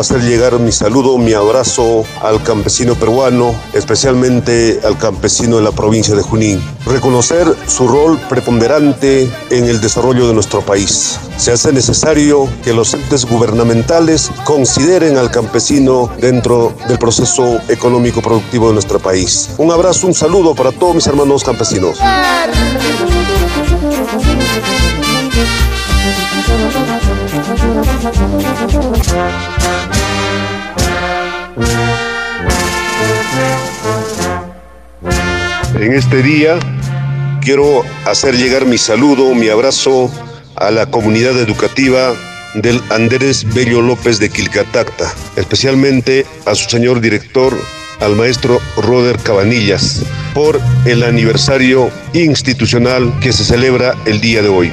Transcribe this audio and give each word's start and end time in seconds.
hacer 0.00 0.22
llegar 0.22 0.58
mi 0.58 0.72
saludo, 0.72 1.18
mi 1.18 1.32
abrazo 1.34 2.04
al 2.22 2.42
campesino 2.42 2.94
peruano, 2.94 3.54
especialmente 3.72 4.80
al 4.84 4.96
campesino 4.96 5.56
de 5.56 5.62
la 5.62 5.72
provincia 5.72 6.14
de 6.14 6.22
Junín. 6.22 6.62
Reconocer 6.86 7.46
su 7.66 7.86
rol 7.86 8.18
preponderante 8.28 9.30
en 9.50 9.64
el 9.66 9.80
desarrollo 9.80 10.26
de 10.26 10.34
nuestro 10.34 10.62
país. 10.62 11.18
Se 11.36 11.52
hace 11.52 11.72
necesario 11.72 12.48
que 12.64 12.72
los 12.72 12.94
entes 12.94 13.26
gubernamentales 13.26 14.30
consideren 14.44 15.18
al 15.18 15.30
campesino 15.30 16.10
dentro 16.18 16.74
del 16.88 16.98
proceso 16.98 17.60
económico 17.68 18.22
productivo 18.22 18.68
de 18.68 18.74
nuestro 18.74 18.98
país. 18.98 19.50
Un 19.58 19.70
abrazo, 19.70 20.06
un 20.06 20.14
saludo 20.14 20.54
para 20.54 20.72
todos 20.72 20.94
mis 20.94 21.06
hermanos 21.06 21.44
campesinos. 21.44 21.98
En 35.80 35.94
este 35.94 36.22
día 36.22 36.58
quiero 37.40 37.82
hacer 38.04 38.36
llegar 38.36 38.66
mi 38.66 38.76
saludo, 38.76 39.34
mi 39.34 39.48
abrazo 39.48 40.12
a 40.54 40.70
la 40.70 40.90
comunidad 40.90 41.38
educativa 41.38 42.12
del 42.52 42.82
Andrés 42.90 43.46
Bello 43.54 43.80
López 43.80 44.18
de 44.18 44.28
Quilcatacta, 44.28 45.10
especialmente 45.36 46.26
a 46.44 46.54
su 46.54 46.68
señor 46.68 47.00
director, 47.00 47.58
al 48.00 48.14
maestro 48.14 48.60
Roder 48.76 49.16
Cabanillas, 49.20 50.04
por 50.34 50.60
el 50.84 51.02
aniversario 51.02 51.90
institucional 52.12 53.18
que 53.22 53.32
se 53.32 53.44
celebra 53.44 53.94
el 54.04 54.20
día 54.20 54.42
de 54.42 54.48
hoy. 54.48 54.72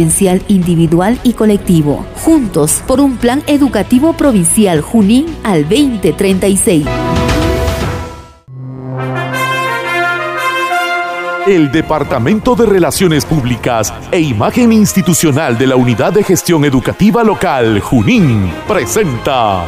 individual 0.47 1.19
y 1.23 1.33
colectivo, 1.33 2.05
juntos 2.23 2.81
por 2.87 2.99
un 2.99 3.17
plan 3.17 3.43
educativo 3.47 4.13
provincial 4.13 4.81
Junín 4.81 5.25
al 5.43 5.63
2036. 5.63 6.85
El 11.47 11.71
Departamento 11.71 12.55
de 12.55 12.67
Relaciones 12.67 13.25
Públicas 13.25 13.91
e 14.11 14.19
Imagen 14.19 14.71
Institucional 14.71 15.57
de 15.57 15.67
la 15.67 15.75
Unidad 15.75 16.13
de 16.13 16.23
Gestión 16.23 16.65
Educativa 16.65 17.23
Local 17.23 17.79
Junín 17.79 18.51
presenta 18.67 19.65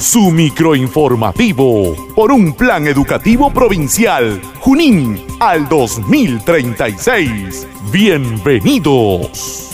su 0.00 0.30
microinformativo 0.30 1.94
por 2.14 2.32
un 2.32 2.54
plan 2.54 2.86
educativo 2.86 3.50
provincial 3.50 4.40
Junín 4.60 5.27
al 5.40 5.68
2036. 5.68 7.66
Bienvenidos. 7.92 9.68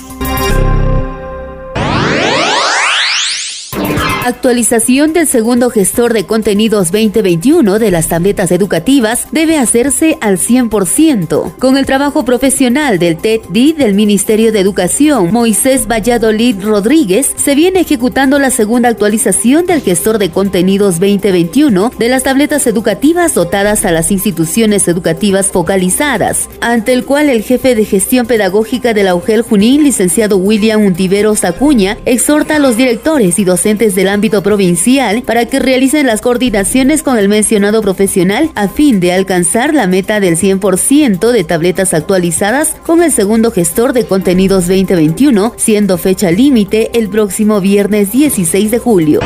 Actualización 4.25 5.12
del 5.12 5.26
segundo 5.26 5.69
gestor 5.69 6.15
de 6.15 6.25
contenidos 6.25 6.91
2021 6.91 7.79
de 7.79 7.91
las 7.91 8.09
tabletas 8.09 8.53
educativas 8.53 9.26
debe 9.32 9.59
hacerse 9.59 10.17
al 10.23 10.38
100%. 10.38 11.56
Con 11.59 11.76
el 11.76 11.85
trabajo 11.85 12.25
profesional 12.25 12.99
del 12.99 13.19
TED-D 13.19 13.75
del 13.76 13.93
Ministerio 13.93 14.50
de 14.50 14.61
Educación, 14.61 15.31
Moisés 15.31 15.87
Valladolid 15.87 16.56
Rodríguez, 16.65 17.35
se 17.37 17.55
viene 17.55 17.81
ejecutando 17.81 18.38
la 18.38 18.50
segunda 18.50 18.88
actualización 18.88 19.67
del 19.67 19.82
gestor 19.82 20.17
de 20.17 20.31
contenidos 20.31 21.00
2021 21.00 21.93
de 21.99 22.09
las 22.09 22.23
tabletas 22.23 22.67
educativas 22.67 23.35
dotadas 23.35 23.85
a 23.85 23.93
las 23.93 24.11
instituciones 24.11 24.88
educativas 24.88 25.49
focalizadas, 25.49 26.49
ante 26.62 26.94
el 26.94 27.05
cual 27.05 27.29
el 27.29 27.43
jefe 27.43 27.75
de 27.75 27.85
gestión 27.85 28.27
pedagógica 28.27 28.94
de 28.94 29.03
la 29.03 29.15
UGEL 29.15 29.43
Junín, 29.43 29.85
licenciado 29.85 30.38
William 30.38 30.82
Untiveros 30.82 31.44
Acuña, 31.44 31.99
exhorta 32.06 32.56
a 32.56 32.59
los 32.59 32.79
directores 32.79 33.38
y 33.38 33.44
docentes 33.44 33.94
de 33.94 34.05
la 34.05 34.14
ámbito 34.15 34.43
provincial 34.43 35.23
para 35.23 35.45
que 35.45 35.59
realicen 35.59 36.07
las 36.07 36.23
coordinaciones 36.23 37.03
con 37.03 37.19
el 37.19 37.29
mencionado 37.29 37.83
profesional 37.83 38.51
a 38.55 38.69
fin 38.69 39.01
de 39.01 39.13
alcanzar 39.13 39.75
la 39.75 39.87
meta 39.87 40.21
del 40.21 40.39
100% 40.39 41.31
de 41.33 41.45
tabletas 41.45 41.93
actualizadas 41.93 42.77
con 42.87 43.03
el 43.03 43.13
segundo 43.13 43.51
gestor 43.51 43.93
de 43.93 44.07
contenidos 44.07 44.67
2021, 44.69 45.53
siendo 45.57 45.99
fecha 45.99 46.31
límite 46.31 46.99
el 46.99 47.11
próximo 47.11 47.61
viernes 47.61 48.13
16 48.13 48.71
de 48.71 48.79
julio. 48.79 49.21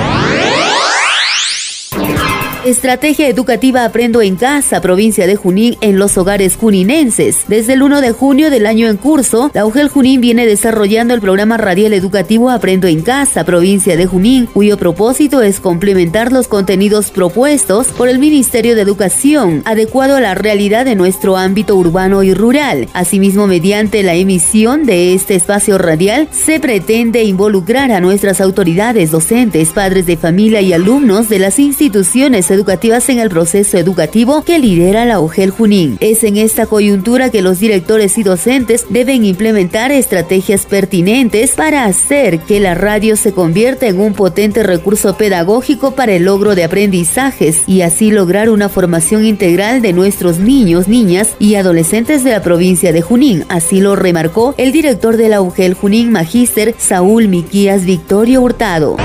Estrategia 2.68 3.28
Educativa 3.28 3.86
Aprendo 3.86 4.20
en 4.20 4.36
Casa, 4.36 4.82
provincia 4.82 5.26
de 5.26 5.36
Junín, 5.36 5.78
en 5.80 5.98
los 5.98 6.18
hogares 6.18 6.54
juninenses. 6.54 7.44
Desde 7.48 7.72
el 7.72 7.82
1 7.82 8.02
de 8.02 8.12
junio 8.12 8.50
del 8.50 8.66
año 8.66 8.88
en 8.88 8.98
curso, 8.98 9.50
la 9.54 9.64
UGEL 9.64 9.88
Junín 9.88 10.20
viene 10.20 10.44
desarrollando 10.44 11.14
el 11.14 11.22
programa 11.22 11.56
radial 11.56 11.94
educativo 11.94 12.50
Aprendo 12.50 12.86
en 12.86 13.00
Casa, 13.00 13.44
provincia 13.44 13.96
de 13.96 14.04
Junín, 14.04 14.44
cuyo 14.52 14.76
propósito 14.76 15.40
es 15.40 15.60
complementar 15.60 16.30
los 16.30 16.46
contenidos 16.46 17.10
propuestos 17.10 17.86
por 17.86 18.10
el 18.10 18.18
Ministerio 18.18 18.76
de 18.76 18.82
Educación, 18.82 19.62
adecuado 19.64 20.16
a 20.16 20.20
la 20.20 20.34
realidad 20.34 20.84
de 20.84 20.94
nuestro 20.94 21.38
ámbito 21.38 21.74
urbano 21.74 22.22
y 22.22 22.34
rural. 22.34 22.86
Asimismo, 22.92 23.46
mediante 23.46 24.02
la 24.02 24.14
emisión 24.14 24.84
de 24.84 25.14
este 25.14 25.36
espacio 25.36 25.78
radial, 25.78 26.28
se 26.32 26.60
pretende 26.60 27.24
involucrar 27.24 27.92
a 27.92 28.00
nuestras 28.02 28.42
autoridades, 28.42 29.10
docentes, 29.10 29.70
padres 29.70 30.04
de 30.04 30.18
familia 30.18 30.60
y 30.60 30.74
alumnos 30.74 31.30
de 31.30 31.38
las 31.38 31.58
instituciones 31.58 32.50
educativas 32.50 32.57
educativas 32.58 33.08
en 33.08 33.20
el 33.20 33.30
proceso 33.30 33.78
educativo 33.78 34.42
que 34.42 34.58
lidera 34.58 35.04
la 35.04 35.20
UGEL 35.20 35.50
Junín. 35.50 35.96
Es 36.00 36.24
en 36.24 36.36
esta 36.36 36.66
coyuntura 36.66 37.30
que 37.30 37.40
los 37.40 37.60
directores 37.60 38.18
y 38.18 38.24
docentes 38.24 38.86
deben 38.90 39.24
implementar 39.24 39.92
estrategias 39.92 40.66
pertinentes 40.66 41.52
para 41.52 41.84
hacer 41.84 42.40
que 42.40 42.58
la 42.58 42.74
radio 42.74 43.14
se 43.14 43.32
convierta 43.32 43.86
en 43.86 44.00
un 44.00 44.12
potente 44.12 44.64
recurso 44.64 45.16
pedagógico 45.16 45.92
para 45.92 46.14
el 46.14 46.24
logro 46.24 46.56
de 46.56 46.64
aprendizajes 46.64 47.62
y 47.68 47.82
así 47.82 48.10
lograr 48.10 48.50
una 48.50 48.68
formación 48.68 49.24
integral 49.24 49.80
de 49.80 49.92
nuestros 49.92 50.38
niños, 50.38 50.88
niñas 50.88 51.36
y 51.38 51.54
adolescentes 51.54 52.24
de 52.24 52.32
la 52.32 52.42
provincia 52.42 52.92
de 52.92 53.02
Junín. 53.02 53.44
Así 53.48 53.80
lo 53.80 53.94
remarcó 53.94 54.56
el 54.58 54.72
director 54.72 55.16
de 55.16 55.28
la 55.28 55.40
UGEL 55.42 55.74
Junín, 55.74 56.10
Magíster 56.10 56.74
Saúl 56.76 57.28
Miquías 57.28 57.84
Victorio 57.84 58.42
Hurtado. 58.42 58.96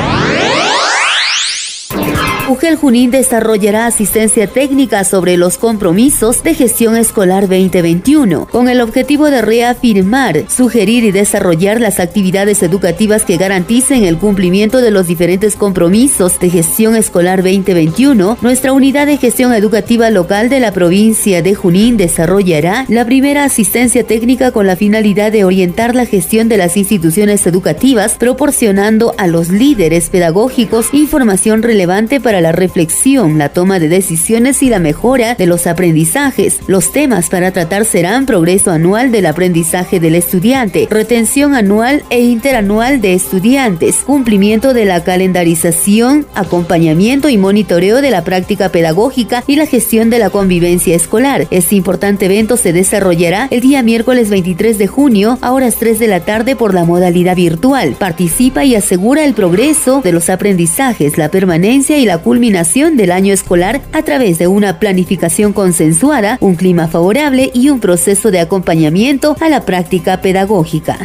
UGEL 2.53 2.75
Junín 2.75 3.09
desarrollará 3.09 3.87
asistencia 3.87 4.45
técnica 4.45 5.03
sobre 5.05 5.37
los 5.37 5.57
compromisos 5.57 6.43
de 6.43 6.53
gestión 6.53 6.95
escolar 6.95 7.47
2021, 7.47 8.45
con 8.45 8.69
el 8.69 8.79
objetivo 8.79 9.31
de 9.31 9.41
reafirmar, 9.41 10.43
sugerir 10.51 11.03
y 11.03 11.09
desarrollar 11.11 11.81
las 11.81 11.99
actividades 11.99 12.61
educativas 12.61 13.25
que 13.25 13.37
garanticen 13.37 14.03
el 14.03 14.19
cumplimiento 14.19 14.81
de 14.81 14.91
los 14.91 15.07
diferentes 15.07 15.55
compromisos 15.55 16.39
de 16.39 16.51
gestión 16.51 16.95
escolar 16.95 17.41
2021. 17.41 18.37
Nuestra 18.43 18.71
unidad 18.71 19.07
de 19.07 19.17
gestión 19.17 19.51
educativa 19.51 20.11
local 20.11 20.49
de 20.49 20.59
la 20.59 20.71
provincia 20.71 21.41
de 21.41 21.55
Junín 21.55 21.97
desarrollará 21.97 22.85
la 22.87 23.03
primera 23.03 23.45
asistencia 23.45 24.03
técnica 24.03 24.51
con 24.51 24.67
la 24.67 24.75
finalidad 24.75 25.31
de 25.31 25.43
orientar 25.43 25.95
la 25.95 26.05
gestión 26.05 26.49
de 26.49 26.57
las 26.57 26.77
instituciones 26.77 27.47
educativas, 27.47 28.13
proporcionando 28.13 29.15
a 29.17 29.25
los 29.25 29.49
líderes 29.49 30.11
pedagógicos 30.11 30.93
información 30.93 31.63
relevante 31.63 32.21
para 32.21 32.42
la 32.43 32.51
reflexión, 32.51 33.39
la 33.39 33.49
toma 33.49 33.79
de 33.79 33.89
decisiones 33.89 34.61
y 34.61 34.69
la 34.69 34.77
mejora 34.77 35.33
de 35.33 35.47
los 35.47 35.65
aprendizajes. 35.65 36.59
Los 36.67 36.91
temas 36.91 37.29
para 37.29 37.51
tratar 37.51 37.85
serán 37.85 38.27
progreso 38.27 38.69
anual 38.69 39.11
del 39.11 39.25
aprendizaje 39.25 39.99
del 39.99 40.13
estudiante, 40.13 40.87
retención 40.91 41.55
anual 41.55 42.03
e 42.11 42.21
interanual 42.21 43.01
de 43.01 43.13
estudiantes, 43.13 43.97
cumplimiento 44.05 44.73
de 44.73 44.85
la 44.85 45.03
calendarización, 45.03 46.27
acompañamiento 46.35 47.29
y 47.29 47.37
monitoreo 47.37 48.01
de 48.01 48.11
la 48.11 48.23
práctica 48.23 48.69
pedagógica 48.69 49.43
y 49.47 49.55
la 49.55 49.65
gestión 49.65 50.09
de 50.09 50.19
la 50.19 50.29
convivencia 50.29 50.95
escolar. 50.95 51.47
Este 51.49 51.75
importante 51.75 52.25
evento 52.25 52.57
se 52.57 52.73
desarrollará 52.73 53.47
el 53.49 53.61
día 53.61 53.81
miércoles 53.81 54.29
23 54.29 54.77
de 54.77 54.87
junio 54.87 55.37
a 55.41 55.51
horas 55.51 55.77
3 55.79 55.97
de 55.97 56.07
la 56.07 56.19
tarde 56.19 56.55
por 56.55 56.73
la 56.73 56.83
modalidad 56.83 57.35
virtual. 57.35 57.95
Participa 57.97 58.65
y 58.65 58.75
asegura 58.75 59.23
el 59.23 59.33
progreso 59.33 60.01
de 60.01 60.11
los 60.11 60.29
aprendizajes, 60.29 61.17
la 61.17 61.29
permanencia 61.29 61.97
y 61.97 62.05
la 62.05 62.17
culminación 62.33 62.97
del 62.97 63.11
año 63.11 63.31
escolar 63.31 63.79
a 63.91 64.01
través 64.01 64.39
de 64.39 64.47
una 64.47 64.79
planificación 64.79 65.53
consensuada, 65.53 66.39
un 66.41 66.55
clima 66.55 66.87
favorable 66.87 67.51
y 67.53 67.69
un 67.69 67.79
proceso 67.79 68.31
de 68.31 68.39
acompañamiento 68.39 69.37
a 69.39 69.49
la 69.49 69.65
práctica 69.65 70.19
pedagógica. 70.19 70.97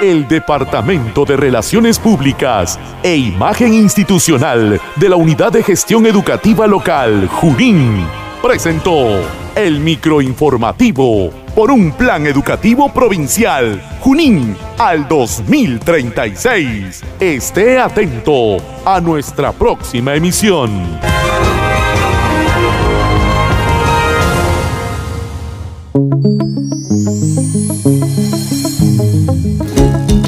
El 0.00 0.26
Departamento 0.28 1.26
de 1.26 1.36
Relaciones 1.36 1.98
Públicas 1.98 2.78
e 3.02 3.16
Imagen 3.16 3.74
Institucional 3.74 4.80
de 4.96 5.08
la 5.10 5.16
Unidad 5.16 5.52
de 5.52 5.62
Gestión 5.62 6.06
Educativa 6.06 6.66
Local, 6.66 7.28
Junín, 7.28 8.06
presentó 8.40 9.20
el 9.56 9.78
microinformativo 9.80 11.30
por 11.54 11.70
un 11.70 11.92
plan 11.92 12.26
educativo 12.26 12.92
provincial 12.92 13.80
Junín 14.00 14.56
al 14.78 15.06
2036. 15.08 17.02
Esté 17.18 17.78
atento 17.78 18.56
a 18.84 19.00
nuestra 19.00 19.52
próxima 19.52 20.14
emisión. 20.14 20.70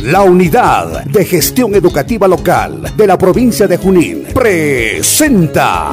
La 0.02 0.22
Unidad 0.22 1.04
de 1.04 1.24
Gestión 1.24 1.74
Educativa 1.74 2.28
Local 2.28 2.92
de 2.96 3.06
la 3.06 3.16
provincia 3.16 3.66
de 3.66 3.78
Junín 3.78 4.24
presenta 4.34 5.92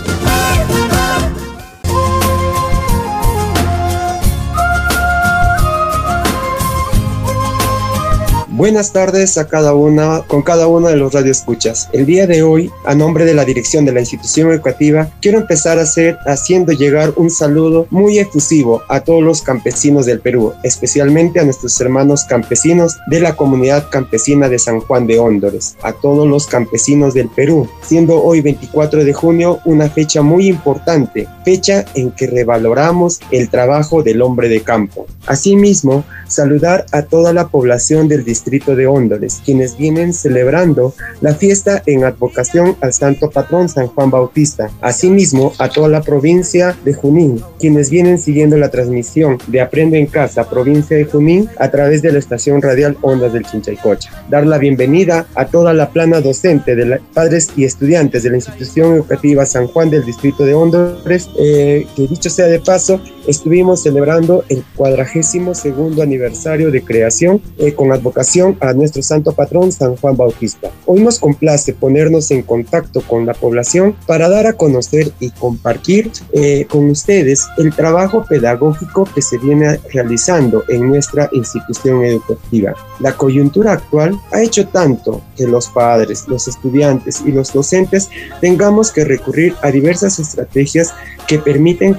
Buenas 8.61 8.93
tardes 8.93 9.39
a 9.39 9.47
cada 9.47 9.73
una, 9.73 10.21
con 10.27 10.43
cada 10.43 10.67
uno 10.67 10.87
de 10.87 10.95
los 10.95 11.11
radioescuchas. 11.11 11.89
El 11.93 12.05
día 12.05 12.27
de 12.27 12.43
hoy, 12.43 12.69
a 12.85 12.93
nombre 12.93 13.25
de 13.25 13.33
la 13.33 13.43
dirección 13.43 13.85
de 13.85 13.91
la 13.91 14.01
institución 14.01 14.51
educativa, 14.51 15.09
quiero 15.19 15.39
empezar 15.39 15.79
a 15.79 15.81
hacer, 15.81 16.19
haciendo 16.27 16.71
llegar 16.71 17.11
un 17.15 17.31
saludo 17.31 17.87
muy 17.89 18.19
efusivo 18.19 18.83
a 18.87 18.99
todos 18.99 19.23
los 19.23 19.41
campesinos 19.41 20.05
del 20.05 20.19
Perú, 20.19 20.53
especialmente 20.61 21.39
a 21.39 21.43
nuestros 21.43 21.81
hermanos 21.81 22.23
campesinos 22.25 22.99
de 23.07 23.21
la 23.21 23.35
comunidad 23.35 23.89
campesina 23.89 24.47
de 24.47 24.59
San 24.59 24.79
Juan 24.79 25.07
de 25.07 25.17
Hóndores, 25.17 25.75
a 25.81 25.93
todos 25.93 26.27
los 26.27 26.45
campesinos 26.45 27.15
del 27.15 27.29
Perú, 27.29 27.67
siendo 27.81 28.21
hoy 28.21 28.41
24 28.41 29.03
de 29.03 29.13
junio 29.13 29.57
una 29.65 29.89
fecha 29.89 30.21
muy 30.21 30.45
importante, 30.45 31.27
fecha 31.43 31.83
en 31.95 32.11
que 32.11 32.27
revaloramos 32.27 33.21
el 33.31 33.49
trabajo 33.49 34.03
del 34.03 34.21
hombre 34.21 34.49
de 34.49 34.61
campo. 34.61 35.07
Asimismo, 35.25 36.03
saludar 36.27 36.85
a 36.91 37.01
toda 37.01 37.33
la 37.33 37.47
población 37.47 38.07
del 38.07 38.23
distrito 38.23 38.50
de 38.51 38.85
Hóndoles, 38.85 39.41
quienes 39.45 39.77
vienen 39.77 40.13
celebrando 40.13 40.93
la 41.21 41.33
fiesta 41.33 41.81
en 41.85 42.03
advocación 42.03 42.75
al 42.81 42.91
santo 42.91 43.29
patrón 43.29 43.69
San 43.69 43.87
Juan 43.87 44.11
Bautista. 44.11 44.69
Asimismo, 44.81 45.53
a 45.57 45.69
toda 45.69 45.87
la 45.87 46.01
provincia 46.01 46.75
de 46.83 46.93
Junín, 46.93 47.41
quienes 47.59 47.89
vienen 47.89 48.19
siguiendo 48.19 48.57
la 48.57 48.69
transmisión 48.69 49.37
de 49.47 49.61
Aprende 49.61 49.97
en 49.97 50.07
Casa, 50.07 50.49
provincia 50.49 50.97
de 50.97 51.05
Junín, 51.05 51.49
a 51.57 51.71
través 51.71 52.01
de 52.01 52.11
la 52.11 52.19
estación 52.19 52.61
radial 52.61 52.97
Ondas 53.01 53.31
del 53.31 53.45
Chinchaycocha. 53.45 54.25
Dar 54.29 54.45
la 54.45 54.57
bienvenida 54.57 55.25
a 55.35 55.45
toda 55.45 55.73
la 55.73 55.89
plana 55.89 56.19
docente 56.19 56.75
de 56.75 56.99
padres 57.13 57.49
y 57.55 57.63
estudiantes 57.63 58.23
de 58.23 58.31
la 58.31 58.35
institución 58.35 58.95
educativa 58.95 59.45
San 59.45 59.67
Juan 59.67 59.89
del 59.89 60.05
distrito 60.05 60.43
de 60.43 60.53
Honduras, 60.53 61.29
eh, 61.39 61.87
que 61.95 62.07
dicho 62.07 62.29
sea 62.29 62.47
de 62.47 62.59
paso, 62.59 62.99
estuvimos 63.27 63.83
celebrando 63.83 64.43
el 64.49 64.63
cuadragésimo 64.75 65.55
segundo 65.55 66.01
aniversario 66.01 66.69
de 66.71 66.83
creación 66.83 67.41
eh, 67.57 67.73
con 67.73 67.91
advocación 67.91 68.40
a 68.59 68.73
nuestro 68.73 69.01
santo 69.03 69.31
patrón 69.33 69.71
San 69.71 69.95
Juan 69.97 70.17
Bautista. 70.17 70.71
Hoy 70.85 71.01
nos 71.01 71.19
complace 71.19 71.73
ponernos 71.73 72.31
en 72.31 72.41
contacto 72.41 73.01
con 73.01 73.25
la 73.25 73.33
población 73.33 73.95
para 74.07 74.29
dar 74.29 74.47
a 74.47 74.53
conocer 74.53 75.11
y 75.19 75.29
compartir 75.31 76.11
eh, 76.33 76.65
con 76.69 76.89
ustedes 76.89 77.47
el 77.57 77.73
trabajo 77.73 78.25
pedagógico 78.27 79.07
que 79.13 79.21
se 79.21 79.37
viene 79.37 79.79
realizando 79.93 80.63
en 80.69 80.87
nuestra 80.87 81.29
institución 81.33 82.03
educativa. 82.03 82.73
La 82.99 83.13
coyuntura 83.13 83.73
actual 83.73 84.19
ha 84.31 84.41
hecho 84.41 84.67
tanto 84.67 85.21
que 85.35 85.45
los 85.45 85.67
padres, 85.67 86.25
los 86.27 86.47
estudiantes 86.47 87.21
y 87.25 87.31
los 87.31 87.53
docentes 87.53 88.09
tengamos 88.39 88.91
que 88.91 89.05
recurrir 89.05 89.53
a 89.61 89.71
diversas 89.71 90.19
estrategias 90.19 90.93
que, 91.27 91.39
permiten 91.39 91.97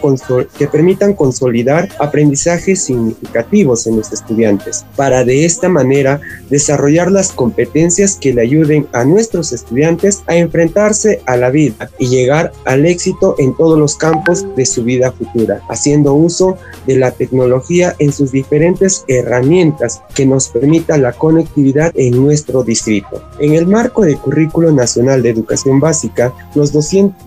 que 0.59 0.69
permitan 0.69 1.15
consolidar 1.15 1.89
aprendizajes 1.99 2.85
significativos 2.85 3.87
en 3.87 3.97
los 3.97 4.13
estudiantes, 4.13 4.85
para 4.97 5.25
de 5.25 5.45
esta 5.45 5.69
manera 5.69 6.21
desarrollar 6.51 7.11
las 7.11 7.33
competencias 7.33 8.17
que 8.17 8.33
le 8.33 8.43
ayuden 8.43 8.87
a 8.93 9.05
nuestros 9.05 9.53
estudiantes 9.53 10.23
a 10.27 10.37
enfrentarse 10.37 11.23
a 11.27 11.37
la 11.37 11.51
vida 11.51 11.91
y 11.99 12.09
llegar 12.09 12.53
al 12.65 12.87
éxito 12.87 13.35
en 13.39 13.57
todos 13.57 13.79
los 13.79 13.97
campos 13.97 14.45
de 14.57 14.67
su 14.67 14.85
vida 14.85 15.13
futura, 15.13 15.61
haciendo 15.69 16.15
uso 16.15 16.57
de 16.87 16.97
la 16.97 17.11
tecnología 17.11 17.95
en 17.99 18.13
sus 18.13 18.33
diferentes 18.33 19.05
herramientas 19.09 20.03
que 20.15 20.27
nos 20.27 20.49
permitan 20.49 21.03
la 21.03 21.13
conectividad 21.13 21.93
en 21.95 22.23
nuestro 22.23 22.63
distrito. 22.63 23.23
En 23.39 23.55
el 23.55 23.67
marco 23.67 24.03
del 24.03 24.19
Currículo 24.19 24.73
Nacional 24.73 25.23
de 25.23 25.31
Educación 25.31 25.81
Básica, 25.81 26.33
los, 26.55 26.73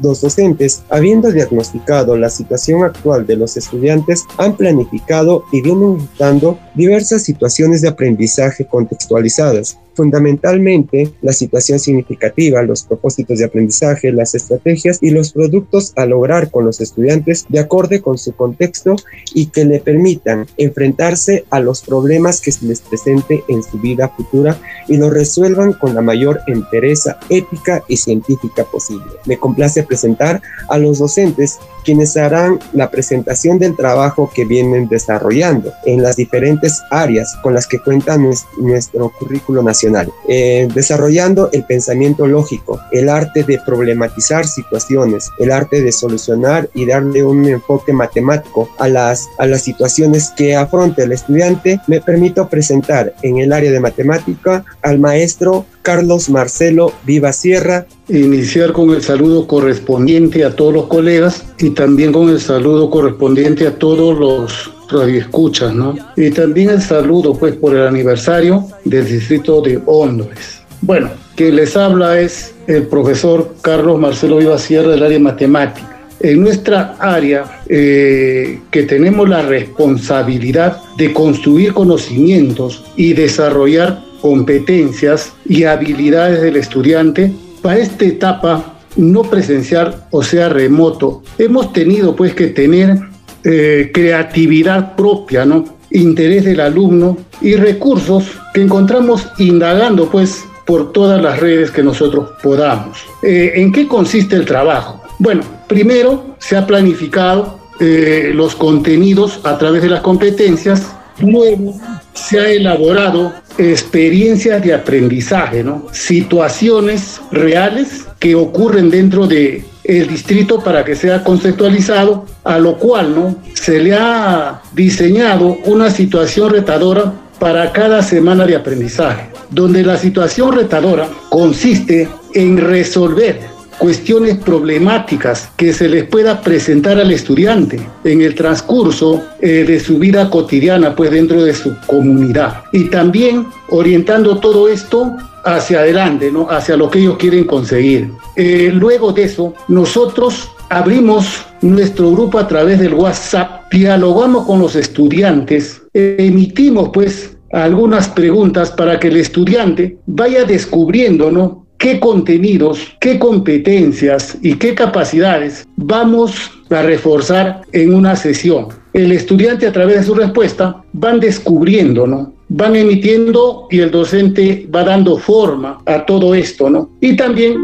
los 0.02 0.22
docentes, 0.22 0.84
habiendo 0.90 1.32
diagnosticado 1.32 1.95
la 2.04 2.30
situación 2.30 2.84
actual 2.84 3.26
de 3.26 3.38
los 3.38 3.56
estudiantes, 3.58 4.26
han 4.38 4.56
planificado 4.56 5.46
y 5.52 5.62
vienen 5.62 6.08
dando 6.20 6.60
diversas 6.76 7.24
situaciones 7.24 7.82
de 7.82 7.90
aprendizaje 7.90 8.66
contextualizadas 8.66 9.78
fundamentalmente 9.96 11.12
la 11.22 11.34
situación 11.34 11.80
significativa, 11.80 12.62
los 12.62 12.84
propósitos 12.84 13.40
de 13.40 13.46
aprendizaje, 13.46 14.12
las 14.12 14.36
estrategias 14.36 15.00
y 15.02 15.10
los 15.10 15.32
productos 15.32 15.94
a 15.96 16.06
lograr 16.06 16.52
con 16.52 16.66
los 16.66 16.82
estudiantes 16.82 17.46
de 17.50 17.60
acorde 17.60 18.02
con 18.02 18.18
su 18.18 18.34
contexto 18.34 18.96
y 19.34 19.48
que 19.48 19.66
le 19.66 19.80
permitan 19.80 20.46
enfrentarse 20.58 21.46
a 21.50 21.60
los 21.60 21.82
problemas 21.82 22.42
que 22.42 22.52
se 22.52 22.66
les 22.66 22.82
presente 22.82 23.44
en 23.48 23.64
su 23.64 23.80
vida 23.80 24.10
futura 24.10 24.60
y 24.88 24.98
lo 24.98 25.10
resuelvan 25.10 25.74
con 25.74 25.96
la 25.96 26.02
mayor 26.02 26.42
entereza 26.48 27.18
ética 27.30 27.84
y 27.88 27.98
científica 27.98 28.66
posible. 28.66 29.06
Me 29.26 29.38
complace 29.38 29.84
presentar 29.84 30.42
a 30.70 30.78
los 30.78 31.00
docentes 31.00 31.58
quienes 31.86 32.18
harán 32.18 32.60
la 32.74 32.90
presentación 32.90 33.60
del 33.60 33.76
trabajo 33.76 34.30
que 34.34 34.44
vienen 34.44 34.90
desarrollando 34.90 35.72
en 35.86 36.02
las 36.02 36.16
diferentes 36.16 36.65
áreas 36.92 37.36
con 37.42 37.54
las 37.54 37.68
que 37.68 37.80
cuenta 37.80 38.18
nuestro 38.58 39.12
currículo 39.18 39.64
nacional 39.64 40.12
eh, 40.28 40.68
desarrollando 40.74 41.50
el 41.52 41.64
pensamiento 41.64 42.28
lógico, 42.28 42.80
el 42.92 43.10
arte 43.10 43.44
de 43.44 43.60
problematizar 43.60 44.46
situaciones, 44.48 45.30
el 45.40 45.52
arte 45.52 45.82
de 45.82 45.92
solucionar 45.92 46.70
y 46.74 46.86
darle 46.86 47.24
un 47.24 47.46
enfoque 47.46 47.94
matemático 47.94 48.70
a 48.80 48.88
las, 48.88 49.28
a 49.38 49.46
las 49.46 49.62
situaciones 49.62 50.32
que 50.36 50.56
afronta 50.56 51.04
el 51.04 51.12
estudiante, 51.12 51.80
me 51.88 52.02
permito 52.02 52.48
presentar 52.48 53.14
en 53.22 53.38
el 53.38 53.54
área 53.54 53.72
de 53.72 53.80
matemática 53.80 54.64
al 54.82 55.00
maestro 55.00 55.66
Carlos 55.82 56.30
Marcelo 56.30 56.92
Viva 57.06 57.32
Sierra. 57.32 57.86
Iniciar 58.10 58.74
con 58.74 58.90
el 58.92 59.04
saludo 59.04 59.48
correspondiente 59.48 60.44
a 60.44 60.56
todos 60.56 60.74
los 60.74 60.88
colegas 60.88 61.46
y 61.60 61.72
también 61.72 62.12
con 62.12 62.30
el 62.30 62.40
saludo 62.40 62.90
correspondiente 62.90 63.68
a 63.68 63.78
todos 63.78 64.18
los 64.18 64.75
radioescuchas, 64.90 65.74
¿no? 65.74 65.96
Y 66.16 66.32
también 66.32 66.70
el 66.70 66.82
saludo, 66.82 67.34
pues, 67.34 67.56
por 67.56 67.76
el 67.76 67.88
aniversario 67.88 68.66
del 68.84 69.06
distrito 69.08 69.62
de 69.62 69.82
Hondores. 69.86 70.62
Bueno, 70.82 71.10
quien 71.36 71.56
les 71.56 71.76
habla 71.76 72.20
es 72.20 72.54
el 72.68 72.88
profesor 72.88 73.56
Carlos 73.62 74.00
Marcelo 74.00 74.38
Viva 74.38 74.58
Sierra 74.58 74.90
del 74.90 75.04
área 75.04 75.20
matemática. 75.20 75.92
En 76.20 76.42
nuestra 76.42 76.96
área, 77.00 77.62
eh, 77.68 78.60
que 78.72 78.84
tenemos 78.84 79.28
la 79.28 79.42
responsabilidad 79.42 80.78
de 80.98 81.14
construir 81.14 81.74
conocimientos 81.74 82.84
y 82.96 83.14
desarrollar 83.14 84.02
competencias 84.22 85.34
y 85.46 85.66
habilidades 85.66 86.42
del 86.42 86.56
estudiante, 86.56 87.32
para 87.62 87.80
esta 87.80 88.06
etapa 88.06 88.76
no 88.96 89.24
presencial, 89.24 90.06
o 90.12 90.24
sea, 90.24 90.50
remoto, 90.50 91.22
hemos 91.38 91.74
tenido 91.74 92.16
pues 92.16 92.34
que 92.34 92.48
tener 92.48 92.98
eh, 93.46 93.92
creatividad 93.94 94.96
propia, 94.96 95.46
¿no? 95.46 95.76
interés 95.92 96.44
del 96.46 96.60
alumno 96.60 97.18
y 97.42 97.56
recursos 97.56 98.32
que 98.54 98.62
encontramos 98.62 99.28
indagando 99.38 100.10
pues 100.10 100.44
por 100.66 100.92
todas 100.92 101.22
las 101.22 101.40
redes 101.40 101.72
que 101.72 101.84
nosotros 101.84 102.32
podamos. 102.42 102.98
Eh, 103.22 103.54
¿En 103.56 103.72
qué 103.72 103.88
consiste 103.88 104.36
el 104.36 104.46
trabajo? 104.46 105.02
Bueno, 105.20 105.44
primero 105.68 106.36
se 106.40 106.58
ha 106.58 106.66
planificado 106.66 107.60
eh, 107.80 108.32
los 108.34 108.56
contenidos 108.56 109.40
a 109.44 109.58
través 109.58 109.84
de 109.84 109.90
las 109.90 110.02
competencias, 110.02 110.92
luego 111.20 111.80
se 112.14 112.40
ha 112.40 112.50
elaborado 112.50 113.32
experiencias 113.58 114.64
de 114.64 114.74
aprendizaje, 114.74 115.64
¿no? 115.64 115.88
situaciones 115.92 117.22
reales 117.32 118.06
que 118.20 118.36
ocurren 118.36 118.90
dentro 118.90 119.28
de 119.28 119.64
el 119.88 120.08
distrito 120.08 120.60
para 120.60 120.84
que 120.84 120.96
sea 120.96 121.24
conceptualizado, 121.24 122.26
a 122.44 122.58
lo 122.60 122.78
cual 122.78 123.16
¿no? 123.16 123.36
se 123.54 123.80
le 123.80 123.94
ha 123.94 124.62
diseñado 124.74 125.58
una 125.66 125.90
situación 125.90 126.50
retadora 126.52 127.14
para 127.40 127.72
cada 127.72 128.02
semana 128.02 128.46
de 128.46 128.56
aprendizaje, 128.56 129.30
donde 129.50 129.84
la 129.84 129.98
situación 129.98 130.54
retadora 130.54 131.08
consiste 131.30 132.08
en 132.34 132.58
resolver 132.58 133.56
cuestiones 133.78 134.38
problemáticas 134.38 135.50
que 135.58 135.74
se 135.74 135.90
les 135.90 136.06
pueda 136.06 136.42
presentar 136.42 136.98
al 136.98 137.12
estudiante 137.12 137.80
en 138.04 138.22
el 138.22 138.36
transcurso 138.36 139.22
eh, 139.42 139.66
de 139.68 139.80
su 139.80 140.00
vida 140.00 140.30
cotidiana, 140.30 140.96
pues 140.96 141.12
dentro 141.12 141.44
de 141.44 141.54
su 141.54 141.76
comunidad. 141.86 142.64
Y 142.72 142.86
también 142.86 143.46
orientando 143.70 144.40
todo 144.40 144.70
esto 144.70 145.16
hacia 145.46 145.80
adelante, 145.80 146.32
¿no? 146.32 146.50
hacia 146.50 146.76
lo 146.76 146.90
que 146.90 147.00
ellos 147.00 147.18
quieren 147.18 147.46
conseguir. 147.46 148.12
Eh, 148.36 148.72
luego 148.74 149.14
de 149.14 149.24
eso, 149.24 149.54
nosotros 149.68 150.50
abrimos 150.70 151.46
nuestro 151.62 152.12
grupo 152.12 152.40
a 152.40 152.48
través 152.48 152.80
del 152.80 152.94
WhatsApp, 152.94 153.72
dialogamos 153.72 154.46
con 154.46 154.60
los 154.60 154.76
estudiantes, 154.76 155.82
emitimos 155.94 156.90
pues 156.94 157.38
algunas 157.52 158.10
preguntas 158.10 158.72
para 158.72 159.00
que 159.00 159.08
el 159.08 159.18
estudiante 159.18 159.98
vaya 160.06 160.44
descubriendo, 160.44 161.32
¿no? 161.32 161.66
qué 161.78 162.00
contenidos, 162.00 162.80
qué 163.00 163.20
competencias 163.20 164.38
y 164.42 164.56
qué 164.56 164.74
capacidades 164.74 165.68
vamos 165.76 166.52
a 166.70 166.82
reforzar 166.82 167.62
en 167.72 167.94
una 167.94 168.16
sesión. 168.16 168.70
El 168.94 169.12
estudiante 169.12 169.68
a 169.68 169.72
través 169.72 169.98
de 169.98 170.04
su 170.04 170.16
respuesta 170.16 170.84
van 170.94 171.20
descubriendo, 171.20 172.08
¿no? 172.08 172.34
Van 172.50 172.76
emitiendo 172.76 173.68
y 173.72 173.80
el 173.80 173.92
docente 173.92 174.68
va 174.74 174.84
dando 174.84 175.18
forma 175.18 175.80
a 175.86 176.06
todo 176.06 176.36
esto, 176.36 176.70
¿no? 176.70 176.92
Y 177.02 177.16
también 177.16 177.58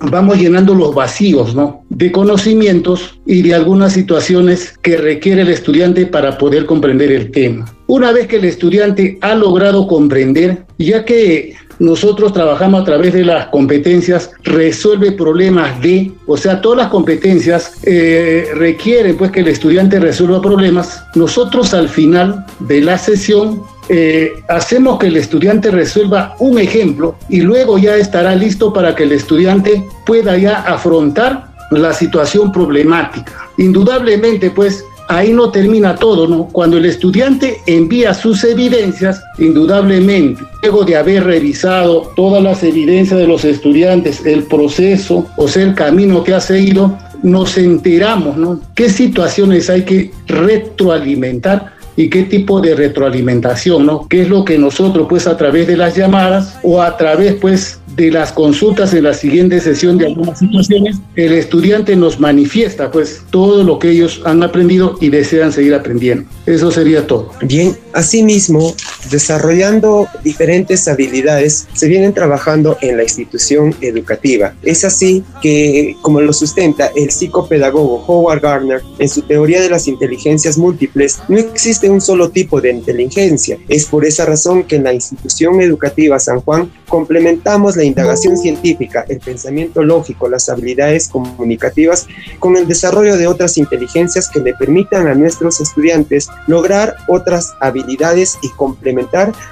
vamos 0.00 0.38
llenando 0.38 0.74
los 0.74 0.94
vacíos, 0.94 1.54
¿no? 1.54 1.82
De 1.88 2.12
conocimientos 2.12 3.18
y 3.26 3.42
de 3.42 3.54
algunas 3.54 3.92
situaciones 3.92 4.74
que 4.82 4.96
requiere 4.96 5.42
el 5.42 5.48
estudiante 5.48 6.06
para 6.06 6.38
poder 6.38 6.66
comprender 6.66 7.12
el 7.12 7.30
tema. 7.30 7.66
Una 7.86 8.12
vez 8.12 8.26
que 8.26 8.36
el 8.36 8.44
estudiante 8.44 9.18
ha 9.20 9.34
logrado 9.34 9.86
comprender, 9.86 10.64
ya 10.78 11.04
que 11.04 11.56
nosotros 11.78 12.32
trabajamos 12.32 12.82
a 12.82 12.84
través 12.84 13.14
de 13.14 13.24
las 13.24 13.46
competencias, 13.46 14.32
resuelve 14.42 15.12
problemas 15.12 15.80
de, 15.80 16.10
o 16.26 16.36
sea, 16.36 16.60
todas 16.60 16.78
las 16.78 16.88
competencias 16.88 17.74
eh, 17.84 18.48
requieren 18.54 19.16
pues 19.16 19.30
que 19.30 19.40
el 19.40 19.48
estudiante 19.48 20.00
resuelva 20.00 20.42
problemas. 20.42 21.02
Nosotros 21.14 21.74
al 21.74 21.88
final 21.88 22.44
de 22.60 22.80
la 22.80 22.98
sesión 22.98 23.62
eh, 23.88 24.32
hacemos 24.48 24.98
que 24.98 25.06
el 25.06 25.16
estudiante 25.16 25.70
resuelva 25.70 26.34
un 26.38 26.58
ejemplo 26.58 27.16
y 27.28 27.40
luego 27.40 27.78
ya 27.78 27.96
estará 27.96 28.34
listo 28.34 28.72
para 28.72 28.94
que 28.94 29.04
el 29.04 29.12
estudiante 29.12 29.82
pueda 30.04 30.36
ya 30.36 30.60
afrontar 30.60 31.48
la 31.70 31.92
situación 31.92 32.52
problemática. 32.52 33.32
Indudablemente, 33.56 34.50
pues, 34.50 34.84
ahí 35.08 35.32
no 35.32 35.50
termina 35.50 35.94
todo, 35.96 36.26
¿no? 36.28 36.48
Cuando 36.52 36.76
el 36.76 36.84
estudiante 36.84 37.58
envía 37.66 38.12
sus 38.14 38.44
evidencias, 38.44 39.22
indudablemente, 39.38 40.42
luego 40.62 40.84
de 40.84 40.96
haber 40.96 41.24
revisado 41.24 42.12
todas 42.14 42.42
las 42.42 42.62
evidencias 42.62 43.18
de 43.18 43.26
los 43.26 43.44
estudiantes, 43.44 44.24
el 44.24 44.44
proceso, 44.44 45.26
o 45.36 45.48
sea, 45.48 45.64
el 45.64 45.74
camino 45.74 46.22
que 46.22 46.34
ha 46.34 46.40
seguido, 46.40 46.96
nos 47.22 47.56
enteramos, 47.58 48.36
¿no? 48.36 48.60
¿Qué 48.74 48.88
situaciones 48.90 49.70
hay 49.70 49.82
que 49.82 50.10
retroalimentar? 50.26 51.77
Y 51.98 52.08
qué 52.08 52.22
tipo 52.22 52.60
de 52.60 52.76
retroalimentación, 52.76 53.84
¿no? 53.84 54.06
¿Qué 54.08 54.22
es 54.22 54.28
lo 54.28 54.44
que 54.44 54.56
nosotros, 54.56 55.08
pues, 55.08 55.26
a 55.26 55.36
través 55.36 55.66
de 55.66 55.76
las 55.76 55.96
llamadas 55.96 56.56
o 56.62 56.80
a 56.80 56.96
través, 56.96 57.34
pues, 57.34 57.80
de 57.98 58.12
las 58.12 58.30
consultas 58.30 58.94
en 58.94 59.02
la 59.02 59.12
siguiente 59.12 59.60
sesión 59.60 59.98
de 59.98 60.06
algunas 60.06 60.38
situaciones, 60.38 60.98
el 61.16 61.32
estudiante 61.32 61.96
nos 61.96 62.20
manifiesta 62.20 62.92
pues 62.92 63.24
todo 63.30 63.64
lo 63.64 63.80
que 63.80 63.90
ellos 63.90 64.22
han 64.24 64.40
aprendido 64.44 64.96
y 65.00 65.08
desean 65.08 65.52
seguir 65.52 65.74
aprendiendo. 65.74 66.30
Eso 66.46 66.70
sería 66.70 67.04
todo. 67.08 67.32
Bien, 67.42 67.76
asimismo, 67.94 68.72
desarrollando 69.10 70.08
diferentes 70.22 70.86
habilidades, 70.88 71.66
se 71.72 71.88
vienen 71.88 72.12
trabajando 72.12 72.76
en 72.80 72.96
la 72.96 73.02
institución 73.02 73.74
educativa. 73.80 74.54
Es 74.62 74.84
así 74.84 75.24
que, 75.42 75.96
como 76.02 76.20
lo 76.20 76.32
sustenta 76.32 76.90
el 76.94 77.10
psicopedagogo 77.10 78.04
Howard 78.06 78.40
Gardner 78.40 78.82
en 78.98 79.08
su 79.08 79.22
teoría 79.22 79.60
de 79.60 79.70
las 79.70 79.88
inteligencias 79.88 80.58
múltiples, 80.58 81.18
no 81.28 81.38
existe 81.38 81.90
un 81.90 82.00
solo 82.00 82.30
tipo 82.30 82.60
de 82.60 82.70
inteligencia. 82.70 83.58
Es 83.68 83.86
por 83.86 84.04
esa 84.04 84.24
razón 84.24 84.64
que 84.64 84.76
en 84.76 84.84
la 84.84 84.92
institución 84.92 85.60
educativa 85.60 86.18
San 86.18 86.40
Juan 86.40 86.70
complementamos 86.88 87.76
la 87.76 87.84
indagación 87.84 88.36
científica, 88.36 89.04
el 89.08 89.20
pensamiento 89.20 89.82
lógico, 89.82 90.28
las 90.28 90.48
habilidades 90.48 91.08
comunicativas 91.08 92.06
con 92.38 92.56
el 92.56 92.66
desarrollo 92.66 93.16
de 93.16 93.26
otras 93.26 93.58
inteligencias 93.58 94.28
que 94.28 94.40
le 94.40 94.54
permitan 94.54 95.06
a 95.06 95.14
nuestros 95.14 95.60
estudiantes 95.60 96.28
lograr 96.46 96.96
otras 97.08 97.52
habilidades 97.60 98.38
y 98.42 98.48
complementar 98.50 98.97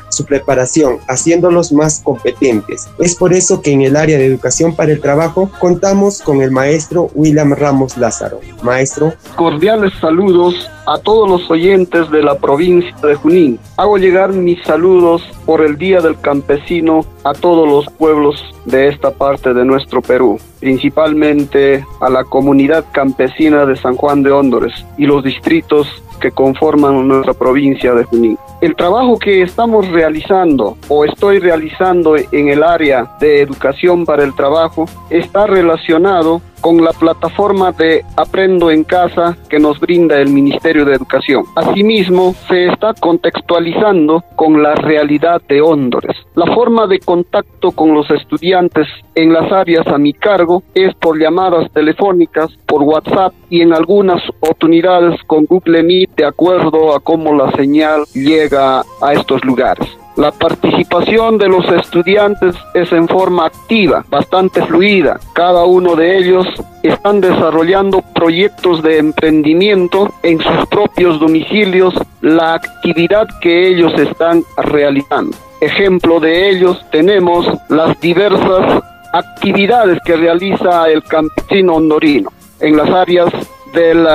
su 0.08 0.24
preparación, 0.24 0.98
haciéndolos 1.08 1.72
más 1.72 2.00
competentes. 2.00 2.88
Es 2.98 3.14
por 3.14 3.32
eso 3.32 3.60
que 3.60 3.72
en 3.72 3.82
el 3.82 3.96
área 3.96 4.18
de 4.18 4.26
educación 4.26 4.74
para 4.74 4.92
el 4.92 5.00
trabajo 5.00 5.50
contamos 5.58 6.20
con 6.20 6.42
el 6.42 6.50
maestro 6.50 7.10
William 7.14 7.52
Ramos 7.52 7.96
Lázaro. 7.96 8.40
Maestro. 8.62 9.12
Cordiales 9.36 9.92
saludos 10.00 10.70
a 10.86 10.98
todos 10.98 11.28
los 11.28 11.50
oyentes 11.50 12.10
de 12.10 12.22
la 12.22 12.38
provincia 12.38 12.94
de 13.02 13.14
Junín. 13.14 13.58
Hago 13.76 13.98
llegar 13.98 14.32
mis 14.32 14.62
saludos 14.62 15.22
por 15.44 15.60
el 15.62 15.76
Día 15.76 16.00
del 16.00 16.18
Campesino 16.20 17.04
a 17.24 17.32
todos 17.32 17.68
los 17.68 17.92
pueblos 17.94 18.42
de 18.64 18.88
esta 18.88 19.10
parte 19.10 19.52
de 19.52 19.64
nuestro 19.64 20.00
Perú, 20.00 20.38
principalmente 20.60 21.84
a 22.00 22.08
la 22.08 22.24
comunidad 22.24 22.84
campesina 22.92 23.66
de 23.66 23.76
San 23.76 23.96
Juan 23.96 24.22
de 24.22 24.32
Hóndores 24.32 24.84
y 24.96 25.06
los 25.06 25.22
distritos 25.24 26.02
que 26.20 26.30
conforman 26.30 27.06
nuestra 27.06 27.34
provincia 27.34 27.94
de 27.94 28.04
Junín. 28.04 28.38
El 28.60 28.74
trabajo 28.74 29.18
que 29.18 29.42
estamos 29.42 29.86
realizando 29.90 30.78
o 30.88 31.04
estoy 31.04 31.38
realizando 31.38 32.16
en 32.16 32.48
el 32.48 32.62
área 32.62 33.16
de 33.20 33.42
educación 33.42 34.06
para 34.06 34.24
el 34.24 34.34
trabajo 34.34 34.86
está 35.10 35.46
relacionado 35.46 36.40
con 36.60 36.84
la 36.84 36.92
plataforma 36.92 37.72
de 37.72 38.04
Aprendo 38.16 38.70
en 38.70 38.84
Casa 38.84 39.36
que 39.48 39.58
nos 39.58 39.80
brinda 39.80 40.18
el 40.18 40.30
Ministerio 40.30 40.84
de 40.84 40.94
Educación. 40.94 41.44
Asimismo, 41.54 42.34
se 42.48 42.66
está 42.66 42.94
contextualizando 42.94 44.24
con 44.34 44.62
la 44.62 44.74
realidad 44.74 45.40
de 45.48 45.60
Hóndores. 45.60 46.16
La 46.34 46.46
forma 46.54 46.86
de 46.86 46.98
contacto 46.98 47.72
con 47.72 47.94
los 47.94 48.10
estudiantes 48.10 48.86
en 49.14 49.32
las 49.32 49.50
áreas 49.52 49.86
a 49.86 49.98
mi 49.98 50.12
cargo 50.12 50.62
es 50.74 50.94
por 50.94 51.18
llamadas 51.18 51.70
telefónicas, 51.72 52.50
por 52.66 52.82
WhatsApp 52.82 53.32
y 53.50 53.62
en 53.62 53.72
algunas 53.72 54.22
oportunidades 54.28 55.20
con 55.26 55.46
Google 55.46 55.82
Meet 55.82 56.10
de 56.16 56.26
acuerdo 56.26 56.94
a 56.94 57.00
cómo 57.00 57.34
la 57.34 57.50
señal 57.52 58.04
llega 58.14 58.82
a 59.00 59.12
estos 59.12 59.44
lugares. 59.44 59.86
La 60.16 60.32
participación 60.32 61.36
de 61.36 61.46
los 61.46 61.70
estudiantes 61.70 62.54
es 62.72 62.90
en 62.90 63.06
forma 63.06 63.44
activa, 63.44 64.02
bastante 64.08 64.62
fluida. 64.62 65.20
Cada 65.34 65.64
uno 65.66 65.94
de 65.94 66.16
ellos 66.16 66.46
están 66.82 67.20
desarrollando 67.20 68.02
proyectos 68.14 68.82
de 68.82 68.96
emprendimiento 68.96 70.10
en 70.22 70.40
sus 70.40 70.66
propios 70.70 71.20
domicilios, 71.20 71.92
la 72.22 72.54
actividad 72.54 73.26
que 73.42 73.68
ellos 73.68 73.92
están 73.98 74.42
realizando. 74.56 75.36
Ejemplo 75.60 76.18
de 76.18 76.48
ellos 76.48 76.82
tenemos 76.90 77.46
las 77.68 78.00
diversas 78.00 78.82
actividades 79.12 79.98
que 80.06 80.16
realiza 80.16 80.88
el 80.88 81.02
campesino 81.02 81.74
hondorino 81.74 82.30
en 82.60 82.74
las 82.74 82.88
áreas 82.88 83.30
del 83.74 84.06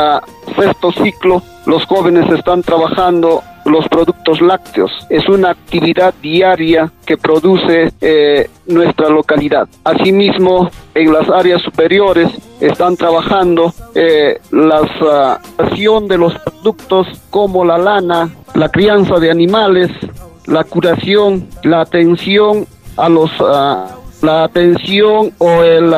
sexto 0.55 0.91
ciclo. 0.93 1.43
Los 1.67 1.85
jóvenes 1.85 2.27
están 2.31 2.63
trabajando 2.63 3.43
los 3.65 3.87
productos 3.87 4.41
lácteos. 4.41 4.91
Es 5.09 5.27
una 5.29 5.51
actividad 5.51 6.13
diaria 6.21 6.91
que 7.05 7.17
produce 7.17 7.91
eh, 8.01 8.49
nuestra 8.67 9.09
localidad. 9.09 9.67
Asimismo, 9.83 10.69
en 10.95 11.13
las 11.13 11.29
áreas 11.29 11.61
superiores 11.61 12.29
están 12.59 12.95
trabajando 12.97 13.73
eh, 13.95 14.39
la 14.51 15.39
acción 15.57 16.07
de 16.07 16.17
los 16.17 16.37
productos 16.39 17.07
como 17.29 17.65
la 17.65 17.77
lana, 17.77 18.29
la 18.53 18.69
crianza 18.69 19.15
de 19.15 19.31
animales, 19.31 19.89
la 20.45 20.63
curación, 20.63 21.47
la 21.63 21.81
atención 21.81 22.65
a 22.97 23.09
los 23.09 23.31
la 24.21 24.43
atención 24.43 25.33
o 25.39 25.63
el 25.63 25.93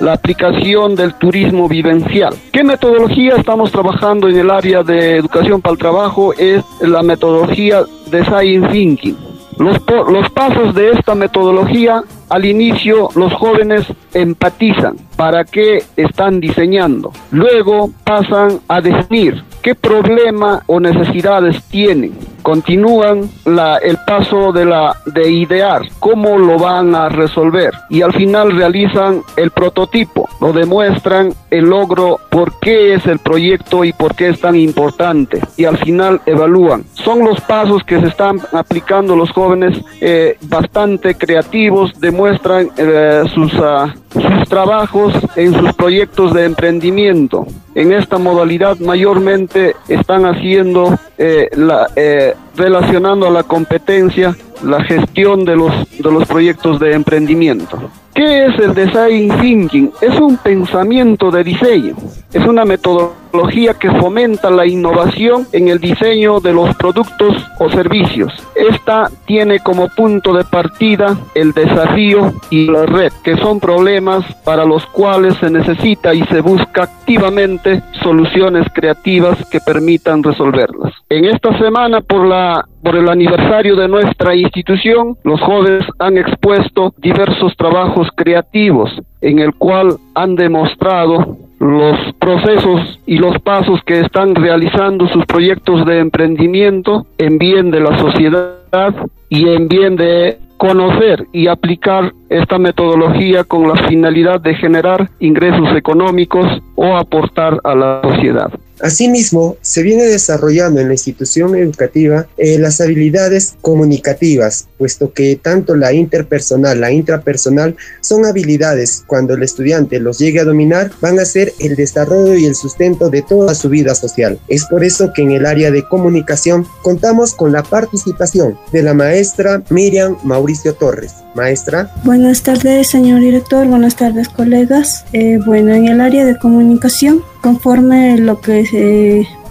la 0.00 0.14
aplicación 0.14 0.94
del 0.94 1.14
turismo 1.14 1.68
vivencial. 1.68 2.34
¿Qué 2.52 2.64
metodología 2.64 3.36
estamos 3.36 3.70
trabajando 3.70 4.28
en 4.28 4.38
el 4.38 4.50
área 4.50 4.82
de 4.82 5.16
educación 5.16 5.60
para 5.60 5.72
el 5.74 5.78
trabajo? 5.78 6.32
Es 6.34 6.64
la 6.80 7.02
metodología 7.02 7.84
de 8.10 8.24
Science 8.24 8.68
Thinking. 8.68 9.16
Los, 9.58 9.76
los 10.10 10.30
pasos 10.30 10.74
de 10.74 10.92
esta 10.92 11.14
metodología, 11.14 12.02
al 12.30 12.46
inicio 12.46 13.10
los 13.14 13.30
jóvenes 13.34 13.86
empatizan 14.14 14.96
para 15.16 15.44
qué 15.44 15.84
están 15.96 16.40
diseñando. 16.40 17.12
Luego 17.30 17.90
pasan 18.04 18.60
a 18.68 18.80
definir 18.80 19.44
qué 19.62 19.74
problema 19.74 20.62
o 20.66 20.80
necesidades 20.80 21.62
tienen 21.64 22.12
continúan 22.42 23.30
el 23.44 23.98
paso 24.06 24.52
de, 24.52 24.64
la, 24.64 24.96
de 25.06 25.30
idear 25.30 25.82
cómo 25.98 26.38
lo 26.38 26.58
van 26.58 26.94
a 26.94 27.08
resolver 27.08 27.72
y 27.88 28.02
al 28.02 28.12
final 28.12 28.52
realizan 28.52 29.22
el 29.36 29.50
prototipo, 29.50 30.28
lo 30.40 30.52
demuestran 30.52 31.32
el 31.50 31.66
logro, 31.66 32.18
por 32.30 32.58
qué 32.60 32.94
es 32.94 33.06
el 33.06 33.18
proyecto 33.18 33.84
y 33.84 33.92
por 33.92 34.14
qué 34.14 34.28
es 34.28 34.40
tan 34.40 34.56
importante 34.56 35.40
y 35.56 35.64
al 35.64 35.78
final 35.78 36.20
evalúan. 36.26 36.84
Son 36.94 37.24
los 37.24 37.40
pasos 37.40 37.82
que 37.84 38.00
se 38.00 38.06
están 38.06 38.40
aplicando 38.52 39.16
los 39.16 39.30
jóvenes 39.30 39.78
eh, 40.00 40.36
bastante 40.42 41.14
creativos, 41.14 41.98
demuestran 42.00 42.70
eh, 42.76 43.24
sus, 43.34 43.52
uh, 43.54 43.90
sus 44.12 44.48
trabajos 44.48 45.12
en 45.36 45.54
sus 45.54 45.72
proyectos 45.74 46.32
de 46.34 46.44
emprendimiento. 46.44 47.46
En 47.74 47.92
esta 47.92 48.18
modalidad 48.18 48.78
mayormente 48.78 49.49
están 49.88 50.26
haciendo 50.26 50.98
eh, 51.18 51.48
la, 51.56 51.88
eh, 51.96 52.34
relacionando 52.56 53.26
a 53.26 53.30
la 53.30 53.42
competencia 53.42 54.36
la 54.62 54.82
gestión 54.84 55.44
de 55.44 55.56
los, 55.56 55.72
de 55.90 56.12
los 56.12 56.26
proyectos 56.26 56.78
de 56.80 56.94
emprendimiento. 56.94 57.90
¿Qué 58.14 58.46
es 58.46 58.58
el 58.58 58.74
design 58.74 59.30
thinking? 59.40 59.92
Es 60.00 60.18
un 60.20 60.36
pensamiento 60.36 61.30
de 61.30 61.44
diseño, 61.44 61.94
es 62.32 62.44
una 62.44 62.64
metodología 62.64 63.74
que 63.74 63.90
fomenta 63.92 64.50
la 64.50 64.66
innovación 64.66 65.46
en 65.52 65.68
el 65.68 65.78
diseño 65.78 66.40
de 66.40 66.52
los 66.52 66.74
productos 66.76 67.36
o 67.60 67.70
servicios. 67.70 68.32
Esta 68.56 69.08
tiene 69.26 69.60
como 69.60 69.88
punto 69.88 70.34
de 70.34 70.44
partida 70.44 71.16
el 71.34 71.52
desafío 71.52 72.32
y 72.50 72.66
la 72.66 72.84
red, 72.84 73.12
que 73.22 73.36
son 73.36 73.60
problemas 73.60 74.24
para 74.44 74.64
los 74.64 74.84
cuales 74.86 75.36
se 75.36 75.48
necesita 75.48 76.12
y 76.12 76.22
se 76.24 76.40
busca 76.40 76.82
activamente 76.82 77.82
soluciones 78.02 78.66
creativas 78.74 79.38
que 79.50 79.60
permitan 79.60 80.22
resolverlas. 80.22 80.92
En 81.08 81.26
esta 81.26 81.56
semana, 81.58 82.00
por 82.00 82.26
la 82.26 82.66
por 82.82 82.96
el 82.96 83.08
aniversario 83.08 83.76
de 83.76 83.88
nuestra 83.88 84.34
institución, 84.50 85.16
los 85.22 85.40
jóvenes 85.40 85.86
han 86.00 86.18
expuesto 86.18 86.92
diversos 86.98 87.56
trabajos 87.56 88.08
creativos 88.16 88.90
en 89.20 89.38
el 89.38 89.54
cual 89.54 89.96
han 90.14 90.34
demostrado 90.34 91.36
los 91.60 91.96
procesos 92.18 92.98
y 93.06 93.18
los 93.18 93.38
pasos 93.42 93.80
que 93.84 94.00
están 94.00 94.34
realizando 94.34 95.06
sus 95.08 95.24
proyectos 95.26 95.86
de 95.86 95.98
emprendimiento 95.98 97.06
en 97.18 97.38
bien 97.38 97.70
de 97.70 97.80
la 97.80 97.98
sociedad 97.98 98.94
y 99.28 99.48
en 99.48 99.68
bien 99.68 99.96
de 99.96 100.38
conocer 100.56 101.26
y 101.32 101.46
aplicar 101.48 102.12
esta 102.30 102.58
metodología 102.58 103.44
con 103.44 103.68
la 103.68 103.88
finalidad 103.88 104.40
de 104.40 104.54
generar 104.54 105.10
ingresos 105.18 105.76
económicos 105.76 106.46
o 106.76 106.96
aportar 106.96 107.60
a 107.64 107.74
la 107.74 108.00
sociedad. 108.02 108.50
Asimismo, 108.82 109.56
se 109.60 109.82
viene 109.82 110.04
desarrollando 110.04 110.80
en 110.80 110.86
la 110.86 110.94
institución 110.94 111.54
educativa 111.54 112.26
eh, 112.38 112.58
las 112.58 112.80
habilidades 112.80 113.56
comunicativas, 113.60 114.68
puesto 114.78 115.12
que 115.12 115.36
tanto 115.36 115.76
la 115.76 115.92
interpersonal, 115.92 116.80
la 116.80 116.90
intrapersonal 116.90 117.76
son 118.00 118.24
habilidades 118.24 119.04
cuando 119.06 119.34
el 119.34 119.42
estudiante 119.42 120.00
los 120.00 120.18
llegue 120.18 120.40
a 120.40 120.44
dominar 120.44 120.90
van 121.02 121.18
a 121.18 121.26
ser 121.26 121.52
el 121.60 121.76
desarrollo 121.76 122.34
y 122.36 122.46
el 122.46 122.54
sustento 122.54 123.10
de 123.10 123.20
toda 123.20 123.54
su 123.54 123.68
vida 123.68 123.94
social. 123.94 124.38
Es 124.48 124.64
por 124.64 124.82
eso 124.82 125.12
que 125.14 125.22
en 125.22 125.32
el 125.32 125.44
área 125.44 125.70
de 125.70 125.84
comunicación 125.84 126.64
contamos 126.82 127.34
con 127.34 127.52
la 127.52 127.62
participación 127.62 128.58
de 128.72 128.82
la 128.82 128.94
maestra 128.94 129.62
Miriam 129.68 130.16
Mauricio 130.24 130.72
Torres. 130.72 131.16
Maestra. 131.34 131.90
Buenas 132.04 132.42
tardes, 132.42 132.88
señor 132.88 133.20
director. 133.20 133.66
Buenas 133.66 133.96
tardes, 133.96 134.28
colegas. 134.28 135.04
Eh, 135.12 135.38
bueno, 135.44 135.72
en 135.72 135.86
el 135.86 136.00
área 136.00 136.24
de 136.24 136.38
comunicación, 136.38 137.22
conforme 137.40 138.18
lo 138.18 138.40
que 138.40 138.66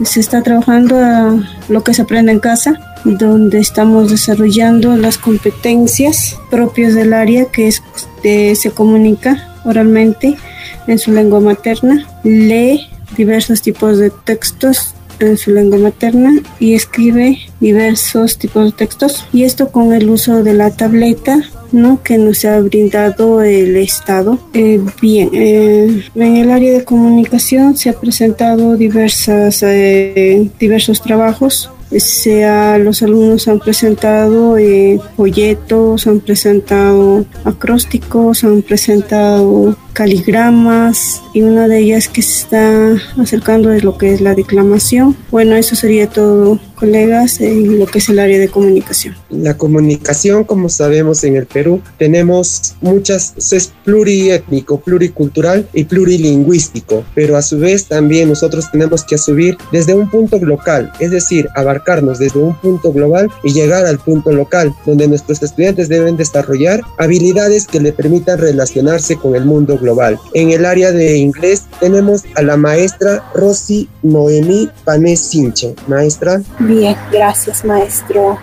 se, 0.04 0.20
está 0.20 0.42
trabajando, 0.42 0.98
a 0.98 1.36
lo 1.70 1.84
que 1.84 1.94
se 1.94 2.02
aprende 2.02 2.32
en 2.32 2.40
casa, 2.40 2.80
donde 3.06 3.60
estamos 3.60 4.10
desarrollando 4.10 4.96
las 4.98 5.18
competencias 5.18 6.38
propias 6.52 6.96
del 6.96 7.14
área 7.14 7.46
que 7.46 7.68
es, 7.68 7.82
se 8.24 8.72
comunica 8.72 9.48
oralmente 9.64 10.38
en 10.88 11.00
su 11.00 11.12
lengua 11.12 11.40
materna, 11.40 12.06
lee 12.24 12.90
diversos 13.16 13.62
tipos 13.62 13.98
de 13.98 14.10
textos 14.10 14.96
en 15.20 15.38
su 15.38 15.52
lengua 15.52 15.78
materna 15.78 16.34
y 16.60 16.76
escribe 16.76 17.38
diversos 17.60 18.38
tipos 18.38 18.66
de 18.66 18.72
textos 18.72 19.26
y 19.34 19.44
esto 19.44 19.70
con 19.70 19.94
el 19.94 20.10
uso 20.10 20.44
de 20.44 20.54
la 20.54 20.72
tableta 20.72 21.42
¿no? 21.72 22.02
que 22.04 22.18
nos 22.18 22.46
ha 22.46 22.60
brindado 22.60 23.42
el 23.42 23.76
Estado. 23.78 24.40
Eh, 24.54 24.82
bien, 25.02 25.30
eh, 25.34 26.04
en 26.16 26.38
el 26.38 26.52
área 26.52 26.74
de 26.74 26.84
comunicación 26.84 27.76
se 27.76 27.90
ha 27.90 27.94
presentado 27.94 28.78
diversas, 28.78 29.64
eh, 29.64 30.50
diversos 30.60 31.02
trabajos 31.02 31.72
sea 31.98 32.78
los 32.78 33.02
alumnos 33.02 33.48
han 33.48 33.60
presentado 33.60 34.56
folletos, 35.18 36.06
han 36.06 36.20
presentado 36.20 37.26
acrósticos, 37.44 38.44
han 38.44 38.62
presentado 38.62 39.76
caligramas 39.94 41.22
y 41.34 41.42
una 41.42 41.68
de 41.68 41.80
ellas 41.80 42.08
que 42.08 42.22
se 42.22 42.44
está 42.44 42.96
acercando 43.22 43.72
es 43.72 43.84
lo 43.84 43.98
que 43.98 44.14
es 44.14 44.22
la 44.22 44.36
declamación. 44.36 45.16
Bueno, 45.32 45.56
eso 45.56 45.76
sería 45.76 46.08
todo, 46.08 46.60
colegas, 46.76 47.42
en 47.42 47.78
lo 47.78 47.86
que 47.86 48.00
es 48.00 48.10
el 48.10 48.20
área 48.20 48.40
de 48.40 48.48
comunicación. 48.48 49.16
La 49.30 49.58
comunicación, 49.58 50.44
como 50.44 50.70
sabemos 50.70 51.24
en 51.24 51.36
el 51.36 51.46
Perú, 51.46 51.82
tenemos 51.98 52.76
muchas, 52.82 53.34
es 53.52 53.74
pluriétnico, 53.84 54.80
pluricultural 54.80 55.68
y 55.74 55.84
plurilingüístico, 55.84 57.04
pero 57.14 57.36
a 57.36 57.42
su 57.42 57.60
vez 57.60 57.86
también 57.86 58.30
nosotros 58.30 58.72
tenemos 58.72 59.04
que 59.04 59.18
subir 59.18 59.58
desde 59.72 59.94
un 59.94 60.10
punto 60.10 60.38
local, 60.40 60.92
es 61.00 61.12
decir, 61.12 61.48
abarcarnos 61.56 62.20
desde 62.20 62.40
un 62.40 62.56
punto 62.56 62.94
global 62.94 63.30
y 63.44 63.52
llegar 63.52 63.86
al 63.86 64.00
punto 64.00 64.32
local, 64.32 64.74
donde 64.86 65.08
nuestros 65.08 65.44
estudiantes 65.44 65.90
deben 65.90 66.18
desarrollar 66.18 66.82
habilidades 66.98 67.68
que 67.68 67.80
le 67.80 67.92
permitan 67.92 68.38
relacionarse 68.38 69.16
con 69.16 69.36
el 69.36 69.46
mundo 69.46 69.78
global. 69.80 70.20
En 70.34 70.52
el 70.52 70.66
área 70.66 70.92
de 70.92 71.18
inglés 71.18 71.66
tenemos 71.80 72.24
a 72.36 72.42
la 72.42 72.58
maestra 72.58 73.24
Rosy 73.34 73.90
Noemí 74.04 74.70
Panés 74.84 75.22
Sinche. 75.22 75.76
Maestra. 75.88 76.42
Bien, 76.60 76.96
gracias 77.12 77.64
maestro. 77.66 78.40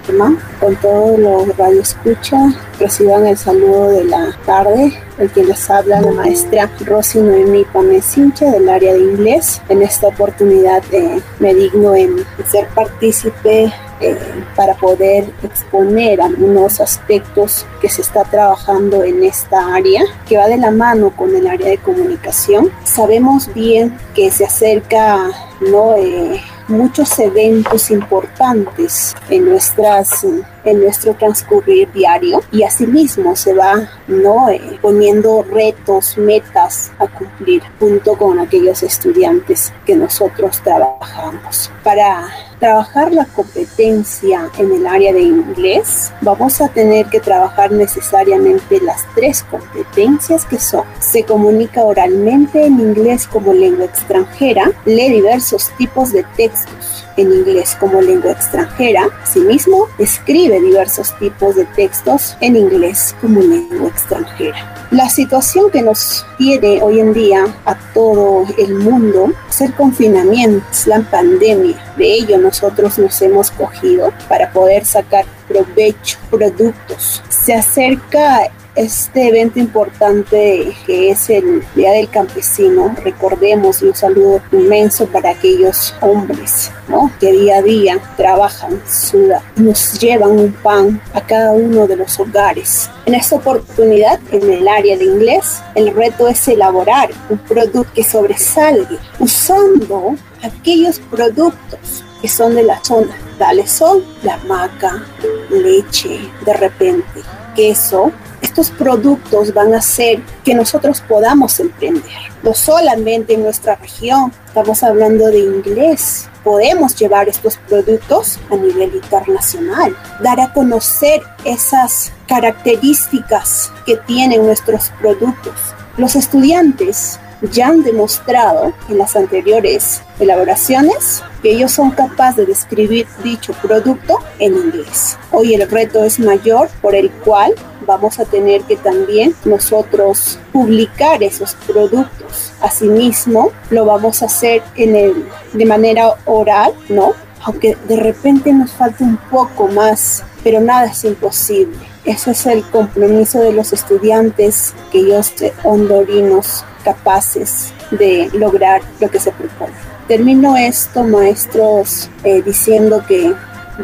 Con 0.61 0.77
todo 0.77 1.17
lo 1.17 1.47
radio 1.57 1.81
escucha, 1.81 2.39
reciban 2.79 3.27
el 3.27 3.37
saludo 3.37 3.91
de 3.91 4.05
la 4.05 4.37
tarde. 4.45 4.93
El 5.19 5.31
que 5.31 5.45
les 5.45 5.71
habla 5.71 6.01
la 6.01 6.13
maestra 6.13 6.71
Rosy 6.85 7.21
Noemí 7.21 7.65
Panés 7.65 8.05
Sinche 8.05 8.51
del 8.51 8.69
área 8.69 8.93
de 8.93 9.01
inglés. 9.01 9.63
En 9.69 9.83
esta 9.83 10.09
oportunidad 10.09 10.83
eh, 10.93 11.21
me 11.39 11.55
digno 11.55 11.95
en 11.95 12.17
ser 12.51 12.69
partícipe 12.69 13.73
eh, 14.01 14.19
para 14.55 14.75
poder 14.75 15.25
exponer 15.43 16.21
algunos 16.21 16.81
aspectos 16.81 17.65
que 17.81 17.89
se 17.89 18.03
está 18.03 18.25
trabajando 18.25 19.05
en 19.05 19.25
esta 19.25 19.75
área, 19.75 20.03
que 20.29 20.37
va 20.37 20.49
de 20.49 20.59
la 20.59 20.71
mano 20.71 21.11
con 21.17 21.35
el 21.35 21.47
área 21.47 21.71
de 21.71 21.79
comunicación. 21.79 22.71
Sabemos 22.85 23.53
bien 23.55 23.97
que 24.15 24.31
se 24.31 24.45
acerca 24.45 25.31
¿no? 25.61 25.97
Eh, 25.97 26.43
muchos 26.69 27.19
eventos 27.19 27.91
importantes 27.91 29.15
en 29.31 29.47
nuestras 29.47 30.27
en 30.67 30.81
nuestro 30.81 31.15
transcurrir 31.15 31.91
diario 31.93 32.43
y 32.53 32.65
asimismo 32.65 33.35
se 33.37 33.55
va 33.55 33.89
no 34.07 34.51
eh, 34.51 34.79
poniendo 34.83 35.43
retos 35.43 36.19
metas 36.19 36.93
a 36.99 37.07
cumplir 37.07 37.63
junto 37.81 38.17
con 38.17 38.39
aquellos 38.39 38.83
estudiantes 38.83 39.73
que 39.87 39.97
nosotros 39.97 40.61
trabajamos. 40.63 41.71
Para 41.83 42.29
trabajar 42.59 43.13
la 43.13 43.27
competencia 43.27 44.51
en 44.59 44.73
el 44.73 44.87
área 44.87 45.13
de 45.13 45.23
inglés, 45.23 46.13
vamos 46.21 46.61
a 46.61 46.69
tener 46.69 47.07
que 47.07 47.21
trabajar 47.21 47.71
necesariamente 47.71 48.81
las 48.81 49.05
tres 49.15 49.43
competencias 49.45 50.45
que 50.45 50.59
son, 50.59 50.85
se 50.99 51.25
comunica 51.25 51.85
oralmente 51.85 52.65
en 52.65 52.81
inglés 52.81 53.27
como 53.27 53.53
lengua 53.53 53.85
extranjera, 53.85 54.73
lee 54.85 55.11
diversos 55.11 55.71
tipos 55.77 56.13
de 56.13 56.25
textos 56.37 57.07
en 57.17 57.33
inglés 57.33 57.77
como 57.79 58.01
lengua 58.01 58.33
extranjera, 58.33 59.09
asimismo 59.23 59.89
escribe 59.99 60.56
diversos 60.61 61.17
tipos 61.19 61.57
de 61.57 61.65
textos 61.65 62.37
en 62.41 62.57
inglés 62.57 63.15
como 63.21 63.41
lengua 63.41 63.89
extranjera. 63.89 64.89
La 64.91 65.09
situación 65.09 65.71
que 65.71 65.83
nos 65.83 66.25
tiene 66.39 66.81
hoy 66.83 67.01
en 67.01 67.13
día 67.13 67.45
a 67.65 67.75
todo 67.93 68.45
el 68.57 68.75
mundo 68.75 69.33
es 69.49 69.61
el 69.61 69.75
confinamiento, 69.75 70.65
es 70.71 70.87
la 70.87 71.01
pandemia. 71.01 71.77
De 71.97 72.15
ello 72.15 72.39
nosotros 72.39 72.99
nos 72.99 73.21
hemos 73.21 73.51
cogido 73.51 74.13
para 74.29 74.53
poder 74.53 74.85
sacar 74.85 75.25
provecho, 75.49 76.19
productos. 76.31 77.23
Se 77.29 77.55
acerca 77.55 78.51
este 78.77 79.29
evento 79.29 79.59
importante 79.59 80.73
que 80.87 81.11
es 81.11 81.31
el 81.31 81.65
Día 81.75 81.93
del 81.93 82.11
Campesino, 82.11 82.95
recordemos 83.03 83.83
y 83.83 83.87
un 83.87 83.95
saludo 83.95 84.43
inmenso 84.53 85.07
para 85.07 85.31
aquellos 85.31 85.95
hombres 86.03 86.71
¿no? 86.89 87.11
que 87.19 87.33
día 87.33 87.57
a 87.57 87.63
día 87.63 87.99
trabajan, 88.17 88.81
sudan, 88.87 89.43
nos 89.57 89.99
llevan 89.99 90.33
un 90.33 90.53
pan 90.53 91.01
a 91.15 91.21
cada 91.23 91.53
uno 91.53 91.87
de 91.87 91.97
los 91.97 92.21
hogares. 92.21 92.91
En 93.07 93.15
esta 93.15 93.37
oportunidad, 93.37 94.21
en 94.31 94.53
el 94.53 94.69
área 94.69 94.97
de 94.97 95.05
inglés, 95.05 95.63
el 95.75 95.95
reto 95.95 96.29
es 96.29 96.47
elaborar 96.47 97.11
un 97.31 97.39
producto 97.39 97.91
que 97.95 98.05
sobresalga 98.05 98.99
usando 99.19 100.17
aquellos 100.43 101.01
productos 101.11 102.05
que 102.21 102.29
son 102.29 102.55
de 102.55 102.63
la 102.63 102.83
zona. 102.85 103.17
Tales 103.39 103.71
son 103.71 104.03
la 104.23 104.37
maca, 104.39 105.05
leche, 105.51 106.21
de 106.45 106.53
repente, 106.53 107.23
queso, 107.57 108.13
estos 108.43 108.71
productos 108.71 109.53
van 109.53 109.75
a 109.75 109.79
hacer 109.79 110.21
que 110.45 110.55
nosotros 110.55 111.01
podamos 111.01 111.59
emprender. 111.59 112.05
No 112.43 112.55
solamente 112.55 113.35
en 113.35 113.43
nuestra 113.43 113.75
región, 113.75 114.33
estamos 114.47 114.83
hablando 114.83 115.27
de 115.27 115.41
inglés. 115.41 116.29
Podemos 116.45 116.95
llevar 116.95 117.29
estos 117.29 117.57
productos 117.57 118.39
a 118.51 118.57
nivel 118.57 118.95
internacional, 118.95 119.97
dar 120.23 120.39
a 120.41 120.53
conocer 120.53 121.23
esas 121.45 122.13
características 122.29 123.73
que 123.85 123.97
tienen 123.97 124.47
nuestros 124.47 124.91
productos. 125.01 125.55
Los 125.97 126.15
estudiantes 126.15 127.19
ya 127.43 127.69
han 127.69 127.83
demostrado 127.83 128.73
en 128.89 128.99
las 128.99 129.17
anteriores 129.17 130.03
elaboraciones 130.19 131.23
que 131.43 131.53
ellos 131.53 131.73
son 131.73 131.91
capaces 131.91 132.37
de 132.37 132.47
describir 132.47 133.07
dicho 133.23 133.53
producto 133.63 134.19
en 134.39 134.55
inglés. 134.55 135.19
Hoy 135.31 135.55
el 135.55 135.69
reto 135.69 136.05
es 136.05 136.19
mayor 136.19 136.69
por 136.81 136.95
el 136.95 137.11
cual 137.11 137.55
vamos 137.87 138.19
a 138.19 138.25
tener 138.25 138.63
que 138.63 138.77
también 138.77 139.35
nosotros 139.45 140.39
publicar 140.53 141.23
esos 141.23 141.55
productos. 141.67 142.53
Asimismo, 142.61 143.53
lo 143.71 143.85
vamos 143.85 144.23
a 144.23 144.27
hacer 144.27 144.63
en 144.75 144.97
el, 144.97 145.29
de 145.53 145.65
manera 145.67 146.15
oral, 146.25 146.73
¿no? 146.89 147.13
Aunque 147.45 147.77
de 147.87 147.97
repente 147.97 148.53
nos 148.53 148.73
falte 148.73 149.05
un 149.05 149.19
poco 149.31 149.69
más, 149.69 150.25
pero 150.43 150.61
nada 150.61 150.87
es 150.87 151.05
imposible. 151.05 151.77
Ese 152.05 152.33
es 152.33 152.47
el 152.47 152.65
compromiso 152.71 153.41
de 153.41 153.53
los 153.53 153.73
estudiantes 153.73 154.75
que 154.91 154.99
ellos 154.99 155.33
hondorinos 155.65 156.65
capaces 156.87 157.73
de 157.91 158.31
lograr 158.33 158.81
lo 159.01 159.11
que 159.11 159.19
se 159.19 159.33
propone. 159.33 159.73
Termino 160.07 160.57
esto, 160.57 161.03
maestros, 161.03 162.09
eh, 162.23 162.43
diciendo 162.43 163.03
que 163.09 163.35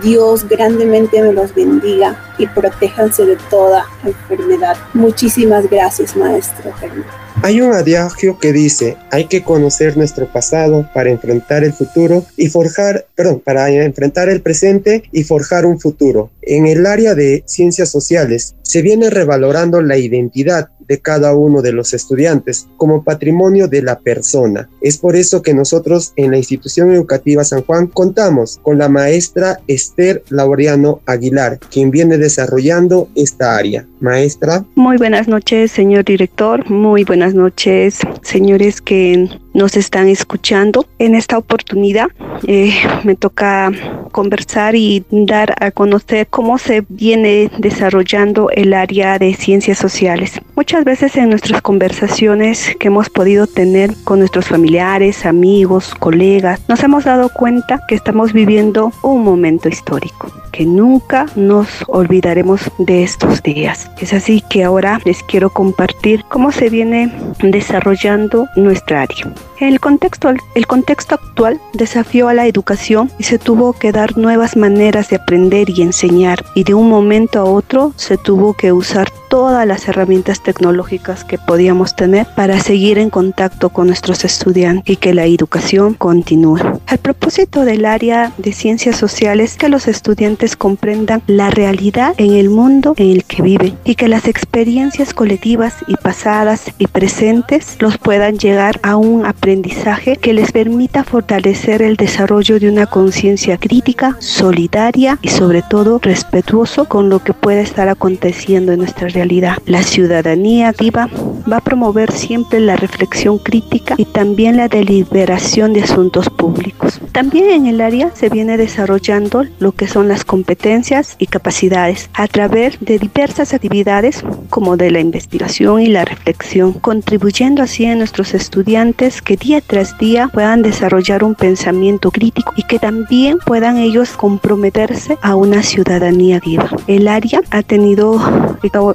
Dios 0.00 0.48
grandemente 0.48 1.20
me 1.20 1.32
los 1.32 1.52
bendiga 1.52 2.16
y 2.38 2.46
protéjanse 2.46 3.24
de 3.24 3.36
toda 3.50 3.86
enfermedad. 4.04 4.76
Muchísimas 4.94 5.68
gracias, 5.68 6.16
maestro 6.16 6.72
Germán. 6.74 7.22
Hay 7.42 7.60
un 7.60 7.72
adagio 7.72 8.38
que 8.38 8.52
dice, 8.52 8.96
hay 9.10 9.24
que 9.24 9.42
conocer 9.42 9.96
nuestro 9.96 10.30
pasado 10.30 10.88
para 10.94 11.10
enfrentar 11.10 11.64
el 11.64 11.72
futuro 11.72 12.24
y 12.36 12.48
forjar, 12.48 13.06
perdón, 13.16 13.40
para 13.44 13.68
enfrentar 13.70 14.28
el 14.28 14.42
presente 14.42 15.02
y 15.10 15.24
forjar 15.24 15.66
un 15.66 15.80
futuro. 15.80 16.30
En 16.42 16.66
el 16.66 16.86
área 16.86 17.14
de 17.14 17.42
ciencias 17.46 17.88
sociales 17.88 18.54
se 18.62 18.82
viene 18.82 19.10
revalorando 19.10 19.82
la 19.82 19.96
identidad 19.96 20.68
de 20.86 21.00
cada 21.00 21.34
uno 21.34 21.62
de 21.62 21.72
los 21.72 21.94
estudiantes 21.94 22.66
como 22.76 23.04
patrimonio 23.04 23.68
de 23.68 23.82
la 23.82 23.98
persona. 24.00 24.68
Es 24.80 24.98
por 24.98 25.16
eso 25.16 25.42
que 25.42 25.54
nosotros 25.54 26.12
en 26.16 26.32
la 26.32 26.36
institución 26.36 26.92
educativa 26.92 27.44
San 27.44 27.62
Juan 27.62 27.86
contamos 27.86 28.60
con 28.62 28.78
la 28.78 28.88
maestra 28.88 29.60
Esther 29.66 30.22
Laureano 30.28 31.00
Aguilar, 31.06 31.58
quien 31.70 31.90
viene 31.90 32.18
desarrollando 32.22 33.08
esta 33.14 33.56
área. 33.56 33.84
Maestra. 34.00 34.64
Muy 34.74 34.96
buenas 34.96 35.28
noches, 35.28 35.70
señor 35.70 36.04
director. 36.04 36.68
Muy 36.70 37.04
buenas 37.04 37.34
noches, 37.34 37.98
señores 38.22 38.80
que 38.80 39.28
nos 39.54 39.76
están 39.76 40.08
escuchando. 40.08 40.86
En 40.98 41.14
esta 41.14 41.38
oportunidad 41.38 42.08
eh, 42.46 42.74
me 43.04 43.14
toca 43.14 43.70
conversar 44.12 44.76
y 44.76 45.04
dar 45.10 45.54
a 45.58 45.70
conocer 45.70 46.26
cómo 46.28 46.58
se 46.58 46.84
viene 46.88 47.50
desarrollando 47.58 48.50
el 48.50 48.74
área 48.74 49.18
de 49.18 49.34
ciencias 49.34 49.78
sociales. 49.78 50.40
Muchas 50.54 50.84
veces 50.84 51.16
en 51.16 51.30
nuestras 51.30 51.62
conversaciones 51.62 52.76
que 52.78 52.88
hemos 52.88 53.08
podido 53.10 53.46
tener 53.46 53.94
con 54.04 54.18
nuestros 54.18 54.46
familiares, 54.48 55.26
amigos, 55.26 55.94
colegas, 55.94 56.60
nos 56.68 56.82
hemos 56.82 57.04
dado 57.04 57.30
cuenta 57.30 57.80
que 57.88 57.94
estamos 57.94 58.32
viviendo 58.32 58.92
un 59.02 59.24
momento 59.24 59.68
histórico 59.68 60.30
que 60.52 60.66
nunca 60.66 61.26
nos 61.34 61.82
olvidaremos 61.88 62.70
de 62.78 63.02
estos 63.02 63.42
días. 63.42 63.90
Es 63.98 64.12
así 64.12 64.42
que 64.50 64.62
ahora 64.62 65.00
les 65.04 65.22
quiero 65.22 65.50
compartir 65.50 66.24
cómo 66.28 66.52
se 66.52 66.68
viene 66.68 67.10
desarrollando 67.40 68.46
nuestra 68.54 69.02
área. 69.02 69.32
El 69.58 69.78
contexto, 69.80 70.28
el 70.54 70.66
contexto 70.66 71.14
actual 71.14 71.60
desafió 71.72 72.28
a 72.28 72.34
la 72.34 72.46
educación 72.46 73.10
y 73.18 73.24
se 73.24 73.38
tuvo 73.38 73.72
que 73.72 73.92
dar 73.92 74.18
nuevas 74.18 74.56
maneras 74.56 75.08
de 75.08 75.16
aprender 75.16 75.70
y 75.70 75.82
enseñar 75.82 76.44
y 76.54 76.64
de 76.64 76.74
un 76.74 76.88
momento 76.88 77.38
a 77.38 77.44
otro 77.44 77.92
se 77.96 78.18
tuvo 78.18 78.54
que 78.54 78.72
usar 78.72 79.10
todas 79.30 79.66
las 79.66 79.88
herramientas 79.88 80.42
tecnológicas 80.42 81.24
que 81.24 81.38
podíamos 81.38 81.96
tener 81.96 82.26
para 82.34 82.60
seguir 82.60 82.98
en 82.98 83.08
contacto 83.08 83.70
con 83.70 83.86
nuestros 83.86 84.24
estudiantes 84.24 84.90
y 84.90 84.96
que 84.96 85.14
la 85.14 85.24
educación 85.24 85.94
continúe. 85.94 86.81
El 86.92 86.98
propósito 86.98 87.64
del 87.64 87.86
área 87.86 88.34
de 88.36 88.52
ciencias 88.52 88.96
sociales 88.96 89.52
es 89.52 89.56
que 89.56 89.70
los 89.70 89.88
estudiantes 89.88 90.56
comprendan 90.56 91.22
la 91.26 91.48
realidad 91.48 92.14
en 92.18 92.34
el 92.34 92.50
mundo 92.50 92.92
en 92.98 93.12
el 93.12 93.24
que 93.24 93.40
viven 93.40 93.78
y 93.82 93.94
que 93.94 94.08
las 94.08 94.28
experiencias 94.28 95.14
colectivas 95.14 95.76
y 95.88 95.96
pasadas 95.96 96.66
y 96.76 96.88
presentes 96.88 97.78
los 97.80 97.96
puedan 97.96 98.36
llegar 98.36 98.78
a 98.82 98.96
un 98.96 99.24
aprendizaje 99.24 100.16
que 100.16 100.34
les 100.34 100.52
permita 100.52 101.02
fortalecer 101.02 101.80
el 101.80 101.96
desarrollo 101.96 102.60
de 102.60 102.68
una 102.68 102.84
conciencia 102.84 103.56
crítica, 103.56 104.18
solidaria 104.20 105.18
y 105.22 105.28
sobre 105.28 105.62
todo 105.62 105.98
respetuoso 105.98 106.84
con 106.84 107.08
lo 107.08 107.24
que 107.24 107.32
puede 107.32 107.62
estar 107.62 107.88
aconteciendo 107.88 108.72
en 108.72 108.80
nuestra 108.80 109.08
realidad 109.08 109.56
la 109.64 109.82
ciudadanía 109.82 110.72
viva 110.78 111.08
va 111.50 111.56
a 111.56 111.60
promover 111.60 112.12
siempre 112.12 112.60
la 112.60 112.76
reflexión 112.76 113.38
crítica 113.38 113.94
y 113.96 114.04
también 114.04 114.58
la 114.58 114.68
deliberación 114.68 115.72
de 115.72 115.84
asuntos 115.84 116.28
públicos. 116.28 116.81
También 117.12 117.50
en 117.50 117.66
el 117.66 117.80
área 117.80 118.10
se 118.14 118.28
viene 118.28 118.56
desarrollando 118.56 119.44
lo 119.58 119.72
que 119.72 119.86
son 119.86 120.08
las 120.08 120.24
competencias 120.24 121.16
y 121.18 121.26
capacidades 121.26 122.10
a 122.14 122.26
través 122.26 122.78
de 122.80 122.98
diversas 122.98 123.54
actividades 123.54 124.24
como 124.50 124.76
de 124.76 124.90
la 124.90 125.00
investigación 125.00 125.80
y 125.80 125.86
la 125.86 126.04
reflexión, 126.04 126.72
contribuyendo 126.72 127.62
así 127.62 127.86
a 127.86 127.94
nuestros 127.94 128.34
estudiantes 128.34 129.22
que 129.22 129.36
día 129.36 129.60
tras 129.60 129.98
día 129.98 130.28
puedan 130.28 130.62
desarrollar 130.62 131.24
un 131.24 131.34
pensamiento 131.34 132.10
crítico 132.10 132.52
y 132.56 132.62
que 132.64 132.78
también 132.78 133.38
puedan 133.44 133.76
ellos 133.76 134.10
comprometerse 134.10 135.18
a 135.22 135.34
una 135.34 135.62
ciudadanía 135.62 136.40
viva. 136.40 136.68
El 136.86 137.08
área 137.08 137.40
ha 137.50 137.62
tenido, 137.62 138.20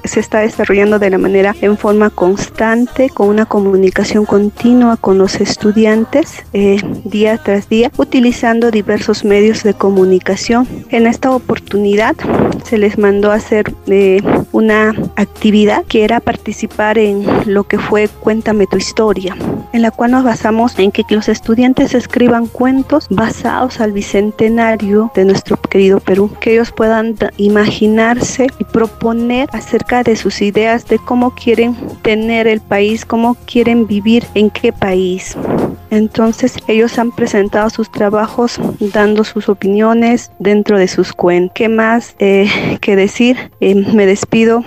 se 0.03 0.19
está 0.19 0.39
desarrollando 0.39 0.99
de 0.99 1.09
la 1.09 1.17
manera 1.17 1.55
en 1.61 1.77
forma 1.77 2.09
constante, 2.09 3.09
con 3.09 3.29
una 3.29 3.45
comunicación 3.45 4.25
continua 4.25 4.97
con 4.97 5.17
los 5.17 5.35
estudiantes 5.35 6.43
eh, 6.53 6.79
día 7.03 7.37
tras 7.37 7.69
día, 7.69 7.76
utilizando 7.97 8.71
diversos 8.71 9.23
medios 9.23 9.63
de 9.63 9.73
comunicación. 9.73 10.67
En 10.89 11.07
esta 11.07 11.31
oportunidad 11.31 12.15
se 12.63 12.77
les 12.77 12.97
mandó 12.97 13.31
a 13.31 13.35
hacer 13.35 13.71
eh, 13.87 14.21
una 14.51 14.95
actividad 15.15 15.85
que 15.85 16.03
era 16.03 16.19
participar 16.19 16.97
en 16.97 17.23
lo 17.45 17.63
que 17.63 17.77
fue 17.77 18.09
Cuéntame 18.19 18.65
tu 18.67 18.77
historia, 18.77 19.35
en 19.73 19.81
la 19.81 19.91
cual 19.91 20.11
nos 20.11 20.23
basamos 20.23 20.77
en 20.79 20.91
que 20.91 21.03
los 21.09 21.29
estudiantes 21.29 21.93
escriban 21.93 22.47
cuentos 22.47 23.07
basados 23.09 23.79
al 23.79 23.91
bicentenario 23.91 25.11
de 25.13 25.25
nuestro 25.25 25.57
querido 25.57 25.99
Perú, 25.99 26.31
que 26.41 26.53
ellos 26.53 26.71
puedan 26.71 27.15
imaginarse 27.37 28.47
y 28.59 28.63
proponer 28.63 29.47
acerca 29.53 30.03
de 30.03 30.07
de 30.07 30.15
sus 30.15 30.41
ideas 30.41 30.87
de 30.87 30.99
cómo 30.99 31.31
quieren 31.31 31.75
tener 32.01 32.47
el 32.47 32.61
país, 32.61 33.05
cómo 33.05 33.35
quieren 33.45 33.85
vivir 33.87 34.25
en 34.33 34.49
qué 34.49 34.71
país. 34.71 35.35
Entonces 35.89 36.57
ellos 36.67 36.97
han 36.99 37.11
presentado 37.11 37.69
sus 37.69 37.91
trabajos 37.91 38.59
dando 38.79 39.23
sus 39.23 39.49
opiniones 39.49 40.31
dentro 40.39 40.77
de 40.77 40.87
sus 40.87 41.13
cuentos. 41.13 41.53
¿Qué 41.55 41.69
más 41.69 42.15
eh, 42.19 42.77
que 42.81 42.95
decir? 42.95 43.51
Eh, 43.59 43.75
me 43.75 44.05
despido 44.05 44.63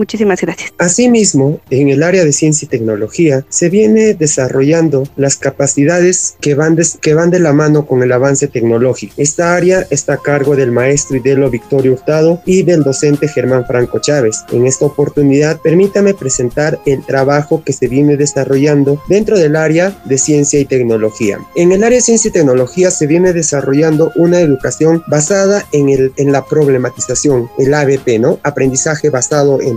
Muchísimas 0.00 0.40
gracias. 0.40 0.72
Asimismo, 0.78 1.60
en 1.68 1.90
el 1.90 2.02
área 2.02 2.24
de 2.24 2.32
ciencia 2.32 2.64
y 2.64 2.68
tecnología 2.70 3.44
se 3.50 3.68
viene 3.68 4.14
desarrollando 4.14 5.06
las 5.16 5.36
capacidades 5.36 6.36
que 6.40 6.54
van, 6.54 6.74
de, 6.74 6.86
que 7.02 7.12
van 7.12 7.28
de 7.28 7.38
la 7.38 7.52
mano 7.52 7.86
con 7.86 8.02
el 8.02 8.10
avance 8.10 8.48
tecnológico. 8.48 9.12
Esta 9.18 9.54
área 9.54 9.86
está 9.90 10.14
a 10.14 10.22
cargo 10.22 10.56
del 10.56 10.72
maestro 10.72 11.18
Idelo 11.18 11.50
Victorio 11.50 11.92
Hurtado 11.92 12.40
y 12.46 12.62
del 12.62 12.82
docente 12.82 13.28
Germán 13.28 13.66
Franco 13.66 13.98
Chávez. 13.98 14.38
En 14.52 14.66
esta 14.66 14.86
oportunidad, 14.86 15.60
permítame 15.60 16.14
presentar 16.14 16.80
el 16.86 17.04
trabajo 17.04 17.62
que 17.62 17.74
se 17.74 17.86
viene 17.86 18.16
desarrollando 18.16 19.02
dentro 19.06 19.38
del 19.38 19.54
área 19.54 19.94
de 20.06 20.16
ciencia 20.16 20.58
y 20.60 20.64
tecnología. 20.64 21.40
En 21.56 21.72
el 21.72 21.84
área 21.84 21.98
de 21.98 22.02
ciencia 22.02 22.30
y 22.30 22.32
tecnología 22.32 22.90
se 22.90 23.06
viene 23.06 23.34
desarrollando 23.34 24.12
una 24.16 24.40
educación 24.40 25.02
basada 25.08 25.66
en, 25.72 25.90
el, 25.90 26.14
en 26.16 26.32
la 26.32 26.46
problematización, 26.46 27.50
el 27.58 27.74
ABP, 27.74 28.18
¿no? 28.18 28.38
Aprendizaje 28.42 29.10
basado 29.10 29.60
en 29.60 29.76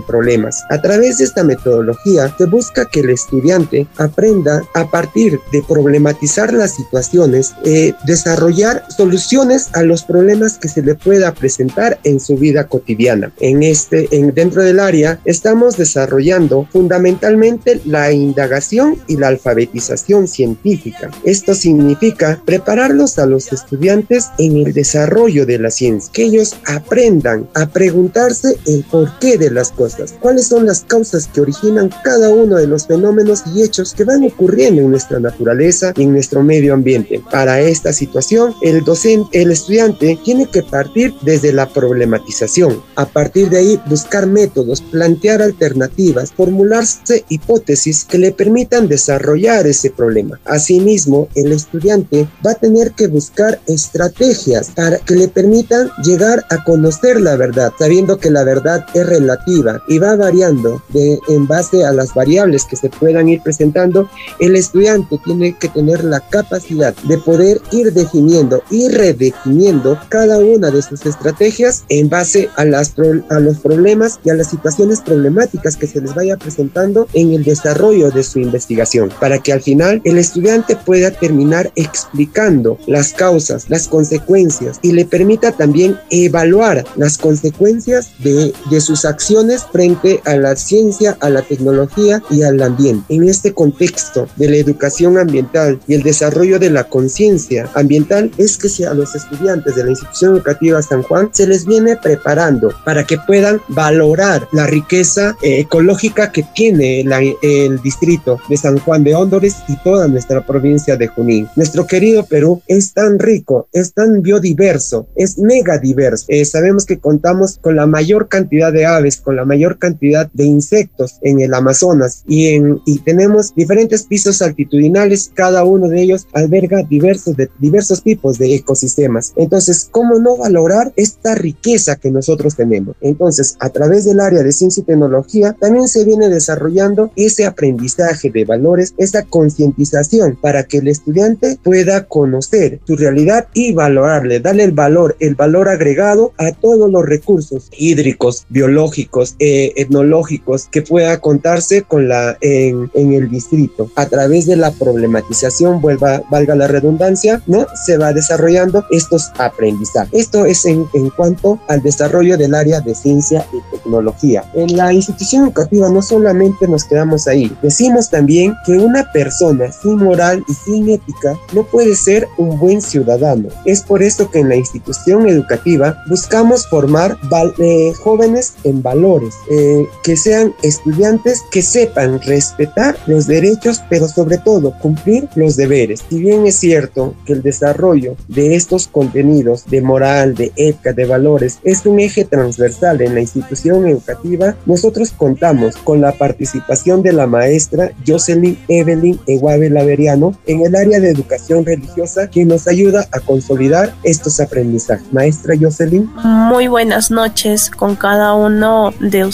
A 0.70 0.80
través 0.80 1.18
de 1.18 1.24
esta 1.24 1.42
metodología 1.42 2.32
se 2.38 2.46
busca 2.46 2.86
que 2.86 3.00
el 3.00 3.10
estudiante 3.10 3.86
aprenda 3.96 4.62
a 4.74 4.88
partir 4.90 5.40
de 5.50 5.62
problematizar 5.62 6.52
las 6.52 6.74
situaciones, 6.74 7.54
eh, 7.64 7.94
desarrollar 8.06 8.84
soluciones 8.96 9.68
a 9.72 9.82
los 9.82 10.04
problemas 10.04 10.58
que 10.58 10.68
se 10.68 10.82
le 10.82 10.94
pueda 10.94 11.34
presentar 11.34 11.98
en 12.04 12.20
su 12.20 12.36
vida 12.36 12.68
cotidiana. 12.68 13.32
En 13.40 13.62
este, 13.62 14.08
en, 14.16 14.32
dentro 14.34 14.62
del 14.62 14.78
área, 14.78 15.18
estamos 15.24 15.76
desarrollando 15.76 16.68
fundamentalmente 16.72 17.80
la 17.84 18.12
indagación 18.12 18.96
y 19.08 19.16
la 19.16 19.28
alfabetización 19.28 20.28
científica. 20.28 21.10
Esto 21.24 21.54
significa 21.54 22.40
prepararlos 22.44 23.18
a 23.18 23.26
los 23.26 23.52
estudiantes 23.52 24.28
en 24.38 24.58
el 24.58 24.72
desarrollo 24.72 25.44
de 25.44 25.58
la 25.58 25.70
ciencia, 25.70 26.12
que 26.12 26.24
ellos 26.24 26.54
aprendan 26.66 27.48
a 27.54 27.66
preguntarse 27.66 28.56
el 28.66 28.84
porqué 28.84 29.38
de 29.38 29.50
las 29.50 29.72
cosas 29.72 30.03
cuáles 30.20 30.46
son 30.46 30.66
las 30.66 30.82
causas 30.82 31.26
que 31.26 31.40
originan 31.40 31.90
cada 32.02 32.30
uno 32.30 32.56
de 32.56 32.66
los 32.66 32.86
fenómenos 32.86 33.42
y 33.54 33.62
hechos 33.62 33.94
que 33.94 34.04
van 34.04 34.24
ocurriendo 34.24 34.82
en 34.82 34.90
nuestra 34.90 35.20
naturaleza 35.20 35.92
y 35.96 36.02
en 36.02 36.12
nuestro 36.12 36.42
medio 36.42 36.74
ambiente. 36.74 37.22
Para 37.30 37.60
esta 37.60 37.92
situación, 37.92 38.54
el 38.62 38.84
docente, 38.84 39.42
el 39.42 39.50
estudiante 39.50 40.18
tiene 40.24 40.46
que 40.46 40.62
partir 40.62 41.12
desde 41.22 41.52
la 41.52 41.68
problematización. 41.68 42.82
A 42.96 43.06
partir 43.06 43.50
de 43.50 43.58
ahí, 43.58 43.80
buscar 43.86 44.26
métodos, 44.26 44.80
plantear 44.80 45.42
alternativas, 45.42 46.32
formularse 46.32 47.24
hipótesis 47.28 48.04
que 48.04 48.18
le 48.18 48.32
permitan 48.32 48.88
desarrollar 48.88 49.66
ese 49.66 49.90
problema. 49.90 50.40
Asimismo, 50.44 51.28
el 51.34 51.52
estudiante 51.52 52.28
va 52.44 52.52
a 52.52 52.56
tener 52.56 52.92
que 52.92 53.06
buscar 53.06 53.60
estrategias 53.66 54.70
para 54.70 54.98
que 54.98 55.14
le 55.14 55.28
permitan 55.28 55.90
llegar 56.02 56.44
a 56.50 56.64
conocer 56.64 57.20
la 57.20 57.36
verdad, 57.36 57.72
sabiendo 57.78 58.18
que 58.18 58.30
la 58.30 58.44
verdad 58.44 58.84
es 58.94 59.06
relativa 59.06 59.82
y 59.88 59.98
va 59.98 60.16
variando 60.16 60.82
en 60.94 61.46
base 61.46 61.84
a 61.84 61.92
las 61.92 62.14
variables 62.14 62.64
que 62.64 62.76
se 62.76 62.88
puedan 62.88 63.28
ir 63.28 63.40
presentando, 63.42 64.08
el 64.38 64.56
estudiante 64.56 65.18
tiene 65.24 65.56
que 65.58 65.68
tener 65.68 66.04
la 66.04 66.20
capacidad 66.20 66.94
de 67.04 67.18
poder 67.18 67.60
ir 67.72 67.92
definiendo 67.92 68.62
y 68.70 68.88
redefiniendo 68.88 69.98
cada 70.08 70.38
una 70.38 70.70
de 70.70 70.82
sus 70.82 71.04
estrategias 71.06 71.84
en 71.88 72.08
base 72.08 72.48
a, 72.56 72.64
los 72.64 73.58
problemas 73.58 74.20
y 74.24 74.30
a 74.30 74.34
las 74.34 74.50
situaciones 74.50 75.00
problemáticas 75.00 75.76
que 75.76 75.86
se 75.86 76.00
les 76.00 76.14
vaya 76.14 76.36
presentando 76.36 77.08
en 77.12 77.32
el 77.32 77.44
desarrollo 77.44 78.10
de 78.10 78.22
su 78.22 78.38
investigación, 78.38 79.10
para 79.20 79.38
que 79.38 79.52
al 79.52 79.62
final 79.62 80.00
el 80.04 80.18
estudiante 80.18 80.76
pueda 80.76 81.10
terminar 81.10 81.72
explicando 81.76 82.78
las 82.86 83.12
causas, 83.12 83.68
las 83.68 83.88
consecuencias 83.88 84.78
y 84.82 84.92
le 84.92 85.04
permita 85.04 85.52
también 85.52 85.98
evaluar 86.10 86.84
las 86.96 87.18
consecuencias 87.18 88.10
de 88.22 88.80
sus 88.80 89.04
acciones 89.04 89.64
frente 89.74 90.20
a 90.24 90.36
la 90.36 90.54
ciencia, 90.54 91.16
a 91.20 91.28
la 91.30 91.42
tecnología 91.42 92.22
y 92.30 92.44
al 92.44 92.62
ambiente. 92.62 93.12
En 93.12 93.28
este 93.28 93.52
contexto 93.52 94.28
de 94.36 94.48
la 94.48 94.56
educación 94.56 95.18
ambiental 95.18 95.80
y 95.88 95.94
el 95.94 96.04
desarrollo 96.04 96.60
de 96.60 96.70
la 96.70 96.84
conciencia 96.84 97.68
ambiental 97.74 98.30
es 98.38 98.56
que 98.56 98.68
si 98.68 98.84
a 98.84 98.94
los 98.94 99.16
estudiantes 99.16 99.74
de 99.74 99.82
la 99.82 99.90
institución 99.90 100.36
educativa 100.36 100.80
San 100.80 101.02
Juan 101.02 101.28
se 101.32 101.48
les 101.48 101.66
viene 101.66 101.96
preparando 101.96 102.72
para 102.84 103.02
que 103.02 103.18
puedan 103.26 103.60
valorar 103.66 104.46
la 104.52 104.68
riqueza 104.68 105.36
eh, 105.42 105.58
ecológica 105.58 106.30
que 106.30 106.44
tiene 106.54 107.04
el 107.42 107.82
distrito 107.82 108.38
de 108.48 108.56
San 108.56 108.78
Juan 108.78 109.02
de 109.02 109.16
Hóndores 109.16 109.56
y 109.66 109.76
toda 109.78 110.06
nuestra 110.06 110.46
provincia 110.46 110.96
de 110.96 111.08
Junín. 111.08 111.48
Nuestro 111.56 111.84
querido 111.84 112.24
Perú 112.26 112.62
es 112.68 112.92
tan 112.92 113.18
rico, 113.18 113.66
es 113.72 113.92
tan 113.92 114.22
biodiverso, 114.22 115.08
es 115.16 115.36
mega 115.38 115.78
diverso. 115.78 116.26
Eh, 116.28 116.44
sabemos 116.44 116.86
que 116.86 117.00
contamos 117.00 117.58
con 117.60 117.74
la 117.74 117.86
mayor 117.86 118.28
cantidad 118.28 118.72
de 118.72 118.86
aves, 118.86 119.16
con 119.16 119.34
la 119.34 119.44
mayor 119.44 119.63
cantidad 119.78 120.30
de 120.32 120.44
insectos 120.44 121.18
en 121.22 121.40
el 121.40 121.54
Amazonas 121.54 122.24
y, 122.26 122.48
en, 122.48 122.80
y 122.86 122.98
tenemos 123.00 123.54
diferentes 123.54 124.04
pisos 124.04 124.42
altitudinales, 124.42 125.30
cada 125.34 125.64
uno 125.64 125.88
de 125.88 126.02
ellos 126.02 126.26
alberga 126.32 126.82
diversos, 126.82 127.36
de, 127.36 127.48
diversos 127.58 128.02
tipos 128.02 128.38
de 128.38 128.54
ecosistemas. 128.54 129.32
Entonces, 129.36 129.88
¿cómo 129.90 130.18
no 130.18 130.36
valorar 130.36 130.92
esta 130.96 131.34
riqueza 131.34 131.96
que 131.96 132.10
nosotros 132.10 132.56
tenemos? 132.56 132.96
Entonces, 133.00 133.56
a 133.60 133.70
través 133.70 134.04
del 134.04 134.20
área 134.20 134.42
de 134.42 134.52
ciencia 134.52 134.82
y 134.82 134.84
tecnología, 134.84 135.56
también 135.60 135.88
se 135.88 136.04
viene 136.04 136.28
desarrollando 136.28 137.10
ese 137.16 137.46
aprendizaje 137.46 138.30
de 138.30 138.44
valores, 138.44 138.94
esa 138.98 139.22
concientización 139.22 140.38
para 140.40 140.64
que 140.64 140.78
el 140.78 140.88
estudiante 140.88 141.58
pueda 141.62 142.06
conocer 142.06 142.80
su 142.86 142.96
realidad 142.96 143.48
y 143.54 143.72
valorarle, 143.72 144.40
darle 144.40 144.64
el 144.64 144.72
valor, 144.72 145.16
el 145.20 145.34
valor 145.34 145.68
agregado 145.68 146.32
a 146.38 146.52
todos 146.52 146.90
los 146.90 147.04
recursos 147.04 147.68
hídricos, 147.76 148.46
biológicos, 148.48 149.36
eh, 149.38 149.53
etnológicos 149.76 150.68
que 150.70 150.82
pueda 150.82 151.20
contarse 151.20 151.82
con 151.82 152.08
la 152.08 152.36
en, 152.40 152.90
en, 152.94 153.12
el 153.12 153.30
distrito. 153.30 153.90
A 153.96 154.06
través 154.06 154.46
de 154.46 154.56
la 154.56 154.70
problematización, 154.72 155.80
vuelva, 155.80 156.22
valga 156.30 156.54
la 156.54 156.66
redundancia, 156.66 157.42
¿no? 157.46 157.66
Se 157.86 157.96
va 157.96 158.12
desarrollando 158.12 158.84
estos 158.90 159.30
aprendizajes. 159.38 160.10
Esto 160.12 160.44
es 160.46 160.64
en, 160.64 160.86
en 160.94 161.10
cuanto 161.10 161.58
al 161.68 161.82
desarrollo 161.82 162.36
del 162.36 162.54
área 162.54 162.80
de 162.80 162.94
ciencia 162.94 163.46
y 163.52 163.76
tecnología. 163.76 164.44
En 164.54 164.76
la 164.76 164.92
institución 164.92 165.44
educativa 165.44 165.88
no 165.88 166.02
solamente 166.02 166.68
nos 166.68 166.84
quedamos 166.84 167.26
ahí, 167.26 167.54
decimos 167.62 168.10
también 168.10 168.54
que 168.66 168.72
una 168.72 169.10
persona 169.12 169.70
sin 169.72 169.96
moral 169.96 170.44
y 170.48 170.54
sin 170.54 170.88
ética 170.88 171.38
no 171.52 171.64
puede 171.64 171.94
ser 171.94 172.28
un 172.38 172.58
buen 172.58 172.80
ciudadano. 172.80 173.48
Es 173.64 173.82
por 173.82 174.02
esto 174.02 174.30
que 174.30 174.40
en 174.40 174.48
la 174.48 174.56
institución 174.56 175.28
educativa 175.28 175.96
buscamos 176.08 176.66
formar 176.68 177.16
eh, 177.58 177.92
jóvenes 178.02 178.54
en 178.64 178.82
valores, 178.82 179.34
eh, 179.50 179.86
que 180.02 180.16
sean 180.16 180.54
estudiantes 180.62 181.42
que 181.50 181.62
sepan 181.62 182.20
respetar 182.22 182.96
los 183.06 183.26
derechos, 183.26 183.82
pero 183.88 184.08
sobre 184.08 184.38
todo 184.38 184.72
cumplir 184.80 185.28
los 185.34 185.56
deberes. 185.56 186.04
Si 186.08 186.18
bien 186.18 186.46
es 186.46 186.56
cierto 186.56 187.14
que 187.24 187.34
el 187.34 187.42
desarrollo 187.42 188.16
de 188.28 188.54
estos 188.54 188.88
contenidos 188.88 189.66
de 189.66 189.80
moral, 189.80 190.34
de 190.34 190.52
ética, 190.56 190.92
de 190.92 191.04
valores 191.04 191.58
es 191.64 191.84
un 191.86 192.00
eje 192.00 192.24
transversal 192.24 193.00
en 193.00 193.14
la 193.14 193.20
institución 193.20 193.86
educativa, 193.86 194.56
nosotros 194.66 195.12
contamos 195.16 195.76
con 195.76 196.00
la 196.00 196.12
participación 196.12 197.02
de 197.02 197.12
la 197.12 197.26
maestra 197.26 197.92
Jocelyn 198.06 198.58
Evelyn 198.68 199.20
Eguave 199.26 199.70
Laveriano 199.70 200.36
en 200.46 200.64
el 200.64 200.74
área 200.74 201.00
de 201.00 201.10
educación 201.10 201.64
religiosa, 201.64 202.28
quien 202.28 202.48
nos 202.48 202.66
ayuda 202.68 203.06
a 203.12 203.20
consolidar 203.20 203.94
estos 204.02 204.40
aprendizajes. 204.40 205.12
Maestra 205.12 205.54
Jocelyn. 205.60 206.10
Muy 206.22 206.68
buenas 206.68 207.10
noches 207.10 207.70
con 207.70 207.96
cada 207.96 208.34
uno 208.34 208.92
de 209.00 209.24
ustedes, 209.24 209.33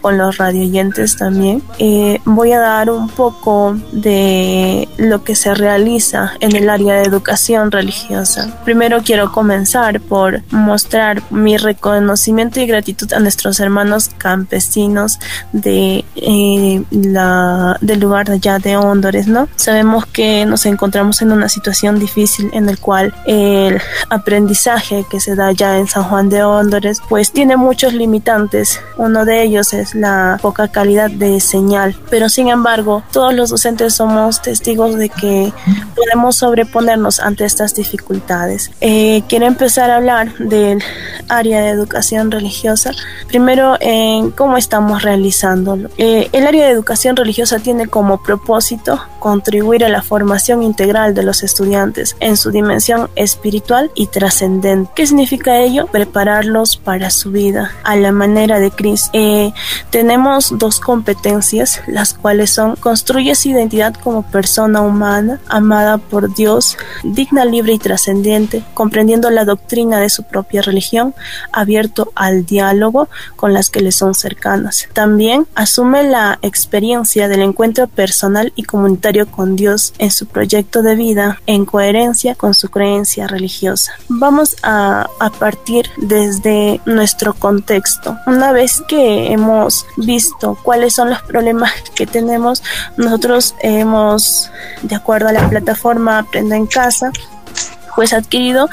con 0.00 0.18
los 0.18 0.38
radioyentes 0.38 1.16
también. 1.16 1.62
Eh, 1.78 2.20
voy 2.24 2.52
a 2.52 2.60
dar 2.60 2.90
un 2.90 3.08
poco 3.08 3.76
de 3.92 4.88
lo 4.96 5.24
que 5.24 5.34
se 5.34 5.54
realiza 5.54 6.32
en 6.40 6.56
el 6.56 6.68
área 6.68 6.94
de 6.94 7.04
educación 7.04 7.70
religiosa. 7.70 8.54
Primero 8.64 9.02
quiero 9.04 9.32
comenzar 9.32 10.00
por 10.00 10.42
mostrar 10.50 11.22
mi 11.30 11.56
reconocimiento 11.56 12.60
y 12.60 12.66
gratitud 12.66 13.12
a 13.12 13.20
nuestros 13.20 13.60
hermanos 13.60 14.10
campesinos 14.18 15.18
de 15.52 16.04
eh, 16.16 16.82
la 16.90 17.76
del 17.80 18.00
lugar 18.00 18.30
allá 18.30 18.58
de 18.58 18.76
Hondores, 18.76 19.26
¿no? 19.26 19.48
Sabemos 19.56 20.06
que 20.06 20.46
nos 20.46 20.66
encontramos 20.66 21.22
en 21.22 21.32
una 21.32 21.48
situación 21.48 21.98
difícil 21.98 22.50
en 22.52 22.68
el 22.68 22.78
cual 22.78 23.14
el 23.26 23.80
aprendizaje 24.10 25.04
que 25.10 25.20
se 25.20 25.34
da 25.34 25.52
ya 25.52 25.78
en 25.78 25.86
San 25.86 26.04
Juan 26.04 26.28
de 26.28 26.42
Hondores 26.42 27.00
pues 27.08 27.32
tiene 27.32 27.56
muchos 27.56 27.92
limitantes. 27.92 28.80
Uno 29.04 29.26
de 29.26 29.42
ellos 29.42 29.74
es 29.74 29.94
la 29.94 30.38
poca 30.40 30.68
calidad 30.68 31.10
de 31.10 31.38
señal, 31.38 31.94
pero 32.08 32.30
sin 32.30 32.48
embargo, 32.48 33.02
todos 33.12 33.34
los 33.34 33.50
docentes 33.50 33.94
somos 33.94 34.40
testigos 34.40 34.96
de 34.96 35.10
que 35.10 35.52
podemos 35.94 36.36
sobreponernos 36.36 37.20
ante 37.20 37.44
estas 37.44 37.74
dificultades. 37.74 38.70
Eh, 38.80 39.22
quiero 39.28 39.44
empezar 39.44 39.90
a 39.90 39.96
hablar 39.96 40.34
del 40.38 40.82
área 41.28 41.60
de 41.60 41.68
educación 41.68 42.30
religiosa. 42.30 42.92
Primero, 43.28 43.76
en 43.80 44.30
cómo 44.30 44.56
estamos 44.56 45.02
realizándolo. 45.02 45.90
Eh, 45.98 46.30
el 46.32 46.46
área 46.46 46.64
de 46.64 46.72
educación 46.72 47.14
religiosa 47.14 47.58
tiene 47.58 47.86
como 47.88 48.22
propósito 48.22 49.00
contribuir 49.18 49.84
a 49.84 49.88
la 49.88 50.02
formación 50.02 50.62
integral 50.62 51.14
de 51.14 51.24
los 51.24 51.42
estudiantes 51.42 52.16
en 52.20 52.36
su 52.36 52.50
dimensión 52.50 53.10
espiritual 53.16 53.90
y 53.94 54.06
trascendente. 54.06 54.90
¿Qué 54.94 55.06
significa 55.06 55.60
ello? 55.60 55.86
Prepararlos 55.86 56.76
para 56.76 57.10
su 57.10 57.30
vida 57.30 57.72
a 57.84 57.96
la 57.96 58.12
manera 58.12 58.58
de 58.58 58.70
Cristo. 58.70 58.93
Eh, 59.12 59.52
tenemos 59.90 60.58
dos 60.58 60.80
competencias, 60.80 61.80
las 61.86 62.14
cuales 62.14 62.50
son 62.50 62.76
construye 62.76 63.34
su 63.34 63.48
identidad 63.50 63.94
como 63.94 64.22
persona 64.22 64.80
humana, 64.80 65.40
amada 65.48 65.98
por 65.98 66.34
Dios, 66.34 66.76
digna, 67.02 67.44
libre 67.44 67.72
y 67.72 67.78
trascendente, 67.78 68.62
comprendiendo 68.74 69.30
la 69.30 69.44
doctrina 69.44 70.00
de 70.00 70.10
su 70.10 70.22
propia 70.22 70.62
religión, 70.62 71.14
abierto 71.52 72.12
al 72.14 72.44
diálogo 72.46 73.08
con 73.36 73.52
las 73.52 73.70
que 73.70 73.80
le 73.80 73.92
son 73.92 74.14
cercanas. 74.14 74.88
También 74.92 75.46
asume 75.54 76.04
la 76.04 76.38
experiencia 76.42 77.28
del 77.28 77.42
encuentro 77.42 77.86
personal 77.86 78.52
y 78.56 78.64
comunitario 78.64 79.30
con 79.30 79.56
Dios 79.56 79.92
en 79.98 80.10
su 80.10 80.26
proyecto 80.26 80.82
de 80.82 80.94
vida 80.94 81.40
en 81.46 81.64
coherencia 81.64 82.34
con 82.34 82.54
su 82.54 82.68
creencia 82.68 83.26
religiosa. 83.26 83.92
Vamos 84.08 84.56
a, 84.62 85.06
a 85.20 85.30
partir 85.30 85.86
desde 85.96 86.80
nuestro 86.86 87.34
contexto. 87.34 88.16
Una 88.26 88.52
vez 88.52 88.73
que 88.82 89.32
hemos 89.32 89.86
visto 89.96 90.56
cuáles 90.62 90.94
son 90.94 91.10
los 91.10 91.22
problemas 91.22 91.72
que 91.94 92.06
tenemos, 92.06 92.62
nosotros 92.96 93.54
hemos, 93.60 94.50
de 94.82 94.94
acuerdo 94.94 95.28
a 95.28 95.32
la 95.32 95.48
plataforma 95.48 96.18
Aprenda 96.18 96.56
en 96.56 96.66
Casa, 96.66 97.10
pues 97.94 98.12
adquirido 98.12 98.68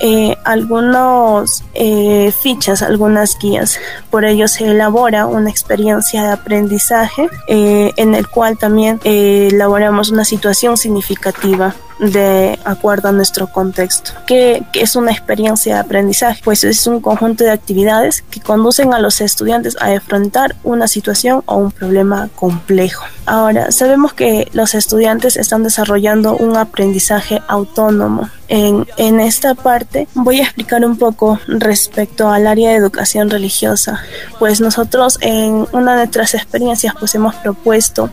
eh, 0.00 0.36
algunos 0.44 1.62
eh, 1.74 2.32
fichas, 2.42 2.82
algunas 2.82 3.38
guías. 3.38 3.78
Por 4.10 4.24
ello 4.24 4.48
se 4.48 4.66
elabora 4.66 5.26
una 5.26 5.50
experiencia 5.50 6.22
de 6.22 6.30
aprendizaje 6.30 7.28
eh, 7.46 7.92
en 7.96 8.14
el 8.14 8.26
cual 8.26 8.56
también 8.56 8.98
elaboramos 9.04 10.10
una 10.10 10.24
situación 10.24 10.78
significativa 10.78 11.74
de 12.00 12.58
acuerdo 12.64 13.08
a 13.08 13.12
nuestro 13.12 13.46
contexto. 13.48 14.12
¿Qué, 14.26 14.62
es 14.72 14.96
una 14.96 15.12
experiencia 15.12 15.74
de 15.74 15.80
aprendizaje? 15.80 16.40
Pues 16.42 16.64
es 16.64 16.86
un 16.86 17.00
conjunto 17.00 17.44
de 17.44 17.50
actividades 17.50 18.22
que 18.30 18.40
conducen 18.40 18.94
a 18.94 18.98
los 18.98 19.20
estudiantes 19.20 19.76
a 19.80 19.92
enfrentar 19.92 20.56
una 20.64 20.88
situación 20.88 21.42
o 21.46 21.56
un 21.56 21.70
problema 21.70 22.30
complejo. 22.34 23.04
Ahora, 23.26 23.70
sabemos 23.70 24.14
que 24.14 24.48
los 24.52 24.74
estudiantes 24.74 25.36
están 25.36 25.62
desarrollando 25.62 26.36
un 26.36 26.56
aprendizaje 26.56 27.42
autónomo. 27.48 28.30
En, 28.48 28.86
en, 28.96 29.20
esta 29.20 29.54
parte 29.54 29.89
voy 30.14 30.40
a 30.40 30.44
explicar 30.44 30.84
un 30.84 30.96
poco 30.96 31.38
respecto 31.46 32.28
al 32.28 32.46
área 32.46 32.70
de 32.70 32.76
educación 32.76 33.30
religiosa. 33.30 34.02
Pues 34.38 34.60
nosotros 34.60 35.18
en 35.20 35.66
una 35.72 35.92
de 35.92 35.98
nuestras 35.98 36.34
experiencias 36.34 36.94
pues 36.98 37.14
hemos 37.14 37.34
propuesto 37.36 38.10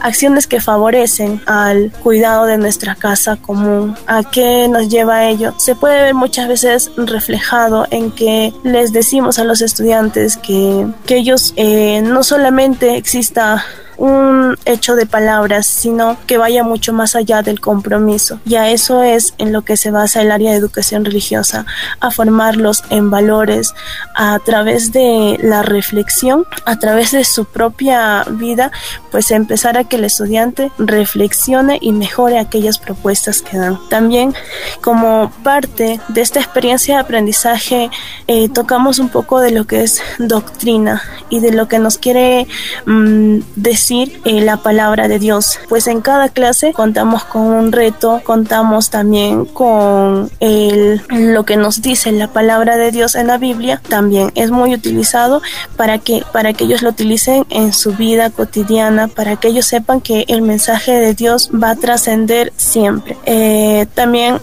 acciones 0.00 0.46
que 0.46 0.60
favorecen 0.60 1.40
al 1.46 1.92
cuidado 2.02 2.46
de 2.46 2.58
nuestra 2.58 2.94
casa 2.94 3.36
común. 3.36 3.96
¿A 4.06 4.22
qué 4.24 4.68
nos 4.68 4.88
lleva 4.88 5.26
ello? 5.26 5.54
Se 5.58 5.74
puede 5.74 6.02
ver 6.02 6.14
muchas 6.14 6.48
veces 6.48 6.90
reflejado 6.96 7.86
en 7.90 8.10
que 8.10 8.52
les 8.62 8.92
decimos 8.92 9.38
a 9.38 9.44
los 9.44 9.60
estudiantes 9.60 10.36
que, 10.36 10.86
que 11.06 11.16
ellos 11.16 11.52
eh, 11.56 12.02
no 12.02 12.22
solamente 12.22 12.96
exista 12.96 13.64
un 13.96 14.56
hecho 14.64 14.96
de 14.96 15.06
palabras, 15.06 15.66
sino 15.66 16.16
que 16.26 16.38
vaya 16.38 16.62
mucho 16.62 16.92
más 16.92 17.14
allá 17.14 17.42
del 17.42 17.60
compromiso. 17.60 18.40
Y 18.44 18.56
a 18.56 18.70
eso 18.70 19.02
es 19.02 19.34
en 19.38 19.52
lo 19.52 19.62
que 19.62 19.76
se 19.76 19.90
basa 19.90 20.22
el 20.22 20.30
área 20.30 20.50
de 20.50 20.56
educación 20.56 21.04
religiosa, 21.04 21.66
a 22.00 22.10
formarlos 22.10 22.84
en 22.90 23.10
valores 23.10 23.74
a 24.14 24.38
través 24.38 24.92
de 24.92 25.38
la 25.42 25.62
reflexión, 25.62 26.44
a 26.66 26.78
través 26.78 27.12
de 27.12 27.24
su 27.24 27.44
propia 27.44 28.24
vida, 28.30 28.70
pues 29.10 29.30
empezar 29.30 29.78
a 29.78 29.84
que 29.84 29.96
el 29.96 30.04
estudiante 30.04 30.70
reflexione 30.78 31.78
y 31.80 31.92
mejore 31.92 32.38
aquellas 32.38 32.78
propuestas 32.78 33.42
que 33.42 33.56
dan. 33.56 33.78
También 33.88 34.34
como 34.80 35.30
parte 35.42 36.00
de 36.08 36.20
esta 36.20 36.40
experiencia 36.40 36.96
de 36.96 37.00
aprendizaje, 37.00 37.90
eh, 38.26 38.48
tocamos 38.48 38.98
un 38.98 39.08
poco 39.08 39.40
de 39.40 39.50
lo 39.50 39.66
que 39.66 39.82
es 39.82 40.02
doctrina 40.18 41.02
y 41.30 41.40
de 41.40 41.52
lo 41.52 41.68
que 41.68 41.78
nos 41.78 41.98
quiere 41.98 42.46
mm, 42.86 43.38
decir 43.56 43.83
eh, 43.90 44.40
la 44.40 44.56
palabra 44.56 45.08
de 45.08 45.18
Dios. 45.18 45.58
Pues 45.68 45.86
en 45.88 46.00
cada 46.00 46.28
clase 46.28 46.72
contamos 46.72 47.24
con 47.24 47.42
un 47.42 47.72
reto, 47.72 48.22
contamos 48.24 48.88
también 48.88 49.44
con 49.44 50.30
el, 50.40 51.02
lo 51.10 51.44
que 51.44 51.56
nos 51.56 51.82
dice 51.82 52.10
la 52.12 52.28
palabra 52.28 52.76
de 52.76 52.90
Dios 52.90 53.14
en 53.14 53.26
la 53.26 53.36
Biblia. 53.36 53.82
También 53.88 54.32
es 54.34 54.50
muy 54.50 54.74
utilizado 54.74 55.42
para 55.76 55.98
que, 55.98 56.22
para 56.32 56.54
que 56.54 56.64
ellos 56.64 56.82
lo 56.82 56.90
utilicen 56.90 57.44
en 57.50 57.72
su 57.72 57.92
vida 57.92 58.30
cotidiana, 58.30 59.08
para 59.08 59.36
que 59.36 59.48
ellos 59.48 59.66
sepan 59.66 60.00
que 60.00 60.24
el 60.28 60.40
mensaje 60.40 60.92
de 60.92 61.14
Dios 61.14 61.50
va 61.52 61.70
a 61.70 61.76
trascender 61.76 62.52
siempre. 62.56 63.18
Eh, 63.26 63.86
también 63.94 64.40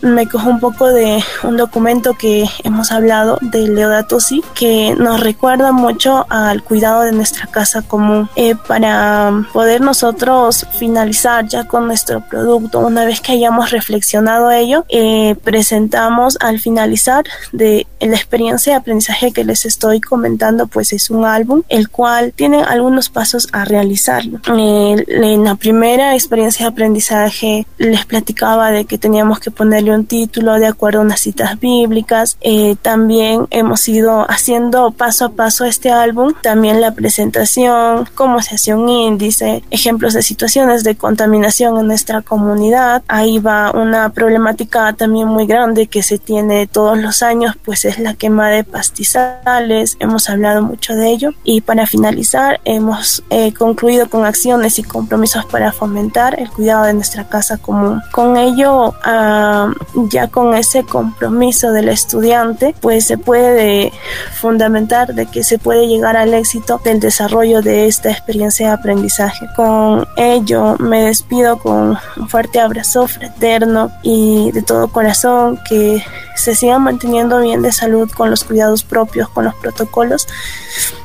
me 0.00 0.28
cojo 0.28 0.48
un 0.48 0.60
poco 0.60 0.88
de 0.88 1.22
un 1.42 1.56
documento 1.56 2.14
que 2.14 2.48
hemos 2.62 2.90
hablado 2.90 3.38
de 3.42 3.68
Leodato 3.68 4.20
Si, 4.20 4.42
que 4.54 4.94
nos 4.98 5.20
recuerda 5.20 5.72
mucho 5.72 6.26
al 6.30 6.62
cuidado 6.62 7.02
de 7.02 7.12
nuestra 7.12 7.46
casa 7.46 7.82
común 7.82 8.13
eh, 8.36 8.54
para 8.66 9.46
poder 9.52 9.80
nosotros 9.80 10.66
finalizar 10.78 11.46
ya 11.46 11.64
con 11.64 11.86
nuestro 11.86 12.20
producto. 12.20 12.80
Una 12.80 13.04
vez 13.04 13.20
que 13.20 13.32
hayamos 13.32 13.70
reflexionado 13.70 14.50
ello, 14.50 14.84
eh, 14.88 15.36
presentamos 15.42 16.36
al 16.40 16.60
finalizar 16.60 17.24
de 17.52 17.86
la 18.00 18.16
experiencia 18.16 18.72
de 18.72 18.78
aprendizaje 18.78 19.32
que 19.32 19.44
les 19.44 19.64
estoy 19.64 20.00
comentando, 20.00 20.66
pues 20.66 20.92
es 20.92 21.10
un 21.10 21.24
álbum 21.24 21.62
el 21.68 21.88
cual 21.88 22.32
tiene 22.34 22.62
algunos 22.62 23.08
pasos 23.08 23.48
a 23.52 23.64
realizar. 23.64 24.22
Eh, 24.24 25.04
en 25.08 25.44
la 25.44 25.54
primera 25.54 26.14
experiencia 26.14 26.66
de 26.66 26.72
aprendizaje 26.72 27.66
les 27.78 28.04
platicaba 28.04 28.70
de 28.70 28.84
que 28.84 28.98
teníamos 28.98 29.40
que 29.40 29.50
ponerle 29.50 29.94
un 29.94 30.06
título 30.06 30.54
de 30.54 30.66
acuerdo 30.66 31.00
a 31.00 31.02
unas 31.02 31.20
citas 31.20 31.58
bíblicas. 31.58 32.36
también 32.82 33.46
hemos 33.50 33.88
ido 33.88 34.26
haciendo 34.30 34.90
paso 34.90 35.26
a 35.26 35.28
paso 35.30 35.64
este 35.64 35.90
álbum, 35.90 36.34
también 36.42 36.80
la 36.80 36.92
presentación, 36.92 38.03
cómo 38.14 38.42
se 38.42 38.56
hace 38.56 38.74
un 38.74 38.88
índice, 38.88 39.62
ejemplos 39.70 40.14
de 40.14 40.22
situaciones 40.22 40.84
de 40.84 40.96
contaminación 40.96 41.78
en 41.78 41.86
nuestra 41.86 42.22
comunidad. 42.22 43.02
Ahí 43.08 43.38
va 43.38 43.70
una 43.72 44.10
problemática 44.10 44.92
también 44.92 45.28
muy 45.28 45.46
grande 45.46 45.86
que 45.86 46.02
se 46.02 46.18
tiene 46.18 46.66
todos 46.66 46.98
los 46.98 47.22
años, 47.22 47.56
pues 47.64 47.84
es 47.84 47.98
la 47.98 48.14
quema 48.14 48.48
de 48.48 48.64
pastizales. 48.64 49.96
Hemos 50.00 50.28
hablado 50.28 50.62
mucho 50.62 50.94
de 50.94 51.10
ello. 51.10 51.30
Y 51.44 51.60
para 51.60 51.86
finalizar, 51.86 52.60
hemos 52.64 53.22
eh, 53.30 53.52
concluido 53.52 54.08
con 54.08 54.24
acciones 54.24 54.78
y 54.78 54.82
compromisos 54.82 55.44
para 55.46 55.72
fomentar 55.72 56.38
el 56.38 56.50
cuidado 56.50 56.84
de 56.84 56.94
nuestra 56.94 57.28
casa 57.28 57.56
común. 57.58 58.00
Con 58.12 58.36
ello, 58.36 58.94
ah, 59.04 59.72
ya 60.10 60.28
con 60.28 60.54
ese 60.54 60.84
compromiso 60.84 61.72
del 61.72 61.88
estudiante, 61.88 62.74
pues 62.80 63.06
se 63.06 63.18
puede 63.18 63.92
fundamentar 64.34 65.14
de 65.14 65.26
que 65.26 65.42
se 65.42 65.58
puede 65.58 65.86
llegar 65.86 66.16
al 66.16 66.34
éxito 66.34 66.80
del 66.84 67.00
desarrollo 67.00 67.62
de 67.62 67.86
esta 67.94 68.10
experiencia 68.10 68.68
de 68.68 68.72
aprendizaje. 68.74 69.46
Con 69.54 70.06
ello 70.16 70.76
me 70.78 71.02
despido 71.02 71.58
con 71.58 71.96
un 72.16 72.28
fuerte 72.28 72.60
abrazo 72.60 73.06
fraterno 73.06 73.90
y 74.02 74.50
de 74.52 74.62
todo 74.62 74.88
corazón 74.88 75.58
que 75.68 76.02
se 76.34 76.54
sigan 76.54 76.82
manteniendo 76.82 77.40
bien 77.40 77.62
de 77.62 77.72
salud 77.72 78.10
con 78.10 78.30
los 78.30 78.42
cuidados 78.42 78.82
propios, 78.82 79.28
con 79.28 79.44
los 79.44 79.54
protocolos. 79.54 80.26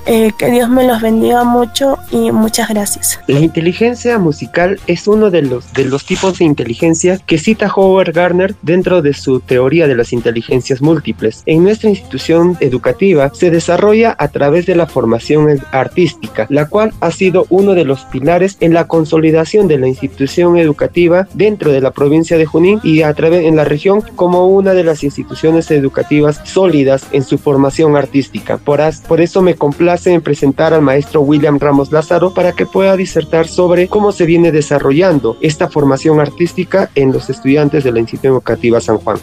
Eh, 0.05 0.31
que 0.35 0.49
Dios 0.49 0.69
me 0.69 0.87
los 0.87 1.01
bendiga 1.01 1.43
mucho 1.43 1.99
y 2.09 2.31
muchas 2.31 2.69
gracias. 2.69 3.19
La 3.27 3.39
inteligencia 3.39 4.17
musical 4.17 4.79
es 4.87 5.07
uno 5.07 5.29
de 5.29 5.43
los, 5.43 5.71
de 5.73 5.85
los 5.85 6.03
tipos 6.03 6.39
de 6.39 6.45
inteligencia 6.45 7.19
que 7.19 7.37
cita 7.37 7.71
Howard 7.71 8.13
Gardner 8.13 8.55
dentro 8.63 9.03
de 9.03 9.13
su 9.13 9.39
teoría 9.39 9.85
de 9.85 9.95
las 9.95 10.11
inteligencias 10.11 10.81
múltiples. 10.81 11.43
En 11.45 11.63
nuestra 11.63 11.89
institución 11.91 12.57
educativa 12.59 13.29
se 13.35 13.51
desarrolla 13.51 14.15
a 14.17 14.29
través 14.29 14.65
de 14.65 14.75
la 14.75 14.87
formación 14.87 15.59
artística, 15.71 16.47
la 16.49 16.65
cual 16.65 16.78
ha 16.99 17.11
sido 17.11 17.45
uno 17.49 17.73
de 17.73 17.85
los 17.85 18.05
pilares 18.05 18.57
en 18.59 18.73
la 18.73 18.87
consolidación 18.87 19.67
de 19.67 19.77
la 19.77 19.87
institución 19.87 20.57
educativa 20.57 21.27
dentro 21.33 21.71
de 21.71 21.81
la 21.81 21.91
provincia 21.91 22.37
de 22.37 22.45
Junín 22.45 22.79
y 22.83 23.01
a 23.01 23.13
través 23.13 23.45
en 23.45 23.55
la 23.55 23.65
región 23.65 24.01
como 24.15 24.47
una 24.47 24.73
de 24.73 24.83
las 24.83 25.03
instituciones 25.03 25.69
educativas 25.71 26.41
sólidas 26.43 27.05
en 27.11 27.23
su 27.23 27.37
formación 27.37 27.95
artística. 27.95 28.57
Por, 28.57 28.79
por 29.07 29.21
eso 29.21 29.41
me 29.41 29.55
complace 29.55 30.13
en 30.13 30.21
presentar 30.21 30.73
al 30.73 30.81
maestro 30.81 31.21
William 31.21 31.59
Ramos 31.59 31.91
Lázaro 31.91 32.33
para 32.33 32.53
que 32.53 32.65
pueda 32.65 32.95
disertar 32.95 33.47
sobre 33.47 33.87
cómo 33.87 34.11
se 34.11 34.25
viene 34.25 34.51
desarrollando 34.51 35.37
esta 35.41 35.67
formación 35.67 36.19
artística 36.19 36.89
en 36.95 37.11
los 37.11 37.29
estudiantes 37.29 37.83
de 37.83 37.91
la 37.91 37.99
institución 37.99 38.33
educativa 38.33 38.79
San 38.79 38.97
Juan. 38.97 39.17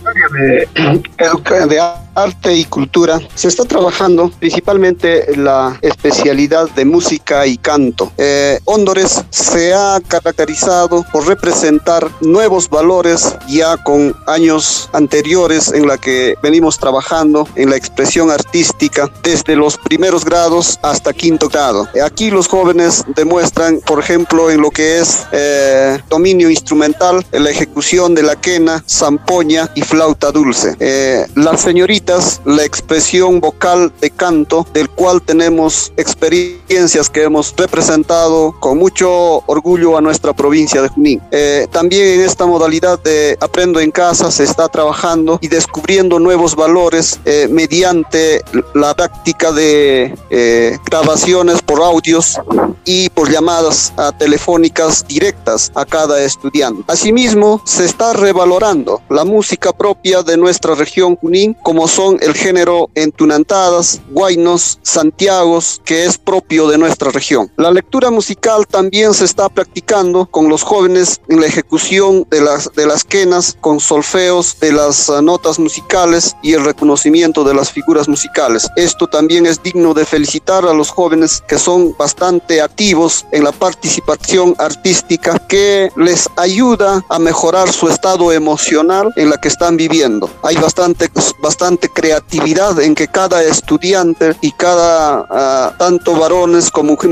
De, 1.68 1.80
arte 2.14 2.54
y 2.54 2.64
cultura 2.64 3.20
se 3.34 3.48
está 3.48 3.64
trabajando 3.64 4.30
principalmente 4.38 5.36
la 5.36 5.78
especialidad 5.82 6.70
de 6.70 6.84
música 6.84 7.45
y 7.46 7.58
canto. 7.58 8.12
Eh, 8.16 8.60
Hondores 8.64 9.24
se 9.30 9.74
ha 9.74 10.00
caracterizado 10.06 11.04
por 11.12 11.26
representar 11.26 12.08
nuevos 12.20 12.68
valores 12.68 13.36
ya 13.48 13.76
con 13.76 14.14
años 14.26 14.88
anteriores 14.92 15.72
en 15.72 15.86
la 15.86 15.98
que 15.98 16.34
venimos 16.42 16.78
trabajando 16.78 17.48
en 17.54 17.70
la 17.70 17.76
expresión 17.76 18.30
artística 18.30 19.10
desde 19.22 19.56
los 19.56 19.76
primeros 19.78 20.24
grados 20.24 20.78
hasta 20.82 21.12
quinto 21.12 21.48
grado. 21.48 21.88
Aquí 22.04 22.30
los 22.30 22.48
jóvenes 22.48 23.04
demuestran, 23.14 23.80
por 23.86 24.00
ejemplo, 24.00 24.50
en 24.50 24.60
lo 24.60 24.70
que 24.70 24.98
es 24.98 25.26
eh, 25.32 25.98
dominio 26.08 26.50
instrumental, 26.50 27.24
en 27.32 27.44
la 27.44 27.50
ejecución 27.50 28.14
de 28.14 28.22
la 28.22 28.36
quena, 28.36 28.82
zampoña 28.88 29.70
y 29.74 29.82
flauta 29.82 30.32
dulce. 30.32 30.76
Eh, 30.80 31.26
las 31.34 31.60
señoritas, 31.60 32.40
la 32.44 32.64
expresión 32.64 33.40
vocal 33.40 33.92
de 34.00 34.10
canto, 34.10 34.66
del 34.72 34.88
cual 34.88 35.22
tenemos 35.22 35.92
experiencias 35.96 37.10
que 37.10 37.22
hemos 37.22 37.35
representado 37.56 38.54
con 38.60 38.78
mucho 38.78 39.42
orgullo 39.46 39.96
a 39.96 40.00
nuestra 40.00 40.32
provincia 40.32 40.82
de 40.82 40.88
Junín. 40.88 41.22
Eh, 41.30 41.66
también 41.70 42.06
en 42.06 42.20
esta 42.22 42.46
modalidad 42.46 42.98
de 43.02 43.36
aprendo 43.40 43.80
en 43.80 43.90
casa 43.90 44.30
se 44.30 44.44
está 44.44 44.68
trabajando 44.68 45.38
y 45.40 45.48
descubriendo 45.48 46.18
nuevos 46.18 46.54
valores 46.56 47.20
eh, 47.24 47.48
mediante 47.50 48.42
la 48.74 48.94
práctica 48.94 49.52
de 49.52 50.14
eh, 50.30 50.78
grabaciones 50.84 51.62
por 51.62 51.82
audios 51.82 52.38
y 52.84 53.08
por 53.10 53.30
llamadas 53.30 53.92
telefónicas 54.18 55.06
directas 55.06 55.72
a 55.74 55.84
cada 55.84 56.22
estudiante. 56.22 56.84
Asimismo, 56.86 57.60
se 57.64 57.84
está 57.84 58.12
revalorando 58.12 59.02
la 59.08 59.24
música 59.24 59.72
propia 59.72 60.22
de 60.22 60.36
nuestra 60.36 60.74
región 60.74 61.16
Junín, 61.16 61.54
como 61.62 61.88
son 61.88 62.18
el 62.20 62.34
género 62.34 62.90
entunantadas, 62.94 64.00
guainos, 64.10 64.78
santiagos, 64.82 65.80
que 65.84 66.04
es 66.04 66.18
propio 66.18 66.68
de 66.68 66.78
nuestra 66.78 67.10
región. 67.16 67.50
La 67.56 67.70
lectura 67.70 68.10
musical 68.10 68.66
también 68.66 69.14
se 69.14 69.24
está 69.24 69.48
practicando 69.48 70.26
con 70.26 70.48
los 70.48 70.62
jóvenes 70.62 71.20
en 71.28 71.40
la 71.40 71.46
ejecución 71.46 72.26
de 72.30 72.40
las, 72.42 72.70
de 72.74 72.86
las 72.86 73.04
quenas, 73.04 73.56
con 73.60 73.80
solfeos 73.80 74.58
de 74.60 74.72
las 74.72 75.08
uh, 75.08 75.22
notas 75.22 75.58
musicales 75.58 76.36
y 76.42 76.52
el 76.52 76.64
reconocimiento 76.64 77.42
de 77.42 77.54
las 77.54 77.70
figuras 77.72 78.06
musicales. 78.08 78.68
Esto 78.76 79.06
también 79.06 79.46
es 79.46 79.62
digno 79.62 79.94
de 79.94 80.04
felicitar 80.04 80.66
a 80.66 80.74
los 80.74 80.90
jóvenes 80.90 81.42
que 81.48 81.58
son 81.58 81.94
bastante 81.98 82.60
activos 82.60 83.24
en 83.32 83.44
la 83.44 83.52
participación 83.52 84.54
artística 84.58 85.38
que 85.48 85.90
les 85.96 86.28
ayuda 86.36 87.02
a 87.08 87.18
mejorar 87.18 87.72
su 87.72 87.88
estado 87.88 88.32
emocional 88.32 89.12
en 89.16 89.30
la 89.30 89.38
que 89.38 89.48
están 89.48 89.76
viviendo. 89.76 90.28
Hay 90.42 90.56
bastante, 90.56 91.08
bastante 91.40 91.88
creatividad 91.88 92.78
en 92.80 92.94
que 92.94 93.08
cada 93.08 93.42
estudiante 93.42 94.36
y 94.42 94.50
cada, 94.52 95.26
ah, 95.30 95.74
tanto 95.78 96.14
varones 96.14 96.70
como 96.70 96.96
mujeres, 96.96 97.05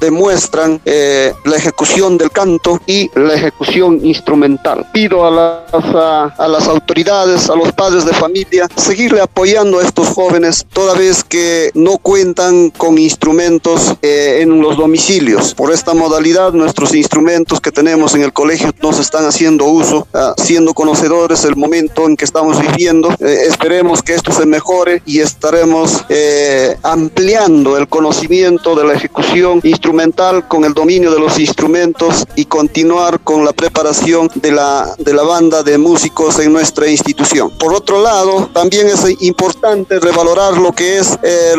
demuestran 0.00 0.80
eh, 0.84 1.32
la 1.44 1.56
ejecución 1.56 2.18
del 2.18 2.30
canto 2.30 2.80
y 2.86 3.10
la 3.14 3.34
ejecución 3.34 4.04
instrumental. 4.04 4.86
Pido 4.92 5.26
a 5.26 5.30
las, 5.30 6.34
a, 6.38 6.48
las 6.48 6.68
autoridades, 6.68 7.48
a 7.48 7.56
los 7.56 7.72
padres 7.72 8.04
de 8.04 8.12
familia, 8.12 8.68
seguirle 8.76 9.20
apoyando 9.20 9.78
a 9.78 9.82
estos 9.82 10.08
jóvenes 10.08 10.66
toda 10.72 10.94
vez 10.94 11.24
que 11.24 11.70
no 11.74 11.98
cuentan 11.98 12.70
con 12.70 12.98
instrumentos 12.98 13.94
eh, 14.02 14.38
en 14.40 14.60
los 14.60 14.76
domicilios. 14.76 15.54
Por 15.54 15.72
esta 15.72 15.94
modalidad, 15.94 16.52
nuestros 16.52 16.94
instrumentos 16.94 17.60
que 17.60 17.70
tenemos 17.70 18.14
en 18.14 18.22
el 18.22 18.32
colegio 18.32 18.72
no 18.82 18.92
se 18.92 19.02
están 19.02 19.24
haciendo 19.24 19.66
uso, 19.66 20.06
ah, 20.14 20.34
siendo 20.36 20.74
conocedores 20.74 21.42
del 21.42 21.56
momento 21.56 22.06
en 22.06 22.16
que 22.16 22.24
estamos 22.24 22.60
viviendo. 22.60 23.08
Eh, 23.20 23.44
esperemos 23.46 24.02
que 24.02 24.14
esto 24.14 24.32
se 24.32 24.46
mejore 24.46 25.02
y 25.06 25.20
estaremos 25.20 26.04
eh, 26.08 26.76
ampliando 26.82 27.76
el 27.76 27.88
conocimiento 27.88 28.74
de 28.74 28.84
la 28.84 28.94
ejecución 28.94 29.21
instrumental 29.62 30.46
con 30.48 30.64
el 30.64 30.74
dominio 30.74 31.10
de 31.10 31.18
los 31.18 31.38
instrumentos 31.38 32.24
y 32.36 32.44
continuar 32.44 33.20
con 33.20 33.44
la 33.44 33.52
preparación 33.52 34.30
de 34.34 34.52
la, 34.52 34.94
de 34.98 35.12
la 35.12 35.22
banda 35.22 35.62
de 35.62 35.78
músicos 35.78 36.38
en 36.38 36.52
nuestra 36.52 36.86
institución. 36.86 37.50
Por 37.58 37.72
otro 37.72 38.02
lado, 38.02 38.50
también 38.52 38.88
es 38.88 39.04
importante 39.22 39.98
revalorar 40.00 40.56
lo 40.58 40.72
que 40.72 40.98
es 40.98 41.18
eh, 41.22 41.54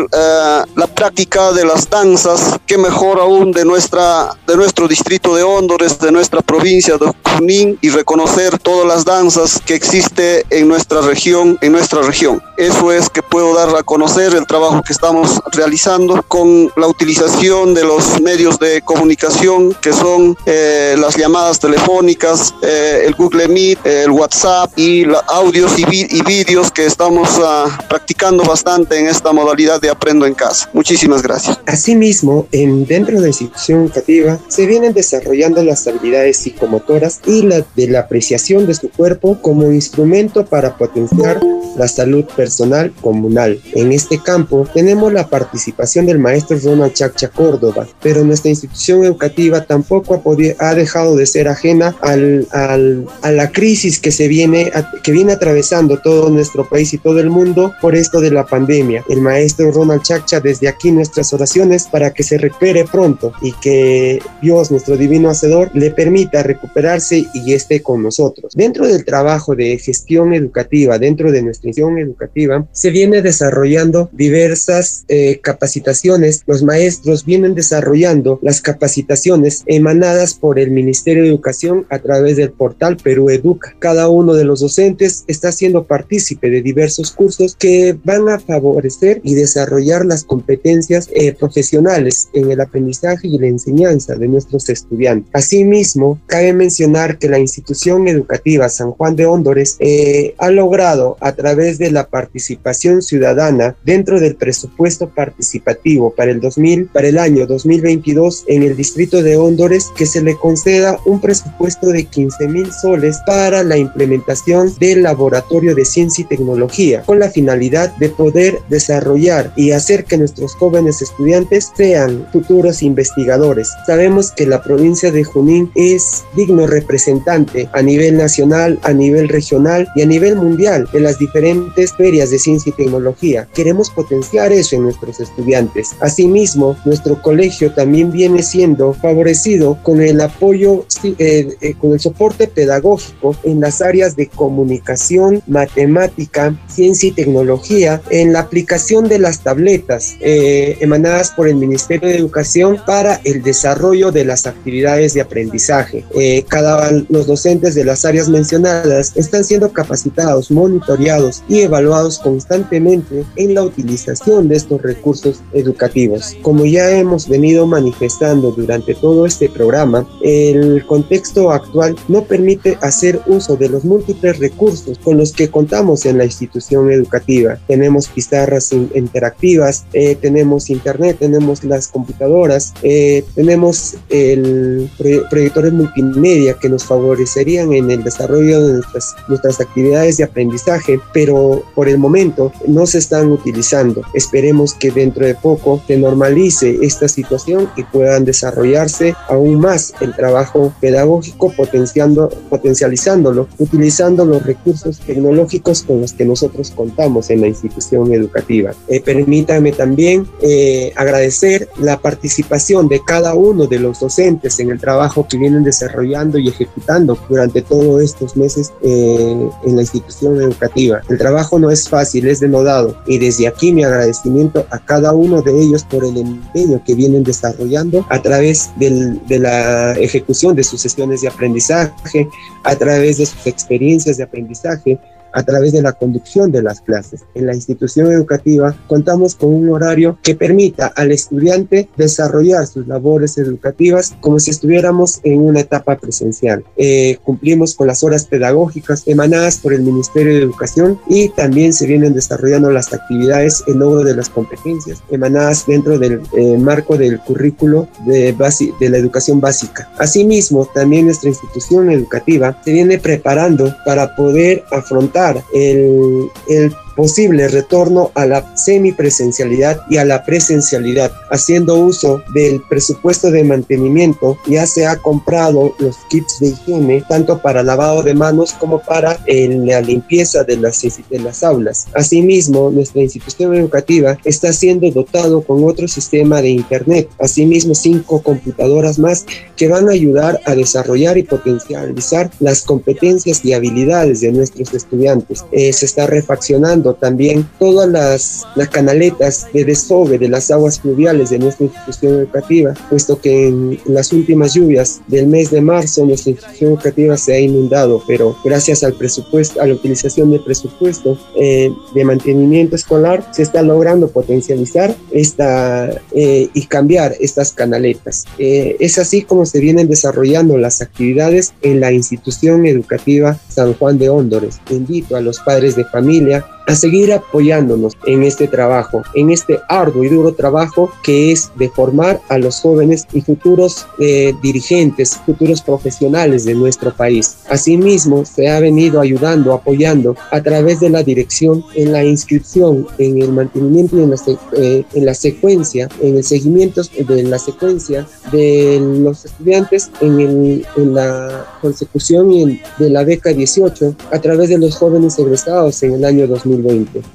la 0.76 0.86
práctica 0.86 1.52
de 1.52 1.64
las 1.64 1.88
danzas, 1.88 2.58
que 2.66 2.78
mejor 2.78 3.20
aún 3.20 3.52
de, 3.52 3.64
nuestra, 3.64 4.30
de 4.46 4.56
nuestro 4.56 4.86
distrito 4.86 5.34
de 5.34 5.42
Hondores, 5.42 5.98
de 5.98 6.12
nuestra 6.12 6.40
provincia 6.40 6.96
de 6.96 7.12
Junín 7.36 7.78
y 7.80 7.90
reconocer 7.90 8.58
todas 8.58 8.86
las 8.86 9.04
danzas 9.04 9.60
que 9.64 9.74
existe 9.74 10.44
en 10.50 10.68
nuestra 10.68 11.00
región, 11.00 11.58
en 11.60 11.72
nuestra 11.72 12.02
región. 12.02 12.42
Eso 12.56 12.92
es 12.92 13.10
que 13.10 13.22
puedo 13.22 13.54
dar 13.54 13.74
a 13.76 13.82
conocer 13.82 14.34
el 14.34 14.46
trabajo 14.46 14.82
que 14.86 14.92
estamos 14.92 15.40
realizando 15.52 16.22
con 16.28 16.72
la 16.76 16.86
utilización 16.86 17.53
de 17.54 17.84
los 17.84 18.20
medios 18.20 18.58
de 18.58 18.82
comunicación 18.82 19.72
que 19.80 19.92
son 19.92 20.36
eh, 20.44 20.96
las 20.98 21.16
llamadas 21.16 21.60
telefónicas, 21.60 22.52
eh, 22.62 23.04
el 23.06 23.14
Google 23.14 23.46
Meet, 23.46 23.78
el 23.86 24.10
WhatsApp 24.10 24.76
y 24.76 25.04
los 25.04 25.22
audios 25.28 25.78
y, 25.78 25.84
vídeos 26.24 26.72
que 26.72 26.84
estamos 26.84 27.28
ah, 27.40 27.66
practicando 27.88 28.42
bastante 28.42 28.98
en 28.98 29.06
esta 29.06 29.32
modalidad 29.32 29.80
de 29.80 29.88
aprendo 29.88 30.26
en 30.26 30.34
casa. 30.34 30.68
Muchísimas 30.72 31.22
gracias. 31.22 31.60
Asimismo, 31.66 32.48
en, 32.50 32.86
dentro 32.86 33.14
de 33.14 33.20
la 33.20 33.28
institución 33.28 33.84
educativa 33.84 34.40
se 34.48 34.66
vienen 34.66 34.92
desarrollando 34.92 35.62
las 35.62 35.86
habilidades 35.86 36.38
psicomotoras 36.38 37.20
y 37.24 37.42
la 37.42 37.64
de 37.76 37.86
la 37.86 38.00
apreciación 38.00 38.66
de 38.66 38.74
su 38.74 38.90
cuerpo 38.90 39.38
como 39.40 39.70
instrumento 39.70 40.44
para 40.44 40.76
potenciar 40.76 41.40
la 41.76 41.86
salud 41.86 42.24
personal 42.36 42.92
comunal. 43.00 43.60
En 43.74 43.92
este 43.92 44.20
campo 44.20 44.66
tenemos 44.74 45.12
la 45.12 45.28
participación 45.28 46.06
del 46.06 46.18
maestro 46.18 46.58
Ronald 46.62 46.94
Chacha 46.94 47.28
Córdoba, 47.44 47.86
pero 48.00 48.24
nuestra 48.24 48.48
institución 48.48 49.04
educativa 49.04 49.66
tampoco 49.66 50.14
ha, 50.14 50.68
ha 50.70 50.74
dejado 50.74 51.14
de 51.14 51.26
ser 51.26 51.46
ajena 51.48 51.94
al, 52.00 52.46
al, 52.52 53.06
a 53.20 53.30
la 53.30 53.52
crisis 53.52 53.98
que 53.98 54.10
se 54.10 54.28
viene, 54.28 54.72
que 55.02 55.12
viene 55.12 55.32
atravesando 55.32 55.98
todo 55.98 56.30
nuestro 56.30 56.66
país 56.66 56.94
y 56.94 56.98
todo 56.98 57.20
el 57.20 57.28
mundo 57.28 57.74
por 57.82 57.94
esto 57.94 58.22
de 58.22 58.30
la 58.30 58.46
pandemia. 58.46 59.04
El 59.10 59.20
maestro 59.20 59.70
Ronald 59.72 60.00
Chacha 60.00 60.40
desde 60.40 60.68
aquí 60.68 60.90
nuestras 60.90 61.34
oraciones 61.34 61.86
para 61.86 62.14
que 62.14 62.22
se 62.22 62.38
recupere 62.38 62.86
pronto 62.90 63.34
y 63.42 63.52
que 63.52 64.20
Dios, 64.40 64.70
nuestro 64.70 64.96
divino 64.96 65.28
hacedor, 65.28 65.70
le 65.74 65.90
permita 65.90 66.42
recuperarse 66.42 67.26
y 67.34 67.52
esté 67.52 67.82
con 67.82 68.02
nosotros. 68.02 68.54
Dentro 68.54 68.86
del 68.86 69.04
trabajo 69.04 69.54
de 69.54 69.76
gestión 69.76 70.32
educativa, 70.32 70.98
dentro 70.98 71.30
de 71.30 71.42
nuestra 71.42 71.68
institución 71.68 71.98
educativa, 71.98 72.66
se 72.72 72.88
viene 72.88 73.20
desarrollando 73.20 74.08
diversas 74.12 75.04
eh, 75.08 75.40
capacitaciones. 75.42 76.42
Los 76.46 76.62
maestros 76.62 77.24
vienen 77.24 77.33
desarrollando 77.42 78.38
las 78.42 78.60
capacitaciones 78.60 79.64
emanadas 79.66 80.34
por 80.34 80.60
el 80.60 80.70
Ministerio 80.70 81.24
de 81.24 81.30
Educación 81.30 81.84
a 81.90 81.98
través 81.98 82.36
del 82.36 82.52
portal 82.52 82.96
Perú 82.96 83.28
Educa. 83.28 83.74
Cada 83.80 84.08
uno 84.08 84.34
de 84.34 84.44
los 84.44 84.60
docentes 84.60 85.24
está 85.26 85.50
siendo 85.50 85.84
partícipe 85.84 86.48
de 86.48 86.62
diversos 86.62 87.10
cursos 87.10 87.56
que 87.56 87.98
van 88.04 88.28
a 88.28 88.38
favorecer 88.38 89.20
y 89.24 89.34
desarrollar 89.34 90.06
las 90.06 90.22
competencias 90.22 91.08
eh, 91.12 91.32
profesionales 91.32 92.28
en 92.34 92.52
el 92.52 92.60
aprendizaje 92.60 93.26
y 93.26 93.38
la 93.38 93.48
enseñanza 93.48 94.14
de 94.14 94.28
nuestros 94.28 94.68
estudiantes. 94.68 95.28
Asimismo, 95.32 96.20
cabe 96.26 96.52
mencionar 96.52 97.18
que 97.18 97.28
la 97.28 97.40
institución 97.40 98.06
educativa 98.06 98.68
San 98.68 98.92
Juan 98.92 99.16
de 99.16 99.26
Hóndores 99.26 99.76
eh, 99.80 100.34
ha 100.38 100.50
logrado 100.50 101.16
a 101.20 101.32
través 101.32 101.78
de 101.78 101.90
la 101.90 102.06
participación 102.06 103.02
ciudadana 103.02 103.74
dentro 103.84 104.20
del 104.20 104.36
presupuesto 104.36 105.08
participativo 105.08 106.14
para 106.14 106.30
el 106.30 106.40
2000 106.40 106.84
para 106.92 107.08
el 107.08 107.18
año 107.24 107.46
2022 107.46 108.44
en 108.48 108.62
el 108.62 108.76
distrito 108.76 109.22
de 109.22 109.38
Hóndores 109.38 109.90
que 109.96 110.04
se 110.04 110.22
le 110.22 110.36
conceda 110.36 110.98
un 111.06 111.20
presupuesto 111.20 111.88
de 111.88 112.04
15 112.04 112.48
mil 112.48 112.70
soles 112.70 113.18
para 113.26 113.62
la 113.62 113.78
implementación 113.78 114.74
del 114.78 115.02
laboratorio 115.02 115.74
de 115.74 115.86
ciencia 115.86 116.22
y 116.22 116.28
tecnología 116.28 117.02
con 117.02 117.18
la 117.18 117.30
finalidad 117.30 117.96
de 117.96 118.10
poder 118.10 118.60
desarrollar 118.68 119.52
y 119.56 119.70
hacer 119.70 120.04
que 120.04 120.18
nuestros 120.18 120.54
jóvenes 120.54 121.00
estudiantes 121.00 121.72
sean 121.74 122.26
futuros 122.30 122.82
investigadores. 122.82 123.70
Sabemos 123.86 124.30
que 124.30 124.46
la 124.46 124.62
provincia 124.62 125.10
de 125.10 125.24
Junín 125.24 125.70
es 125.74 126.24
digno 126.36 126.66
representante 126.66 127.70
a 127.72 127.80
nivel 127.80 128.18
nacional, 128.18 128.78
a 128.82 128.92
nivel 128.92 129.30
regional 129.30 129.88
y 129.96 130.02
a 130.02 130.06
nivel 130.06 130.36
mundial 130.36 130.86
de 130.92 131.00
las 131.00 131.18
diferentes 131.18 131.94
ferias 131.94 132.30
de 132.30 132.38
ciencia 132.38 132.70
y 132.70 132.84
tecnología. 132.84 133.48
Queremos 133.54 133.88
potenciar 133.88 134.52
eso 134.52 134.76
en 134.76 134.82
nuestros 134.82 135.20
estudiantes. 135.20 135.96
Asimismo, 136.00 136.76
nuestro 136.84 137.13
colegio 137.20 137.72
también 137.72 138.12
viene 138.12 138.42
siendo 138.42 138.92
favorecido 138.92 139.78
con 139.82 140.00
el 140.00 140.20
apoyo, 140.20 140.86
eh, 141.04 141.56
eh, 141.60 141.74
con 141.74 141.92
el 141.92 142.00
soporte 142.00 142.46
pedagógico 142.46 143.36
en 143.44 143.60
las 143.60 143.80
áreas 143.80 144.16
de 144.16 144.28
comunicación, 144.28 145.42
matemática, 145.46 146.54
ciencia 146.68 147.08
y 147.08 147.12
tecnología, 147.12 148.00
en 148.10 148.32
la 148.32 148.40
aplicación 148.40 149.08
de 149.08 149.18
las 149.18 149.40
tabletas 149.40 150.16
eh, 150.20 150.76
emanadas 150.80 151.30
por 151.30 151.48
el 151.48 151.56
Ministerio 151.56 152.08
de 152.08 152.16
Educación 152.16 152.78
para 152.86 153.20
el 153.24 153.42
desarrollo 153.42 154.12
de 154.12 154.24
las 154.24 154.46
actividades 154.46 155.14
de 155.14 155.20
aprendizaje. 155.20 156.04
cada 156.48 156.90
los 157.08 157.26
docentes 157.26 157.74
de 157.74 157.84
las 157.84 158.04
áreas 158.04 158.28
mencionadas 158.28 159.12
están 159.16 159.44
siendo 159.44 159.72
capacitados, 159.72 160.50
monitoreados 160.50 161.42
y 161.48 161.60
evaluados 161.60 162.18
constantemente 162.18 163.24
en 163.36 163.54
la 163.54 163.62
utilización 163.62 164.48
de 164.48 164.56
estos 164.56 164.82
recursos 164.82 165.40
educativos. 165.52 166.36
Como 166.42 166.64
ya 166.64 166.90
hemos 167.04 167.28
venido 167.28 167.66
manifestando 167.66 168.50
durante 168.50 168.94
todo 168.94 169.26
este 169.26 169.48
programa, 169.48 170.06
el 170.22 170.84
contexto 170.86 171.50
actual 171.50 171.96
no 172.08 172.24
permite 172.24 172.78
hacer 172.80 173.20
uso 173.26 173.56
de 173.56 173.68
los 173.68 173.84
múltiples 173.84 174.38
recursos 174.38 174.98
con 174.98 175.18
los 175.18 175.32
que 175.32 175.48
contamos 175.48 176.06
en 176.06 176.18
la 176.18 176.24
institución 176.24 176.90
educativa. 176.90 177.58
Tenemos 177.68 178.08
pizarras 178.08 178.72
interactivas, 178.72 179.84
eh, 179.92 180.16
tenemos 180.20 180.70
internet, 180.70 181.18
tenemos 181.18 181.62
las 181.64 181.88
computadoras, 181.88 182.74
eh, 182.82 183.24
tenemos 183.34 183.96
el 184.08 184.90
proyectores 185.30 185.72
multimedia 185.72 186.54
que 186.54 186.68
nos 186.68 186.84
favorecerían 186.84 187.72
en 187.72 187.90
el 187.90 188.02
desarrollo 188.02 188.66
de 188.66 188.72
nuestras, 188.74 189.14
nuestras 189.28 189.60
actividades 189.60 190.16
de 190.16 190.24
aprendizaje, 190.24 190.98
pero 191.12 191.62
por 191.74 191.88
el 191.88 191.98
momento 191.98 192.52
no 192.66 192.86
se 192.86 192.98
están 192.98 193.30
utilizando. 193.30 194.02
Esperemos 194.14 194.74
que 194.74 194.90
dentro 194.90 195.26
de 195.26 195.34
poco 195.34 195.82
se 195.86 195.96
normalice 195.96 196.78
esta 196.84 197.08
situación 197.08 197.68
y 197.76 197.82
puedan 197.84 198.24
desarrollarse 198.24 199.14
aún 199.28 199.60
más 199.60 199.94
el 200.00 200.14
trabajo 200.14 200.72
pedagógico, 200.80 201.52
potenciando, 201.52 202.28
potencializándolo, 202.50 203.48
utilizando 203.58 204.24
los 204.24 204.44
recursos 204.44 205.00
tecnológicos 205.00 205.82
con 205.82 206.00
los 206.00 206.12
que 206.12 206.24
nosotros 206.24 206.70
contamos 206.70 207.30
en 207.30 207.40
la 207.40 207.48
institución 207.48 208.12
educativa. 208.12 208.72
Eh, 208.88 209.00
permítanme 209.00 209.72
también 209.72 210.26
eh, 210.40 210.92
agradecer 210.96 211.68
la 211.78 211.98
participación 211.98 212.88
de 212.88 213.00
cada 213.04 213.34
uno 213.34 213.66
de 213.66 213.78
los 213.78 214.00
docentes 214.00 214.58
en 214.60 214.70
el 214.70 214.80
trabajo 214.80 215.26
que 215.28 215.38
vienen 215.38 215.64
desarrollando 215.64 216.38
y 216.38 216.48
ejecutando 216.48 217.18
durante 217.28 217.62
todos 217.62 218.02
estos 218.02 218.36
meses 218.36 218.72
eh, 218.82 219.48
en 219.64 219.76
la 219.76 219.82
institución 219.82 220.40
educativa. 220.40 221.00
El 221.08 221.18
trabajo 221.18 221.58
no 221.58 221.70
es 221.70 221.88
fácil, 221.88 222.26
es 222.28 222.40
denodado 222.40 222.96
y 223.06 223.18
desde 223.18 223.46
aquí 223.46 223.72
mi 223.72 223.84
agradecimiento 223.84 224.66
a 224.70 224.78
cada 224.78 225.12
uno 225.12 225.42
de 225.42 225.60
ellos 225.60 225.84
por 225.84 226.04
el 226.04 226.16
empeño 226.16 226.73
que 226.82 226.94
vienen 226.94 227.22
desarrollando 227.22 228.06
a 228.08 228.20
través 228.20 228.70
de 228.76 229.38
la 229.38 229.92
ejecución 229.92 230.56
de 230.56 230.64
sus 230.64 230.80
sesiones 230.80 231.20
de 231.20 231.28
aprendizaje, 231.28 232.28
a 232.62 232.76
través 232.76 233.18
de 233.18 233.26
sus 233.26 233.46
experiencias 233.46 234.16
de 234.16 234.24
aprendizaje, 234.24 234.98
a 235.34 235.42
través 235.42 235.72
de 235.72 235.82
la 235.82 235.92
conducción 235.92 236.50
de 236.50 236.62
las 236.62 236.80
clases. 236.80 237.22
En 237.34 237.46
la 237.46 237.54
institución 237.54 238.10
educativa 238.10 238.74
contamos 238.86 239.34
con 239.34 239.52
un 239.52 239.68
horario 239.68 240.18
que 240.22 240.34
permita 240.34 240.86
al 240.86 241.12
estudiante 241.12 241.88
desarrollar 241.96 242.66
sus 242.66 242.86
labores 242.86 243.36
educativas 243.36 244.14
como 244.20 244.38
si 244.38 244.50
estuviéramos 244.50 245.20
en 245.24 245.40
una 245.40 245.60
etapa 245.60 245.98
presencial. 245.98 246.64
Eh, 246.76 247.18
cumplimos 247.24 247.74
con 247.74 247.88
las 247.88 248.02
horas 248.04 248.26
pedagógicas 248.26 249.02
emanadas 249.06 249.58
por 249.58 249.72
el 249.72 249.82
Ministerio 249.82 250.34
de 250.34 250.42
Educación 250.42 250.98
y 251.08 251.28
también 251.30 251.72
se 251.72 251.86
vienen 251.86 252.14
desarrollando 252.14 252.70
las 252.70 252.92
actividades 252.92 253.62
en 253.66 253.80
logro 253.80 254.04
de 254.04 254.14
las 254.14 254.28
competencias 254.28 255.02
emanadas 255.10 255.66
dentro 255.66 255.98
del 255.98 256.20
eh, 256.36 256.58
marco 256.58 256.96
del 256.96 257.18
currículo 257.20 257.88
de, 258.06 258.34
de 258.80 258.88
la 258.88 258.98
educación 258.98 259.40
básica. 259.40 259.90
Asimismo, 259.98 260.68
también 260.74 261.06
nuestra 261.06 261.28
institución 261.28 261.90
educativa 261.90 262.56
se 262.64 262.72
viene 262.72 262.98
preparando 262.98 263.74
para 263.84 264.14
poder 264.14 264.64
afrontar 264.70 265.23
el, 265.52 266.30
el 266.48 266.76
posible 266.94 267.48
retorno 267.48 268.10
a 268.14 268.26
la 268.26 268.56
semipresencialidad 268.56 269.80
y 269.90 269.96
a 269.98 270.04
la 270.04 270.24
presencialidad, 270.24 271.12
haciendo 271.30 271.76
uso 271.76 272.22
del 272.34 272.62
presupuesto 272.68 273.30
de 273.30 273.44
mantenimiento. 273.44 274.38
Ya 274.46 274.66
se 274.66 274.86
ha 274.86 274.96
comprado 274.96 275.74
los 275.78 275.96
kits 276.08 276.40
de 276.40 276.48
higiene, 276.48 277.04
tanto 277.08 277.38
para 277.40 277.62
lavado 277.62 278.02
de 278.02 278.14
manos 278.14 278.52
como 278.52 278.80
para 278.80 279.18
la 279.26 279.80
limpieza 279.80 280.44
de 280.44 280.56
las, 280.56 280.82
de 280.82 281.18
las 281.18 281.42
aulas. 281.42 281.86
Asimismo, 281.94 282.70
nuestra 282.70 283.02
institución 283.02 283.54
educativa 283.54 284.18
está 284.24 284.52
siendo 284.52 284.90
dotado 284.90 285.42
con 285.42 285.64
otro 285.64 285.88
sistema 285.88 286.42
de 286.42 286.50
Internet, 286.50 287.08
asimismo 287.18 287.74
cinco 287.74 288.22
computadoras 288.22 288.98
más 288.98 289.26
que 289.56 289.68
van 289.68 289.88
a 289.88 289.92
ayudar 289.92 290.40
a 290.44 290.54
desarrollar 290.54 291.16
y 291.18 291.22
potencializar 291.22 292.30
las 292.40 292.62
competencias 292.62 293.44
y 293.44 293.52
habilidades 293.52 294.20
de 294.20 294.32
nuestros 294.32 294.72
estudiantes. 294.74 295.44
Eh, 295.52 295.72
se 295.72 295.86
está 295.86 296.06
refaccionando 296.06 296.83
también 296.92 297.48
todas 297.58 297.88
las, 297.88 298.42
las 298.56 298.68
canaletas 298.68 299.46
de 299.54 299.64
desove 299.64 300.18
de 300.18 300.28
las 300.28 300.50
aguas 300.50 300.80
fluviales 300.80 301.30
de 301.30 301.38
nuestra 301.38 301.64
institución 301.64 302.18
educativa, 302.18 302.74
puesto 302.90 303.18
que 303.18 303.48
en 303.48 303.78
las 303.86 304.12
últimas 304.12 304.52
lluvias 304.52 305.00
del 305.06 305.26
mes 305.26 305.50
de 305.50 305.62
marzo 305.62 306.04
nuestra 306.04 306.32
institución 306.32 306.72
educativa 306.72 307.16
se 307.16 307.34
ha 307.34 307.40
inundado, 307.40 308.02
pero 308.06 308.36
gracias 308.44 308.84
al 308.84 308.94
presupuesto, 308.94 309.62
a 309.62 309.66
la 309.66 309.74
utilización 309.74 310.30
del 310.30 310.44
presupuesto 310.44 311.18
eh, 311.36 311.70
de 311.94 312.04
mantenimiento 312.04 312.76
escolar, 312.76 313.26
se 313.32 313.42
está 313.42 313.62
logrando 313.62 314.08
potencializar 314.08 314.94
esta 315.12 315.90
eh, 316.12 316.48
y 316.52 316.66
cambiar 316.66 317.14
estas 317.20 317.52
canaletas. 317.52 318.24
Eh, 318.38 318.76
es 318.80 318.98
así 318.98 319.22
como 319.22 319.46
se 319.46 319.60
vienen 319.60 319.88
desarrollando 319.88 320.58
las 320.58 320.82
actividades 320.82 321.54
en 321.62 321.80
la 321.80 321.92
institución 321.92 322.66
educativa 322.66 323.38
San 323.48 323.74
Juan 323.74 323.98
de 323.98 324.08
Hóndores. 324.08 324.60
Invito 324.70 325.16
a 325.16 325.20
los 325.20 325.38
padres 325.40 325.76
de 325.76 325.84
familia 325.84 326.44
a 326.66 326.74
seguir 326.74 327.12
apoyándonos 327.12 327.96
en 328.06 328.22
este 328.22 328.48
trabajo, 328.48 329.02
en 329.14 329.30
este 329.30 329.60
arduo 329.68 330.04
y 330.04 330.08
duro 330.08 330.34
trabajo 330.34 330.90
que 331.02 331.32
es 331.32 331.50
de 331.56 331.68
formar 331.68 332.20
a 332.28 332.38
los 332.38 332.60
jóvenes 332.60 333.06
y 333.12 333.20
futuros 333.20 333.86
eh, 333.98 334.32
dirigentes, 334.42 335.16
futuros 335.26 335.62
profesionales 335.62 336.44
de 336.44 336.54
nuestro 336.54 336.92
país. 336.94 337.36
Asimismo, 337.48 338.24
se 338.24 338.48
ha 338.48 338.60
venido 338.60 339.00
ayudando, 339.00 339.52
apoyando 339.52 340.16
a 340.30 340.42
través 340.42 340.80
de 340.80 340.90
la 340.90 341.02
dirección 341.02 341.64
en 341.74 341.92
la 341.92 342.04
inscripción, 342.04 342.86
en 342.98 343.20
el 343.20 343.32
mantenimiento 343.32 343.98
y 343.98 344.02
en 344.02 344.10
la, 344.10 344.16
eh, 344.56 344.84
en 344.94 345.06
la 345.06 345.14
secuencia, 345.14 345.88
en 346.00 346.16
el 346.16 346.24
seguimiento 346.24 346.82
de 346.98 347.22
la 347.24 347.38
secuencia 347.38 348.06
de 348.32 348.80
los 348.80 349.24
estudiantes 349.24 349.90
en, 350.00 350.64
la 350.94 351.46
consecución 351.60 352.30
de 352.78 352.90
la 352.90 353.04
beca 353.04 353.32
18 353.32 353.94
a 354.12 354.18
través 354.18 354.48
de 354.48 354.58
los 354.58 354.76
jóvenes 354.76 355.18
egresados 355.18 355.82
en 355.82 355.94
el 355.94 356.04
año 356.04 356.26
2000 356.26 356.53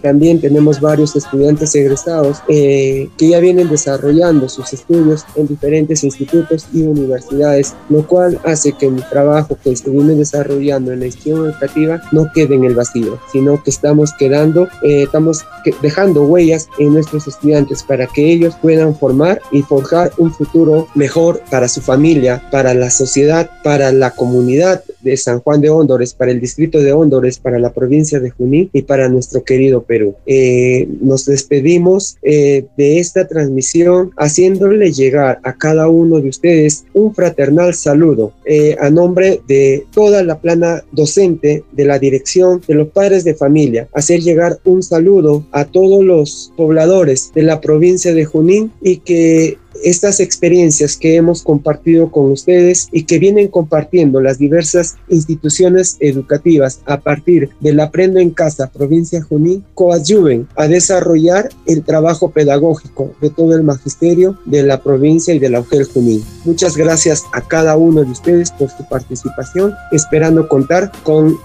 también 0.02 0.42
tenemos 0.42 0.80
varios 0.80 1.16
estudiantes 1.16 1.74
egresados 1.76 2.42
eh, 2.48 3.10
que 3.18 3.30
ya 3.30 3.40
vienen 3.40 3.70
desarrollando 3.70 4.50
sus 4.50 4.74
estudios 4.74 5.26
en 5.36 5.48
diferentes 5.48 6.04
institutos 6.04 6.68
y 6.74 6.82
universidades, 6.82 7.76
lo 7.90 8.06
cual 8.08 8.40
hace 8.46 8.74
que 8.74 8.88
el 8.88 9.04
trabajo 9.10 9.58
que 9.64 9.76
viene 9.90 10.16
desarrollando 10.16 10.92
en 10.92 11.02
la 11.02 11.06
institución 11.06 11.48
educativa 11.48 12.02
no 12.12 12.28
quede 12.34 12.56
en 12.56 12.64
el 12.64 12.76
vacío, 12.76 13.20
sino 13.32 13.62
que 13.64 13.70
estamos 13.70 14.14
quedando, 14.14 14.68
eh, 14.84 15.04
estamos 15.04 15.46
dejando 15.82 16.24
huellas 16.24 16.68
en 16.78 16.94
nuestros 16.94 17.28
estudiantes 17.28 17.84
para 17.84 18.08
que 18.08 18.32
ellos 18.32 18.56
puedan 18.62 18.96
formar 18.96 19.42
y 19.52 19.62
forjar 19.62 20.12
un 20.18 20.34
futuro 20.34 20.88
mejor 20.96 21.42
para 21.50 21.68
su 21.68 21.82
familia, 21.82 22.42
para 22.52 22.74
la 22.74 22.90
sociedad, 22.90 23.50
para 23.64 23.92
la 23.92 24.12
comunidad 24.12 24.84
de 25.02 25.18
San 25.18 25.40
Juan 25.40 25.62
de 25.62 25.70
Hóndores, 25.70 26.14
para 26.14 26.32
el 26.32 26.40
distrito 26.40 26.80
de 26.80 26.94
Hóndores, 26.94 27.38
para 27.40 27.60
la 27.60 27.74
provincia 27.74 28.20
de 28.20 28.30
Junín 28.30 28.70
y 28.74 28.82
para 28.84 29.10
nuestro 29.10 29.44
querido 29.44 29.84
Perú. 29.84 30.16
Eh, 30.26 30.88
nos 31.02 31.26
despedimos 31.26 32.18
eh, 32.22 32.66
de 32.78 33.00
esta 33.00 33.28
transmisión 33.28 34.12
haciéndole 34.18 34.92
llegar 34.92 35.40
a 35.44 35.54
cada 35.54 35.88
uno 35.88 36.20
de 36.20 36.30
ustedes 36.30 36.86
un 36.94 37.14
fraternal 37.14 37.74
saludo 37.74 38.34
eh, 38.46 38.76
a 38.80 38.90
nombre 38.90 39.42
de 39.48 39.86
toda 39.94 40.24
la 40.24 40.40
plana 40.40 40.84
docente 40.92 41.64
de 41.72 41.86
la 41.86 42.00
dirección 42.00 42.62
de 42.68 42.76
los 42.76 42.90
padres 42.90 43.24
de 43.24 43.36
familia, 43.36 43.88
hacer 43.94 44.22
llegar 44.22 44.60
un 44.66 44.84
saludo 44.84 45.46
a 45.52 45.66
todos 45.66 46.04
los 46.04 46.52
pobladores 46.56 47.32
de 47.34 47.44
la 47.44 47.62
provincia 47.62 48.14
de 48.14 48.26
Junín 48.26 48.72
y 48.82 48.98
que 48.98 49.58
estas 49.84 50.20
experiencias 50.20 50.98
que 50.98 51.16
hemos 51.16 51.44
compartido 51.44 52.12
con 52.12 52.32
ustedes 52.32 52.88
y 52.92 53.04
que 53.04 53.20
vienen 53.20 53.48
compartiendo 53.48 54.22
las 54.22 54.38
diversas 54.38 54.96
instituciones 55.10 55.98
educativas 56.00 56.82
a 56.86 57.00
partir 57.00 57.50
del 57.60 57.80
Aprendo 57.80 58.20
en 58.20 58.32
Casa 58.32 58.70
Provincia 58.70 59.22
Junín 59.22 59.64
coadyuven 59.74 60.48
a 60.56 60.68
desarrollar 60.68 61.50
el 61.66 61.84
trabajo 61.84 62.32
pedagógico 62.32 63.12
de 63.22 63.30
todo 63.30 63.56
el 63.56 63.64
magisterio 63.64 64.38
de 64.46 64.64
la 64.64 64.82
provincia 64.82 65.34
y 65.34 65.40
de 65.40 65.50
la 65.50 65.62
UGEL 65.62 65.86
Junín. 65.86 66.24
Muchas 66.46 66.76
gracias 66.76 67.24
a 67.34 67.42
cada 67.42 67.78
uno 67.78 68.04
de 68.04 68.12
ustedes 68.12 68.52
por 68.52 68.70
su 68.70 68.88
participación, 68.88 69.74
esperando 69.92 70.48
contar 70.48 70.92
con, 71.04 71.38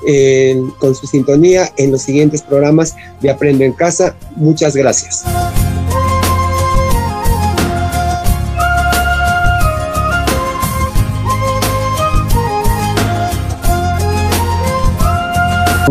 con 0.78 0.94
su 0.94 1.06
sintonía 1.06 1.72
en 1.76 1.92
los 1.92 2.02
siguientes 2.02 2.42
programas 2.42 2.94
de 3.20 3.30
Aprendo 3.30 3.64
en 3.64 3.72
Casa. 3.72 4.16
Muchas 4.36 4.74
gracias. 4.74 5.24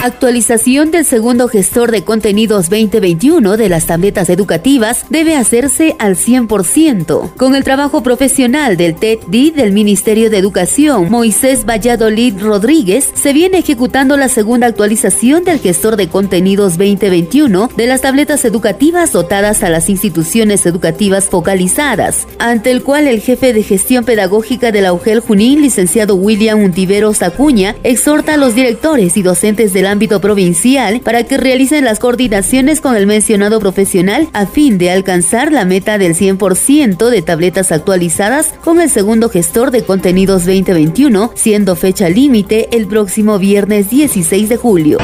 Actualización 0.00 0.92
del 0.92 1.04
segundo 1.04 1.48
gestor 1.48 1.90
de 1.90 2.04
contenidos 2.04 2.70
2021 2.70 3.56
de 3.56 3.68
las 3.68 3.86
tabletas 3.86 4.30
educativas 4.30 5.04
debe 5.10 5.34
hacerse 5.34 5.96
al 5.98 6.14
100%. 6.14 7.34
Con 7.36 7.56
el 7.56 7.64
trabajo 7.64 8.04
profesional 8.04 8.76
del 8.76 8.94
TED-D 8.94 9.50
del 9.56 9.72
Ministerio 9.72 10.30
de 10.30 10.38
Educación, 10.38 11.10
Moisés 11.10 11.66
Valladolid 11.66 12.40
Rodríguez, 12.40 13.10
se 13.12 13.32
viene 13.32 13.58
ejecutando 13.58 14.16
la 14.16 14.28
segunda 14.28 14.68
actualización 14.68 15.42
del 15.42 15.58
gestor 15.58 15.96
de 15.96 16.08
contenidos 16.08 16.78
2021 16.78 17.68
de 17.76 17.86
las 17.88 18.02
tabletas 18.02 18.44
educativas 18.44 19.10
dotadas 19.10 19.64
a 19.64 19.68
las 19.68 19.88
instituciones 19.88 20.64
educativas 20.64 21.24
focalizadas, 21.24 22.28
ante 22.38 22.70
el 22.70 22.84
cual 22.84 23.08
el 23.08 23.20
jefe 23.20 23.52
de 23.52 23.64
gestión 23.64 24.04
pedagógica 24.04 24.70
de 24.70 24.80
la 24.80 24.92
UGEL 24.92 25.18
Junín, 25.18 25.60
licenciado 25.60 26.14
William 26.14 26.62
Untiveros 26.62 27.20
Acuña, 27.22 27.74
exhorta 27.82 28.34
a 28.34 28.36
los 28.36 28.54
directores 28.54 29.16
y 29.16 29.22
docentes 29.22 29.72
de 29.72 29.82
la 29.82 29.87
ámbito 29.88 30.20
provincial 30.20 31.00
para 31.00 31.24
que 31.24 31.36
realicen 31.36 31.84
las 31.84 31.98
coordinaciones 31.98 32.80
con 32.80 32.94
el 32.96 33.08
mencionado 33.08 33.58
profesional 33.58 34.28
a 34.32 34.46
fin 34.46 34.78
de 34.78 34.92
alcanzar 34.92 35.50
la 35.50 35.64
meta 35.64 35.98
del 35.98 36.14
100% 36.14 37.10
de 37.10 37.22
tabletas 37.22 37.72
actualizadas 37.72 38.54
con 38.62 38.80
el 38.80 38.90
segundo 38.90 39.28
gestor 39.28 39.72
de 39.72 39.82
contenidos 39.82 40.46
2021, 40.46 41.32
siendo 41.34 41.74
fecha 41.74 42.08
límite 42.08 42.68
el 42.76 42.86
próximo 42.86 43.38
viernes 43.40 43.90
16 43.90 44.48
de 44.48 44.56
julio. 44.56 44.98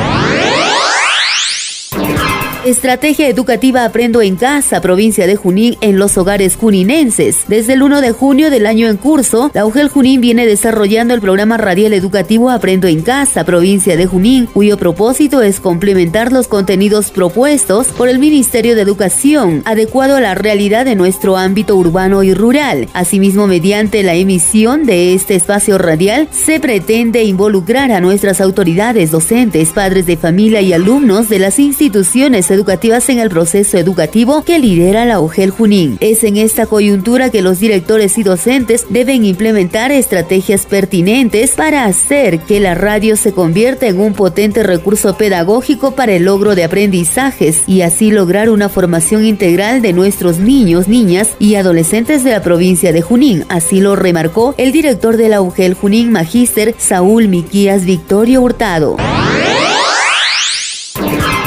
Estrategia 2.64 3.28
educativa 3.28 3.84
Aprendo 3.84 4.22
en 4.22 4.36
Casa, 4.36 4.80
provincia 4.80 5.26
de 5.26 5.36
Junín, 5.36 5.76
en 5.82 5.98
los 5.98 6.16
hogares 6.16 6.56
juninenses. 6.56 7.44
Desde 7.46 7.74
el 7.74 7.82
1 7.82 8.00
de 8.00 8.12
junio 8.12 8.48
del 8.48 8.64
año 8.64 8.88
en 8.88 8.96
curso, 8.96 9.50
la 9.52 9.66
UGEL 9.66 9.90
Junín 9.90 10.22
viene 10.22 10.46
desarrollando 10.46 11.12
el 11.12 11.20
programa 11.20 11.58
radial 11.58 11.92
educativo 11.92 12.48
Aprendo 12.48 12.88
en 12.88 13.02
Casa, 13.02 13.44
provincia 13.44 13.98
de 13.98 14.06
Junín, 14.06 14.46
cuyo 14.46 14.78
propósito 14.78 15.42
es 15.42 15.60
complementar 15.60 16.32
los 16.32 16.48
contenidos 16.48 17.10
propuestos 17.10 17.88
por 17.88 18.08
el 18.08 18.18
Ministerio 18.18 18.74
de 18.74 18.80
Educación, 18.80 19.60
adecuado 19.66 20.16
a 20.16 20.22
la 20.22 20.34
realidad 20.34 20.86
de 20.86 20.96
nuestro 20.96 21.36
ámbito 21.36 21.76
urbano 21.76 22.22
y 22.22 22.32
rural. 22.32 22.88
Asimismo, 22.94 23.46
mediante 23.46 24.02
la 24.02 24.14
emisión 24.14 24.86
de 24.86 25.12
este 25.12 25.34
espacio 25.34 25.76
radial, 25.76 26.28
se 26.30 26.60
pretende 26.60 27.24
involucrar 27.24 27.92
a 27.92 28.00
nuestras 28.00 28.40
autoridades, 28.40 29.10
docentes, 29.10 29.68
padres 29.68 30.06
de 30.06 30.16
familia 30.16 30.62
y 30.62 30.72
alumnos 30.72 31.28
de 31.28 31.40
las 31.40 31.58
instituciones 31.58 32.53
educativas 32.54 33.08
en 33.08 33.18
el 33.18 33.28
proceso 33.28 33.76
educativo 33.76 34.42
que 34.42 34.58
lidera 34.58 35.04
la 35.04 35.20
UGEL 35.20 35.50
Junín. 35.50 35.98
Es 36.00 36.24
en 36.24 36.36
esta 36.36 36.66
coyuntura 36.66 37.30
que 37.30 37.42
los 37.42 37.60
directores 37.60 38.16
y 38.16 38.22
docentes 38.22 38.86
deben 38.88 39.24
implementar 39.24 39.92
estrategias 39.92 40.66
pertinentes 40.66 41.52
para 41.52 41.84
hacer 41.84 42.40
que 42.40 42.60
la 42.60 42.74
radio 42.74 43.16
se 43.16 43.32
convierta 43.32 43.86
en 43.86 44.00
un 44.00 44.14
potente 44.14 44.62
recurso 44.62 45.16
pedagógico 45.16 45.92
para 45.92 46.12
el 46.12 46.24
logro 46.24 46.54
de 46.54 46.64
aprendizajes 46.64 47.62
y 47.66 47.82
así 47.82 48.10
lograr 48.10 48.50
una 48.50 48.68
formación 48.68 49.24
integral 49.24 49.82
de 49.82 49.92
nuestros 49.92 50.38
niños, 50.38 50.88
niñas 50.88 51.30
y 51.38 51.56
adolescentes 51.56 52.24
de 52.24 52.30
la 52.30 52.42
provincia 52.42 52.92
de 52.92 53.02
Junín. 53.02 53.44
Así 53.48 53.80
lo 53.80 53.96
remarcó 53.96 54.54
el 54.56 54.72
director 54.72 55.16
de 55.16 55.28
la 55.28 55.42
UGEL 55.42 55.74
Junín, 55.74 56.12
Magíster 56.12 56.74
Saúl 56.78 57.28
Miquías 57.28 57.84
Victorio 57.84 58.42
Hurtado. 58.42 58.96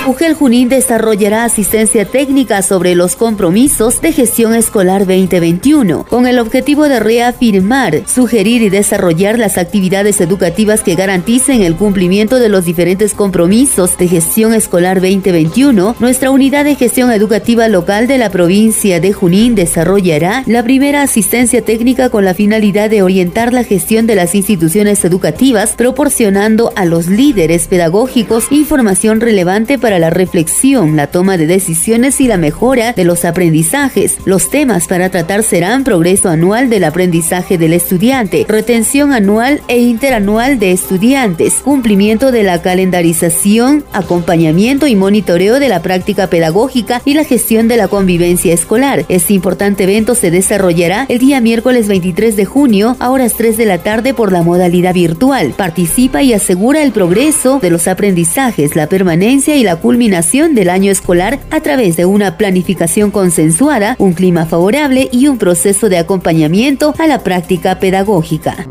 UGEL 0.08 0.36
Junín 0.36 0.70
desarrollará 0.70 1.43
asistencia 1.43 2.05
técnica 2.05 2.62
sobre 2.62 2.95
los 2.95 3.18
compromisos 3.18 3.99
de 3.99 4.14
gestión 4.14 4.55
escolar 4.55 5.01
2021, 5.05 6.05
con 6.05 6.28
el 6.28 6.39
objetivo 6.39 6.88
de 6.88 7.01
reafirmar, 7.01 8.08
sugerir 8.08 8.62
y 8.62 8.70
desarrollar 8.70 9.38
las 9.38 9.58
actividades 9.58 10.22
educativas 10.22 10.82
que 10.82 10.95
garanticen 10.95 11.62
el 11.62 11.76
cumplimiento 11.76 12.39
de 12.39 12.47
los 12.47 12.64
diferentes 12.64 13.14
compromisos 13.14 13.97
de 13.97 14.08
gestión 14.08 14.53
escolar 14.53 15.01
2021. 15.01 15.97
Nuestra 15.99 16.32
unidad 16.32 16.64
de 16.64 16.76
gestión 16.76 17.12
educativa 17.12 17.68
local 17.68 18.08
de 18.08 18.18
la 18.18 18.30
provincia 18.30 19.01
de 19.01 19.12
Junín 19.12 19.55
desarrollará 19.55 20.43
la 20.45 20.64
primera 20.64 21.01
asistencia 21.01 21.62
técnica 21.62 22.10
con 22.10 22.24
la 22.24 22.34
finalidad 22.34 22.89
de 22.89 23.01
orientar 23.01 23.51
la 23.51 23.66
gestión 23.66 24.08
de 24.08 24.16
las 24.16 24.36
instituciones 24.36 25.03
educativas, 25.03 25.74
proporcionando 25.76 26.72
a 26.78 26.86
los 26.86 27.08
líderes 27.08 27.68
pedagógicos 27.68 28.45
información 28.51 29.20
relevante 29.20 29.78
para 29.78 29.96
la 29.99 30.09
reflexión, 30.09 30.95
la 30.95 31.07
toma 31.07 31.37
de 31.37 31.47
decisiones 31.47 32.21
y 32.21 32.27
la 32.27 32.37
mejora 32.37 32.93
de 32.93 33.03
los 33.03 33.25
aprendizajes. 33.25 34.17
Los 34.25 34.49
temas 34.49 34.87
para 34.87 35.09
tratar 35.09 35.43
serán 35.43 35.83
progreso 35.83 36.29
anual 36.29 36.69
del 36.69 36.83
aprendizaje 36.83 37.57
del 37.57 37.73
estudiante, 37.73 38.45
retención 38.47 39.13
anual 39.13 39.61
e 39.67 39.79
interanual 39.79 40.59
de 40.59 40.71
estudiantes, 40.71 41.55
cumplimiento 41.55 42.31
de 42.31 42.43
la 42.43 42.61
calendarización, 42.61 43.83
acompañamiento 43.93 44.87
y 44.87 44.95
monitoreo 44.95 45.59
de 45.59 45.69
la 45.69 45.81
práctica 45.81 46.27
pedagógica 46.27 47.01
y 47.05 47.13
la 47.13 47.23
gestión 47.23 47.67
de 47.67 47.77
la 47.77 47.87
convivencia 47.87 48.53
escolar. 48.53 49.05
Este 49.09 49.33
importante 49.33 49.83
evento 49.83 50.15
se 50.15 50.31
desarrollará 50.31 51.05
el 51.09 51.19
día 51.19 51.41
miércoles 51.41 51.87
23 51.87 52.35
de 52.35 52.45
junio 52.45 52.95
a 52.99 53.09
horas 53.09 53.33
3 53.37 53.57
de 53.57 53.65
la 53.65 53.77
tarde 53.79 54.13
por 54.13 54.31
la 54.31 54.43
modalidad 54.43 54.93
virtual. 54.93 55.53
Participa 55.55 56.21
y 56.21 56.33
asegura 56.33 56.83
el 56.83 56.91
progreso 56.91 57.59
de 57.59 57.69
los 57.69 57.87
aprendizajes, 57.87 58.75
la 58.75 58.87
permanencia 58.87 59.55
y 59.55 59.63
la 59.63 59.77
culminación 59.88 60.53
del 60.53 60.69
año 60.69 60.91
escolar 60.91 61.39
a 61.49 61.61
través 61.61 61.95
de 61.95 62.03
una 62.03 62.35
planificación 62.35 63.09
consensuada, 63.09 63.95
un 63.99 64.11
clima 64.11 64.45
favorable 64.45 65.07
y 65.13 65.29
un 65.29 65.38
proceso 65.38 65.88
de 65.88 65.97
acompañamiento 65.97 66.93
a 66.99 67.07
la 67.07 67.23
práctica 67.23 67.79
pedagógica. 67.79 68.67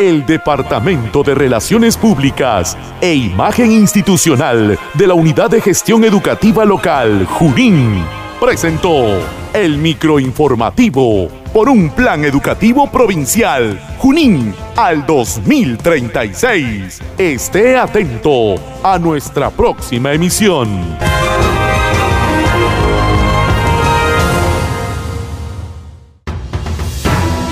El 0.00 0.26
Departamento 0.26 1.22
de 1.22 1.36
Relaciones 1.36 1.96
Públicas 1.96 2.76
e 3.00 3.14
Imagen 3.14 3.70
Institucional 3.70 4.76
de 4.94 5.06
la 5.06 5.14
Unidad 5.14 5.50
de 5.50 5.60
Gestión 5.60 6.02
Educativa 6.02 6.64
Local, 6.64 7.26
Junín, 7.26 8.02
presentó 8.40 9.20
el 9.54 9.78
microinformativo 9.78 11.28
por 11.52 11.68
un 11.68 11.88
plan 11.90 12.24
educativo 12.24 12.90
provincial, 12.90 13.80
Junín, 13.98 14.52
al 14.76 15.06
2036. 15.06 17.00
Esté 17.16 17.76
atento 17.76 18.56
a 18.82 18.98
nuestra 18.98 19.50
próxima 19.50 20.12
emisión. 20.12 20.68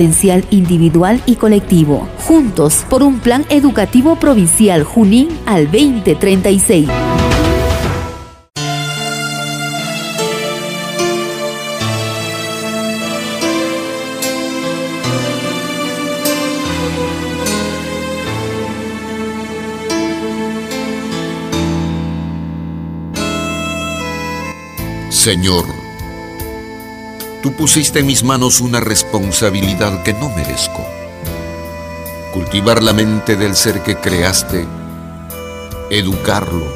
potencial 0.00 0.42
individual 0.50 1.22
y 1.26 1.36
colectivo, 1.36 2.08
juntos 2.26 2.86
por 2.88 3.02
un 3.02 3.20
plan 3.20 3.44
educativo 3.50 4.16
provincial 4.16 4.82
Junín 4.82 5.28
al 5.44 5.66
2036. 5.66 6.88
Señor, 25.10 25.79
Tú 27.42 27.54
pusiste 27.54 28.00
en 28.00 28.06
mis 28.06 28.22
manos 28.22 28.60
una 28.60 28.80
responsabilidad 28.80 30.02
que 30.02 30.12
no 30.12 30.28
merezco. 30.28 30.86
Cultivar 32.34 32.82
la 32.82 32.92
mente 32.92 33.34
del 33.34 33.56
ser 33.56 33.82
que 33.82 33.96
creaste, 33.96 34.66
educarlo, 35.88 36.66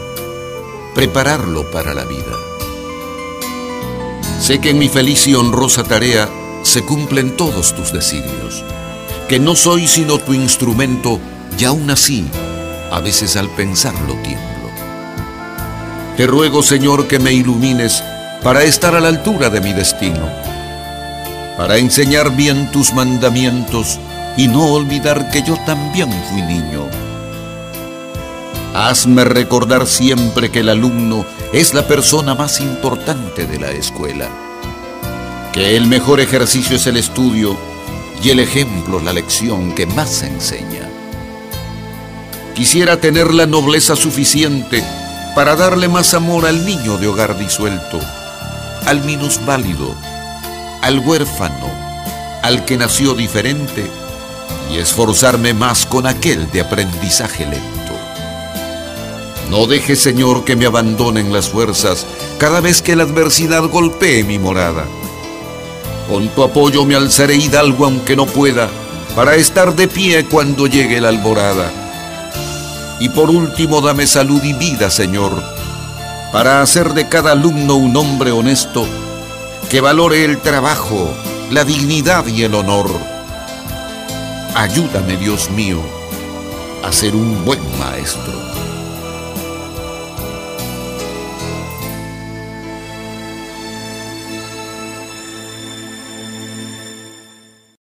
prepararlo 0.94 1.70
para 1.70 1.92
la 1.92 2.04
vida. 2.04 2.32
Sé 4.40 4.58
que 4.58 4.70
en 4.70 4.78
mi 4.78 4.88
feliz 4.88 5.26
y 5.26 5.34
honrosa 5.34 5.84
tarea 5.84 6.30
se 6.62 6.82
cumplen 6.82 7.36
todos 7.36 7.74
tus 7.74 7.92
designios, 7.92 8.64
que 9.28 9.38
no 9.38 9.56
soy 9.56 9.86
sino 9.86 10.16
tu 10.16 10.32
instrumento 10.32 11.20
y 11.58 11.64
aún 11.64 11.90
así, 11.90 12.26
a 12.90 13.00
veces 13.00 13.36
al 13.36 13.50
pensarlo 13.50 14.14
tiemblo. 14.22 14.70
Te 16.16 16.26
ruego, 16.26 16.62
Señor, 16.62 17.06
que 17.06 17.18
me 17.18 17.34
ilumines 17.34 18.02
para 18.42 18.62
estar 18.62 18.94
a 18.94 19.00
la 19.00 19.08
altura 19.08 19.50
de 19.50 19.60
mi 19.60 19.74
destino 19.74 20.53
para 21.56 21.76
enseñar 21.78 22.34
bien 22.34 22.70
tus 22.70 22.92
mandamientos 22.92 23.98
y 24.36 24.48
no 24.48 24.72
olvidar 24.72 25.30
que 25.30 25.42
yo 25.42 25.56
también 25.64 26.10
fui 26.30 26.42
niño. 26.42 26.88
Hazme 28.74 29.24
recordar 29.24 29.86
siempre 29.86 30.50
que 30.50 30.60
el 30.60 30.68
alumno 30.68 31.24
es 31.52 31.74
la 31.74 31.86
persona 31.86 32.34
más 32.34 32.60
importante 32.60 33.46
de 33.46 33.60
la 33.60 33.70
escuela, 33.70 34.28
que 35.52 35.76
el 35.76 35.86
mejor 35.86 36.20
ejercicio 36.20 36.76
es 36.76 36.86
el 36.88 36.96
estudio 36.96 37.56
y 38.22 38.30
el 38.30 38.40
ejemplo 38.40 38.98
la 38.98 39.12
lección 39.12 39.72
que 39.76 39.86
más 39.86 40.10
se 40.10 40.26
enseña. 40.26 40.90
Quisiera 42.56 42.96
tener 42.96 43.32
la 43.32 43.46
nobleza 43.46 43.94
suficiente 43.94 44.82
para 45.36 45.54
darle 45.54 45.88
más 45.88 46.14
amor 46.14 46.46
al 46.46 46.64
niño 46.64 46.98
de 46.98 47.06
hogar 47.06 47.38
disuelto, 47.38 48.00
al 48.86 49.04
minusválido, 49.04 49.94
al 50.84 50.98
huérfano, 50.98 51.70
al 52.42 52.66
que 52.66 52.76
nació 52.76 53.14
diferente, 53.14 53.90
y 54.70 54.76
esforzarme 54.76 55.54
más 55.54 55.86
con 55.86 56.06
aquel 56.06 56.50
de 56.50 56.60
aprendizaje 56.60 57.46
lento. 57.46 57.94
No 59.48 59.66
deje, 59.66 59.96
Señor, 59.96 60.44
que 60.44 60.56
me 60.56 60.66
abandonen 60.66 61.32
las 61.32 61.48
fuerzas 61.48 62.04
cada 62.36 62.60
vez 62.60 62.82
que 62.82 62.96
la 62.96 63.04
adversidad 63.04 63.62
golpee 63.62 64.24
mi 64.24 64.38
morada. 64.38 64.84
Con 66.06 66.28
tu 66.28 66.42
apoyo 66.42 66.84
me 66.84 66.96
alzaré 66.96 67.36
hidalgo 67.36 67.86
aunque 67.86 68.14
no 68.14 68.26
pueda, 68.26 68.68
para 69.16 69.36
estar 69.36 69.74
de 69.74 69.88
pie 69.88 70.26
cuando 70.26 70.66
llegue 70.66 71.00
la 71.00 71.08
alborada. 71.08 71.72
Y 73.00 73.08
por 73.08 73.30
último, 73.30 73.80
dame 73.80 74.06
salud 74.06 74.44
y 74.44 74.52
vida, 74.52 74.90
Señor, 74.90 75.42
para 76.30 76.60
hacer 76.60 76.92
de 76.92 77.08
cada 77.08 77.32
alumno 77.32 77.76
un 77.76 77.96
hombre 77.96 78.32
honesto 78.32 78.86
que 79.74 79.80
valore 79.80 80.24
el 80.24 80.40
trabajo, 80.40 81.12
la 81.50 81.64
dignidad 81.64 82.24
y 82.28 82.44
el 82.44 82.54
honor. 82.54 82.88
Ayúdame, 84.54 85.16
Dios 85.16 85.50
mío, 85.50 85.80
a 86.84 86.92
ser 86.92 87.16
un 87.16 87.44
buen 87.44 87.58
maestro. 87.76 88.53